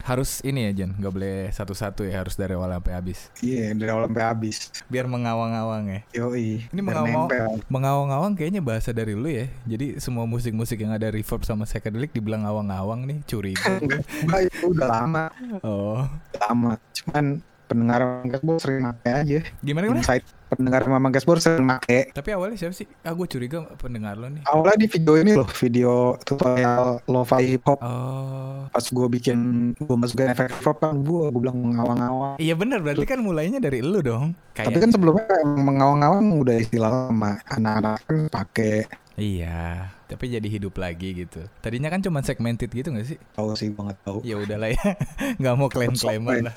Harus 0.00 0.42
ini 0.42 0.66
ya 0.66 0.72
Jan, 0.74 0.96
nggak 0.96 1.12
boleh 1.12 1.36
satu-satu 1.48 2.02
ya, 2.02 2.20
harus 2.20 2.34
dari 2.34 2.52
awal 2.52 2.72
sampai 2.72 2.92
habis. 2.92 3.30
iya 3.38 3.72
dari 3.72 3.88
awal 3.88 4.04
sampai 4.04 4.24
habis 4.26 4.56
Biar 4.86 5.06
mengawang-awang 5.06 5.84
ya. 5.86 6.00
yoi 6.14 6.66
Ini 6.66 6.80
biar 6.80 6.84
mengawang- 7.00 7.28
nempel. 7.30 7.46
Mengawang-awang 7.68 8.32
kayaknya 8.34 8.60
bahasa 8.60 8.90
dari 8.90 9.12
lu 9.12 9.26
ya. 9.26 9.46
Jadi 9.64 9.96
semua 9.98 10.24
musik-musik 10.24 10.76
yang 10.76 10.90
ada 10.90 11.08
reverb 11.08 11.40
sama 11.40 11.64
psychedelic 11.64 12.10
dibilang 12.10 12.42
awang-awang 12.42 13.04
nih 13.04 13.18
curiga. 13.24 13.64
Enggak, 13.80 14.40
itu 14.44 14.66
udah 14.68 14.88
lama 14.88 15.24
Oh. 15.60 16.04
lama 16.38 16.76
cuman 16.92 17.24
pendengar 17.64 18.00
Mangkesbor 18.20 18.60
sering 18.60 18.84
make 18.84 19.08
aja 19.08 19.40
Gimana 19.58 19.88
gimana? 19.88 20.00
insight 20.00 20.24
pendengar 20.54 20.82
Mangkesbor 20.84 21.38
sering 21.38 21.62
make 21.62 22.10
Tapi 22.10 22.28
awalnya 22.30 22.56
siapa 22.56 22.72
sih? 22.72 22.86
Ah 23.02 23.12
gue 23.12 23.26
curiga 23.26 23.66
pendengar 23.76 24.14
lo 24.14 24.28
nih. 24.28 24.42
awalnya 24.46 24.78
di 24.78 24.88
video 24.88 25.14
ini 25.16 25.32
loh 25.34 25.48
video 25.48 25.92
tutorial 26.22 27.02
lo-fi 27.04 27.44
hip 27.44 27.64
hop 27.64 27.78
Oh. 27.84 28.64
pas 28.70 28.82
gue 28.82 29.06
bikin 29.12 29.38
gue 29.76 29.96
masukin 29.96 30.30
efek 30.30 30.50
hip 30.50 30.64
hop 30.64 30.78
kan 30.80 30.96
gue 30.98 31.24
gue 31.28 31.40
bilang 31.40 31.58
mengawang-awang 31.58 32.34
Iya 32.36 32.54
bener 32.54 32.80
berarti 32.80 33.04
kan 33.04 33.20
mulainya 33.20 33.58
dari 33.58 33.84
lu 33.84 34.00
dong. 34.00 34.34
Tapi 34.52 34.76
kan 34.76 34.90
sebelumnya 34.90 35.26
emang 35.42 35.62
mengawang-awang 35.66 36.24
udah 36.36 36.56
istilah 36.56 37.10
sama 37.10 37.38
anak-anak 37.46 37.98
kan 38.04 38.16
pakai 38.28 38.86
Iya, 39.14 39.94
tapi 40.10 40.26
jadi 40.26 40.42
hidup 40.42 40.74
lagi 40.74 41.14
gitu. 41.14 41.46
Tadinya 41.62 41.86
kan 41.86 42.02
cuma 42.02 42.18
segmented 42.18 42.66
gitu 42.66 42.90
gak 42.90 43.06
sih? 43.06 43.14
tahu 43.30 43.54
sih 43.54 43.70
banget 43.70 43.94
tahu. 44.02 44.18
Ya 44.26 44.34
udahlah 44.34 44.74
ya, 44.74 44.82
nggak 45.38 45.54
mau 45.54 45.70
klaim-klaiman 45.70 46.50
lah. 46.50 46.54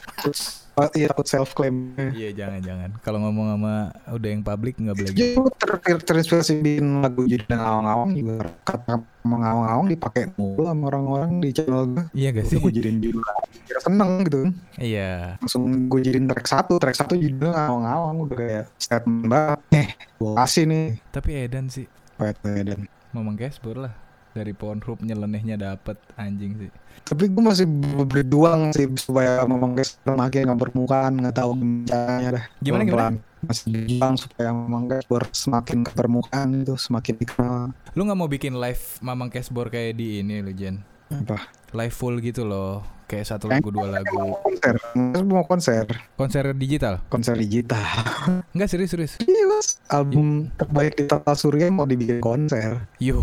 Oh, 0.78 0.90
iya 0.94 1.10
takut 1.10 1.26
self 1.26 1.58
claim. 1.58 1.98
Iya 1.98 2.38
jangan-jangan. 2.38 3.02
Kalau 3.02 3.18
ngomong 3.26 3.58
sama 3.58 3.74
udah 4.14 4.30
yang 4.30 4.46
publik 4.46 4.78
nggak 4.78 4.94
boleh 4.94 5.10
gitu. 5.10 5.42
Gue 5.42 5.50
ter 5.58 5.72
ter- 5.82 6.06
terinspirasi 6.06 6.62
bikin 6.62 7.02
lagu 7.02 7.26
jadi 7.26 7.50
ngawang-ngawang 7.50 8.12
juga 8.14 8.36
kata 8.62 8.94
mengawang-awang 9.26 9.88
dipakai 9.90 10.30
mulu 10.38 10.70
sama 10.70 10.84
orang-orang 10.94 11.42
di 11.42 11.50
channel 11.50 11.84
gue. 11.90 12.06
Iya 12.14 12.30
gak 12.38 12.46
sih? 12.46 12.62
Gue 12.62 12.70
jadiin 12.70 13.02
judul 13.02 13.26
biar 13.66 13.80
seneng 13.82 14.12
gitu. 14.30 14.42
Iya. 14.78 15.42
Langsung 15.42 15.64
gue 15.90 16.00
jadiin 16.00 16.30
track 16.30 16.46
satu, 16.48 16.78
track 16.78 16.94
satu 16.94 17.18
judulnya 17.18 17.58
ngawang-ngawang 17.58 18.16
udah 18.30 18.38
kayak 18.38 18.66
statement 18.78 19.26
banget. 19.28 19.60
Eh, 19.74 19.88
gue 20.22 20.32
kasih 20.38 20.64
nih. 20.70 20.86
Tapi 21.10 21.30
Edan 21.42 21.66
sih, 21.74 21.90
Wait, 22.22 22.38
dan 22.46 22.86
ngomong 23.18 23.34
Casper 23.34 23.82
lah. 23.82 23.94
Dari 24.38 24.54
Pornhub 24.54 25.02
nyelenehnya 25.02 25.58
dapet 25.58 25.98
anjing 26.14 26.54
sih. 26.56 26.70
tapi 27.04 27.26
gue 27.26 27.40
masih 27.40 27.66
berjuang 28.04 28.70
sih 28.70 28.86
supaya 28.96 29.42
ngomong 29.46 29.74
guys 29.74 29.98
makin 30.04 30.46
nggak 30.46 30.60
permukaan 30.60 31.14
nggak 31.16 31.36
tahu 31.36 31.52
caranya 31.86 32.30
dah 32.36 32.44
Gimana, 32.60 32.84
Pelan-pelan. 32.84 33.14
masih 33.42 33.66
berjuang 33.72 34.14
supaya 34.18 34.50
ngomong 34.52 34.84
guys 34.86 35.06
semakin 35.32 35.78
ke 35.82 35.92
permukaan 35.94 36.48
itu 36.60 36.76
semakin 36.76 37.14
dikenal 37.16 37.64
Lu 37.94 38.02
nggak 38.04 38.18
mau 38.18 38.28
bikin 38.28 38.54
live 38.54 38.84
Mamang 39.00 39.30
Casper 39.30 39.68
kayak 39.68 39.96
di 39.96 40.22
ini 40.22 40.42
lo 40.42 40.52
Jen? 40.52 40.84
apa 41.08 41.40
Live 41.78 41.94
full 41.94 42.18
gitu 42.20 42.42
loh. 42.42 42.82
Kayak 43.06 43.24
satu 43.30 43.48
lagu 43.48 43.70
dua 43.70 43.88
lagu. 43.88 44.36
konser 44.42 44.76
mau 45.24 45.46
konser 45.46 45.86
Konser 46.18 46.52
digital? 46.52 47.00
konser 47.08 47.38
digital 47.38 47.80
Enggak 48.52 48.68
serius-serius. 48.68 49.16
Iya, 49.22 49.48
Mas. 49.48 49.80
album 49.88 50.52
terbaik 50.54 50.98
di 50.98 51.06
Tata 51.06 51.32
Surya 51.32 51.70
mau 51.70 51.86
dibikin 51.86 52.20
konser 52.20 52.84
Yo, 52.98 53.22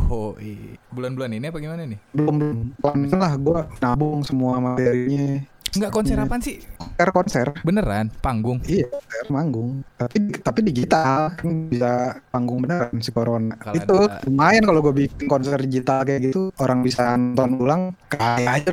bulan-bulan 0.88 1.34
ini 1.34 1.46
apa 1.46 1.59
gimana 1.59 1.84
nih? 1.84 2.00
belum 2.11 2.34
belum 2.34 2.59
pelan 2.80 3.12
lah 3.12 3.34
gue 3.36 3.61
nabung 3.78 4.22
semua 4.22 4.57
materinya 4.57 5.44
Enggak 5.74 5.90
konser 5.90 6.14
Iya. 6.14 6.24
apaan 6.24 6.40
sih? 6.40 6.57
konser 6.78 7.09
konser 7.11 7.46
Beneran? 7.61 8.07
Panggung? 8.16 8.62
Iya, 8.64 8.86
konser 8.88 9.24
manggung. 9.28 9.82
Tapi 10.05 10.18
tapi 10.38 10.61
digital 10.61 11.32
kan 11.32 11.48
bisa 11.66 11.92
panggung 12.28 12.61
beneran 12.61 12.92
si 12.98 13.11
corona. 13.11 13.57
Kalau 13.57 13.74
itu 13.74 13.96
ada- 14.05 14.20
lumayan 14.24 14.62
kalau 14.64 14.80
gue 14.80 14.94
bikin 15.07 15.26
konser 15.26 15.57
digital 15.59 16.05
kayak 16.05 16.20
gitu, 16.28 16.52
orang 16.61 16.80
bisa 16.80 17.16
nonton 17.16 17.50
ulang. 17.59 17.82
Kayak 18.09 18.52
aja 18.52 18.70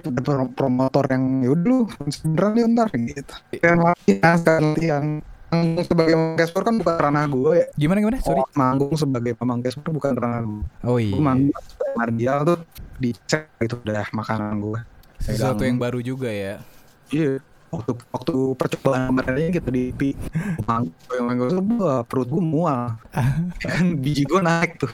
promotor 0.51 1.05
yang 1.07 1.41
yaudah 1.41 1.63
lu 1.63 1.77
konser 1.87 2.21
beneran 2.27 2.51
nih 2.53 2.63
ntar 2.73 2.87
gitu. 2.91 3.33
Dan 3.57 3.77
latihan, 3.79 4.33
sekali 4.37 4.65
latihan. 4.75 5.05
Manggung 5.51 5.83
sebagai 5.83 6.15
pemangkespor 6.15 6.61
kan 6.63 6.75
bukan 6.79 6.95
ranah 6.95 7.25
gue 7.27 7.51
ya. 7.59 7.65
Gimana 7.75 7.97
gimana? 7.99 8.17
Sorry. 8.23 8.39
Oh, 8.39 8.47
manggung 8.55 8.95
sebagai 8.95 9.33
pemangkespor 9.35 9.91
bukan 9.91 10.11
ranah 10.15 10.41
gue. 10.41 10.63
Oh 10.87 10.95
Gue 10.95 11.11
iya. 11.11 11.19
manggung 11.19 11.59
sebagai 11.67 11.91
Mardial 11.91 12.37
tuh 12.47 12.57
dicek 12.95 13.51
itu 13.59 13.75
udah 13.75 14.07
makanan 14.15 14.63
gue. 14.63 14.79
Sesuatu 15.19 15.67
yang 15.67 15.75
baru 15.75 15.99
juga 15.99 16.31
ya. 16.31 16.63
Iya. 17.11 17.43
Waktu 17.71 17.91
waktu 18.11 18.35
percobaan 18.59 19.15
kemarin 19.15 19.47
gitu 19.55 19.69
di 19.71 19.81
IP, 19.95 20.01
manggung 20.67 20.91
yang 21.15 21.25
manggung 21.27 21.49
tuh 21.55 21.63
wah, 21.79 22.01
perut 22.03 22.27
gue 22.27 22.43
mual. 22.43 22.99
kan 23.63 23.85
biji 24.03 24.27
gue 24.27 24.41
naik 24.43 24.75
tuh. 24.75 24.91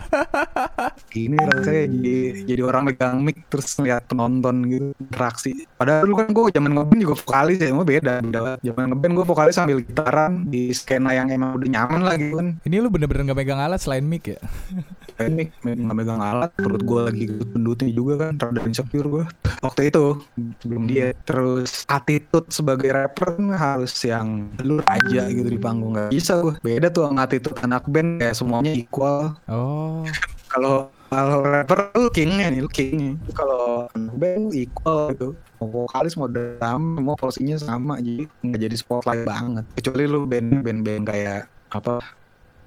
Ini 1.18 1.38
rasanya 1.42 1.84
jadi 1.90 2.18
jadi 2.46 2.62
orang 2.62 2.94
megang 2.94 3.26
mic 3.26 3.50
terus 3.50 3.74
ngeliat 3.82 4.06
penonton 4.06 4.56
gitu 4.70 4.88
interaksi. 5.02 5.66
Padahal 5.74 6.06
dulu 6.06 6.16
kan 6.22 6.30
gue 6.30 6.44
zaman 6.54 6.72
ngeband 6.78 7.00
juga 7.02 7.16
vokalis 7.18 7.58
ya, 7.58 7.68
emang 7.74 7.88
beda 7.88 8.14
beda. 8.22 8.42
Zaman 8.62 8.84
ngeband 8.94 9.14
gue 9.18 9.26
vokalis 9.26 9.56
sambil 9.58 9.78
gitaran 9.82 10.46
di 10.46 10.70
skena 10.70 11.18
yang 11.18 11.34
emang 11.34 11.58
udah 11.58 11.70
nyaman 11.70 12.02
lagi 12.06 12.30
kan. 12.30 12.48
Ini 12.62 12.76
lu 12.78 12.94
bener-bener 12.94 13.34
gak 13.34 13.40
megang 13.42 13.62
alat 13.62 13.82
selain 13.82 14.06
mic 14.06 14.38
ya? 14.38 14.40
Mic 15.26 15.50
nggak 15.66 15.98
megang 15.98 16.22
alat, 16.22 16.54
perut 16.54 16.86
gue 16.86 17.02
lagi 17.02 17.26
gendutnya 17.26 17.90
juga 17.90 18.14
kan, 18.30 18.38
rada 18.38 18.62
insecure 18.70 19.10
gue. 19.10 19.26
Waktu 19.66 19.90
itu 19.90 20.22
sebelum 20.62 20.84
dia 20.86 21.18
terus 21.26 21.82
attitude 21.90 22.46
sebagai 22.54 22.94
rapper 22.94 23.34
kan 23.34 23.50
harus 23.58 23.94
yang 24.06 24.46
lu 24.62 24.78
aja 24.86 25.26
gitu 25.34 25.50
di 25.50 25.58
panggung 25.58 25.98
nggak 25.98 26.14
bisa 26.14 26.38
gue. 26.46 26.54
Beda 26.62 26.94
tuh 26.94 27.10
attitude 27.18 27.58
anak 27.66 27.90
band 27.90 28.22
kayak 28.22 28.38
semuanya 28.38 28.72
equal. 28.78 29.34
Oh. 29.50 30.06
Kalau 30.54 30.88
kalau 31.08 31.40
rapper 31.44 31.92
lu 31.96 32.12
kingnya 32.12 32.52
nih, 32.52 32.64
lu 32.64 32.72
kingnya. 32.72 33.16
Kalau 33.32 33.88
band 33.96 34.48
lu 34.48 34.52
equal 34.56 35.12
gitu. 35.16 35.30
Mau 35.60 35.68
vokalis 35.88 36.16
mau 36.20 36.28
drum, 36.28 36.84
mau 37.04 37.16
posisinya 37.16 37.58
sama 37.60 38.00
jadi 38.00 38.28
nggak 38.44 38.62
jadi 38.68 38.76
spotlight 38.76 39.24
banget. 39.24 39.64
Kecuali 39.76 40.04
lu 40.08 40.24
band 40.28 40.64
band 40.64 40.80
band 40.84 41.04
kayak 41.08 41.48
apa 41.72 42.00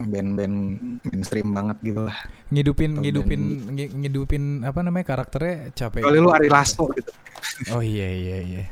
band-band 0.00 0.56
mainstream 1.04 1.52
banget 1.52 1.76
gitu 1.82 2.00
lah. 2.02 2.16
Ngidupin 2.48 2.90
Atau 2.90 3.02
ngidupin 3.02 3.40
ngi- 3.68 3.92
ngidupin 3.94 4.42
apa 4.62 4.80
namanya 4.80 5.04
karakternya 5.06 5.70
capek. 5.70 6.00
Kali 6.00 6.18
lu 6.18 6.30
Ari 6.30 6.48
Lasso 6.48 6.88
gitu. 6.90 7.12
Oh 7.70 7.80
iya 7.80 8.08
iya 8.08 8.38
iya. 8.40 8.64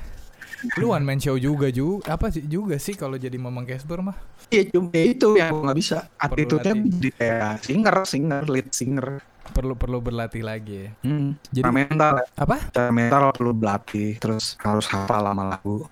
Lu 0.74 0.90
one 0.90 1.06
man 1.06 1.22
show 1.22 1.38
juga 1.38 1.70
ju 1.70 2.02
apa 2.02 2.28
sih 2.28 2.42
juga 2.42 2.76
sih 2.76 2.92
kalau 2.92 3.14
jadi 3.14 3.36
Mamang 3.36 3.62
Casper 3.62 4.02
mah. 4.02 4.18
Iya 4.48 4.72
cuma 4.72 4.90
ya 4.90 5.04
itu 5.06 5.28
yang 5.36 5.62
nggak 5.62 5.78
bisa. 5.78 6.10
Attitude-nya 6.16 6.74
jadi 6.74 7.10
kayak 7.12 7.52
singer, 7.62 7.96
singer, 8.02 8.42
lead 8.44 8.68
singer. 8.72 9.22
Perlu 9.48 9.78
perlu 9.78 10.02
berlatih 10.02 10.42
lagi 10.42 10.74
ya. 10.82 10.90
Hmm. 11.00 11.32
Jadi- 11.48 11.64
mental, 11.70 12.20
ya. 12.20 12.26
Apa? 12.36 12.56
mental 12.90 13.32
perlu 13.32 13.52
berlatih, 13.54 14.18
terus 14.18 14.58
harus 14.60 14.84
hafal 14.84 15.24
lama 15.24 15.56
lagu. 15.56 15.86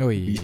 Oh 0.00 0.08
iya. 0.08 0.40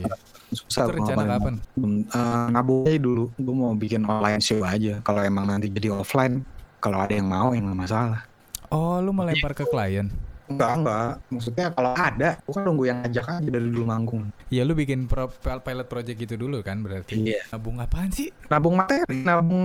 Susah 0.49 0.88
Itu 0.88 0.96
rencana 0.96 1.22
ngapain. 1.24 1.57
kapan? 1.61 2.53
Nabung 2.53 2.88
aja 2.88 3.01
dulu. 3.01 3.24
Gue 3.36 3.55
mau 3.57 3.72
bikin 3.76 4.05
online 4.05 4.40
show 4.40 4.61
aja. 4.64 5.01
Kalau 5.05 5.20
emang 5.24 5.49
nanti 5.49 5.68
jadi 5.68 5.92
offline, 5.92 6.44
kalau 6.80 7.05
ada 7.05 7.12
yang 7.12 7.28
mau, 7.28 7.53
yang 7.53 7.68
nggak 7.68 7.80
masalah. 7.88 8.24
Oh, 8.68 9.01
lu 9.01 9.12
melempar 9.12 9.57
ke 9.57 9.64
klien. 9.68 10.12
Enggak, 10.49 10.80
enggak. 10.80 11.20
Maksudnya 11.28 11.66
kalau 11.76 11.92
ada, 11.92 12.40
gue 12.40 12.53
kan 12.57 12.64
nunggu 12.64 12.84
yang 12.88 13.05
ngajak 13.05 13.26
aja 13.28 13.49
dari 13.53 13.68
dulu 13.68 13.84
manggung. 13.84 14.32
Ya 14.49 14.64
lu 14.64 14.72
bikin 14.72 15.05
pro, 15.05 15.28
pilot 15.36 15.84
project 15.84 16.16
gitu 16.16 16.40
dulu 16.40 16.64
kan 16.64 16.80
berarti. 16.80 17.20
Iya. 17.20 17.44
Nabung 17.53 17.76
apaan 17.84 18.09
sih? 18.09 18.32
Nabung 18.49 18.80
materi, 18.80 19.05
nabung 19.28 19.64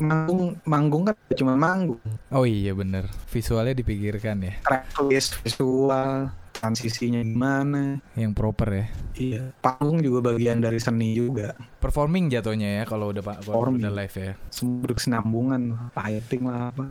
manggung, 0.00 0.56
manggung 0.64 1.02
kan 1.04 1.14
cuma 1.36 1.52
manggung. 1.60 2.00
Oh 2.32 2.48
iya 2.48 2.72
bener. 2.72 3.12
Visualnya 3.28 3.76
dipikirkan 3.76 4.40
ya. 4.40 4.56
Tracklist, 4.64 5.36
visual, 5.44 6.32
transisinya 6.62 7.18
gimana. 7.26 7.98
Yang 8.14 8.32
proper 8.38 8.68
ya. 8.70 8.86
Iya. 9.18 9.42
Panggung 9.58 9.98
juga 9.98 10.30
bagian 10.30 10.62
dari 10.62 10.78
seni 10.78 11.18
juga. 11.18 11.58
Performing 11.82 12.30
jatuhnya 12.30 12.78
ya 12.78 12.82
kalau 12.86 13.10
udah 13.10 13.18
pak 13.18 13.42
kalau 13.42 13.74
udah 13.74 13.90
live 13.90 14.14
ya. 14.14 14.32
Semua 14.54 14.86
berkesinambungan, 14.86 15.90
lighting 15.90 16.42
lah 16.46 16.70
apa. 16.70 16.84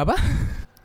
Apa? 0.00 0.16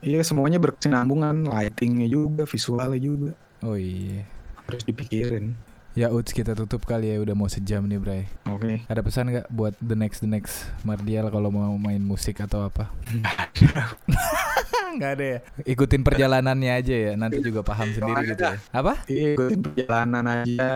Iya 0.04 0.20
semuanya 0.28 0.60
berkesinambungan, 0.60 1.48
lightingnya 1.48 2.12
juga, 2.12 2.44
visualnya 2.44 3.00
juga. 3.00 3.32
Oh 3.64 3.80
iya. 3.80 4.28
Harus 4.68 4.84
dipikirin. 4.84 5.56
Ya 5.96 6.12
Uts 6.12 6.36
kita 6.36 6.52
tutup 6.58 6.84
kali 6.84 7.16
ya 7.16 7.24
udah 7.24 7.38
mau 7.38 7.48
sejam 7.48 7.88
nih 7.88 8.02
Bray. 8.02 8.24
Oke. 8.52 8.84
Ada 8.92 9.00
pesan 9.00 9.32
nggak 9.32 9.48
buat 9.48 9.78
the 9.80 9.96
next 9.96 10.20
the 10.20 10.28
next 10.28 10.68
Mardial 10.84 11.32
kalau 11.32 11.48
mau 11.48 11.72
main 11.80 12.04
musik 12.04 12.44
atau 12.44 12.68
apa? 12.68 12.92
Nggak 14.94 15.12
ada 15.16 15.26
ya. 15.26 15.40
Ikutin 15.64 16.02
perjalanannya 16.02 16.72
aja 16.72 16.96
ya. 16.96 17.12
Nanti 17.14 17.40
juga 17.40 17.62
paham 17.62 17.90
sendiri 17.90 18.22
gitu 18.30 18.44
ya. 18.44 18.58
Apa? 18.70 18.94
Iya, 19.06 19.28
ikutin 19.34 19.60
perjalanan 19.62 20.26
aja. 20.26 20.70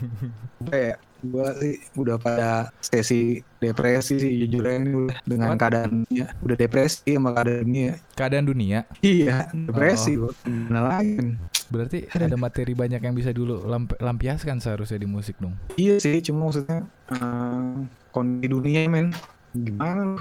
Kayak 0.68 0.96
gua 1.18 1.50
sih 1.52 1.82
udah 1.98 2.14
pada 2.14 2.50
sesi 2.78 3.42
depresi 3.58 4.22
sih 4.22 4.32
jujur 4.46 4.62
aja 4.62 4.78
ini 4.78 4.90
udah 4.94 5.18
dengan 5.26 5.48
What? 5.50 5.58
keadaan 5.58 5.90
dunia. 6.02 6.26
Udah 6.38 6.56
depresi 6.56 7.02
sama 7.04 7.30
keadaan 7.32 7.60
dunia. 7.64 7.92
Keadaan 8.14 8.44
dunia. 8.46 8.78
Iya, 9.00 9.50
depresi 9.52 10.14
Oh. 10.14 10.30
lagi? 10.70 11.18
kan? 11.18 11.28
Berarti 11.68 11.98
ada 12.08 12.36
materi 12.38 12.72
banyak 12.72 13.02
yang 13.02 13.12
bisa 13.12 13.28
dulu 13.28 13.66
lamp- 13.66 13.98
lampiaskan 13.98 14.56
seharusnya 14.56 14.96
di 14.96 15.08
musik 15.10 15.36
dong. 15.36 15.58
Iya 15.74 15.98
sih, 15.98 16.22
cuma 16.22 16.48
maksudnya 16.48 16.86
eh, 17.10 17.74
kondisi 18.08 18.46
dunia 18.46 18.86
men 18.86 19.10
gimana? 19.52 20.16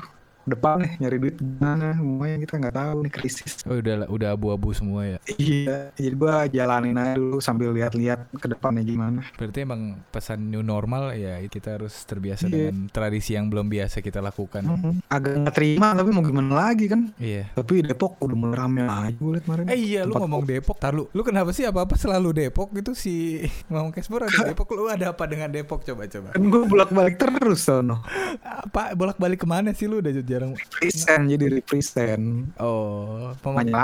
Depan 0.49 0.75
nih 0.79 0.91
nyari 0.97 1.17
duit 1.19 1.35
gimana 1.35 1.93
semuanya 1.93 2.37
kita 2.39 2.53
nggak 2.57 2.75
tahu 2.75 2.97
nih 2.99 3.11
krisis 3.11 3.51
Oh 3.63 3.75
udah 3.75 4.07
udah 4.07 4.29
abu-abu 4.31 4.69
semua 4.71 5.03
ya. 5.05 5.17
iya 5.35 5.91
jadi 5.93 6.13
gua 6.13 6.47
jalanin 6.47 6.95
aja 6.95 7.13
dulu 7.13 7.37
sambil 7.37 7.69
lihat-lihat 7.71 8.31
ke 8.33 8.47
depannya 8.47 8.81
gimana 8.81 9.21
Berarti 9.33 9.59
emang 9.59 9.81
pesan 10.07 10.47
new 10.47 10.61
normal 10.61 11.11
ya 11.11 11.37
kita 11.45 11.75
harus 11.75 11.93
terbiasa 12.01 12.47
Iya. 12.47 12.71
dengan 12.71 12.87
tradisi 12.87 13.33
yang 13.33 13.47
belum 13.47 13.67
biasa 13.67 13.99
kita 13.99 14.19
lakukan. 14.19 14.63
Mhm. 14.63 14.93
agak 15.07 15.33
nggak 15.37 15.55
terima 15.55 15.91
tapi 15.91 16.09
mau 16.09 16.21
gimana 16.21 16.51
lagi 16.63 16.85
kan 16.85 17.11
Iya. 17.17 17.51
tapi 17.51 17.81
Depok 17.81 18.15
udah 18.19 18.35
mulai 18.35 18.55
rame 18.55 18.79
aja 18.81 19.11
gue 19.11 19.31
liat 19.31 19.43
kemarin 19.43 19.63
Eh 19.67 19.77
iya 19.77 20.01
lu 20.01 20.15
ngomong 20.15 20.43
Depok 20.43 20.77
tar 20.77 20.91
lu. 20.91 21.09
Lu 21.11 21.21
kenapa 21.21 21.51
sih 21.51 21.63
apa-apa 21.63 21.93
selalu 21.93 22.29
Depok 22.37 22.71
gitu 22.71 22.93
si 22.93 23.43
Mamang 23.67 23.91
Casper 23.91 24.23
ada 24.23 24.39
Depok 24.49 24.69
lu 24.71 24.87
ada 24.87 25.11
apa 25.11 25.23
dengan 25.25 25.49
Depok 25.49 25.83
coba 25.83 26.05
coba. 26.05 26.29
kan 26.29 26.41
gue 26.41 26.61
bolak-balik 26.63 27.15
terus 27.17 27.61
sono 27.61 27.99
Apa 28.41 28.93
bolak-balik 28.93 29.37
ke 29.37 29.47
mana 29.47 29.71
sih 29.71 29.85
lu 29.85 29.97
udah 29.97 30.13
jarang 30.37 30.53
represent 30.53 31.21
jadi 31.25 31.45
represent 31.49 32.23
Oh, 32.61 33.33
Mamang, 33.41 33.65
Banyak 33.65 33.81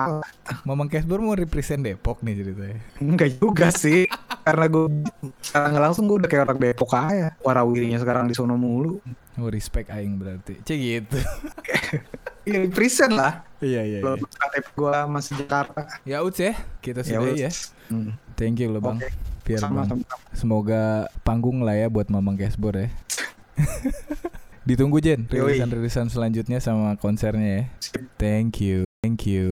Mamang 0.63 0.87
Casper 0.87 1.17
mau 1.17 1.33
represent 1.33 1.81
Depok 1.81 2.21
nih 2.21 2.37
ceritanya. 2.37 2.77
Enggak 3.01 3.41
juga 3.41 3.73
sih 3.73 4.05
Karena 4.45 4.69
gue 4.69 4.85
Secara 5.41 5.73
nggak 5.73 5.83
langsung 5.89 6.05
gue 6.05 6.21
udah 6.21 6.29
kayak 6.29 6.45
orang 6.45 6.59
Depok 6.61 6.93
aja 6.93 7.33
Warawirinya 7.41 7.97
sekarang 7.97 8.29
di 8.29 8.37
sono 8.37 8.53
mulu 8.53 9.01
Oh 9.33 9.49
respect 9.49 9.89
aing 9.89 10.21
berarti. 10.21 10.61
Cek 10.61 10.77
gitu. 10.77 11.17
Iya 12.45 12.57
represent 12.69 13.17
lah 13.17 13.41
iya 13.65 13.81
iya. 13.81 13.97
Kalau 13.97 14.21
iya. 14.21 14.29
KTP 14.29 14.65
gue 14.77 14.93
masih 15.09 15.33
Jakarta 15.41 15.81
Ya 16.05 16.21
Uts 16.21 16.37
ya, 16.37 16.53
kita 16.85 17.01
Ya 17.01 17.17
sudah 17.17 17.33
wes. 17.33 17.41
ya. 17.41 17.51
Hmm. 17.89 18.13
Thank 18.37 18.61
you 18.61 18.69
lo 18.69 18.77
bang. 18.77 19.01
Oke. 19.01 19.09
Biar 19.41 19.57
bang. 19.65 19.89
Sama-sama 19.89 20.05
Semoga 20.37 20.83
panggung 21.25 21.65
lah 21.65 21.73
ya 21.73 21.89
buat 21.89 22.13
Mamang 22.13 22.37
Casper 22.37 22.77
ya. 22.77 22.89
Ditunggu 24.63 25.03
Jen 25.03 25.27
rilisan-rilisan 25.27 26.07
selanjutnya 26.07 26.63
sama 26.63 26.95
konsernya 26.95 27.49
ya. 27.51 27.63
Thank 28.15 28.63
you. 28.63 28.87
Thank 29.03 29.27
you. 29.27 29.51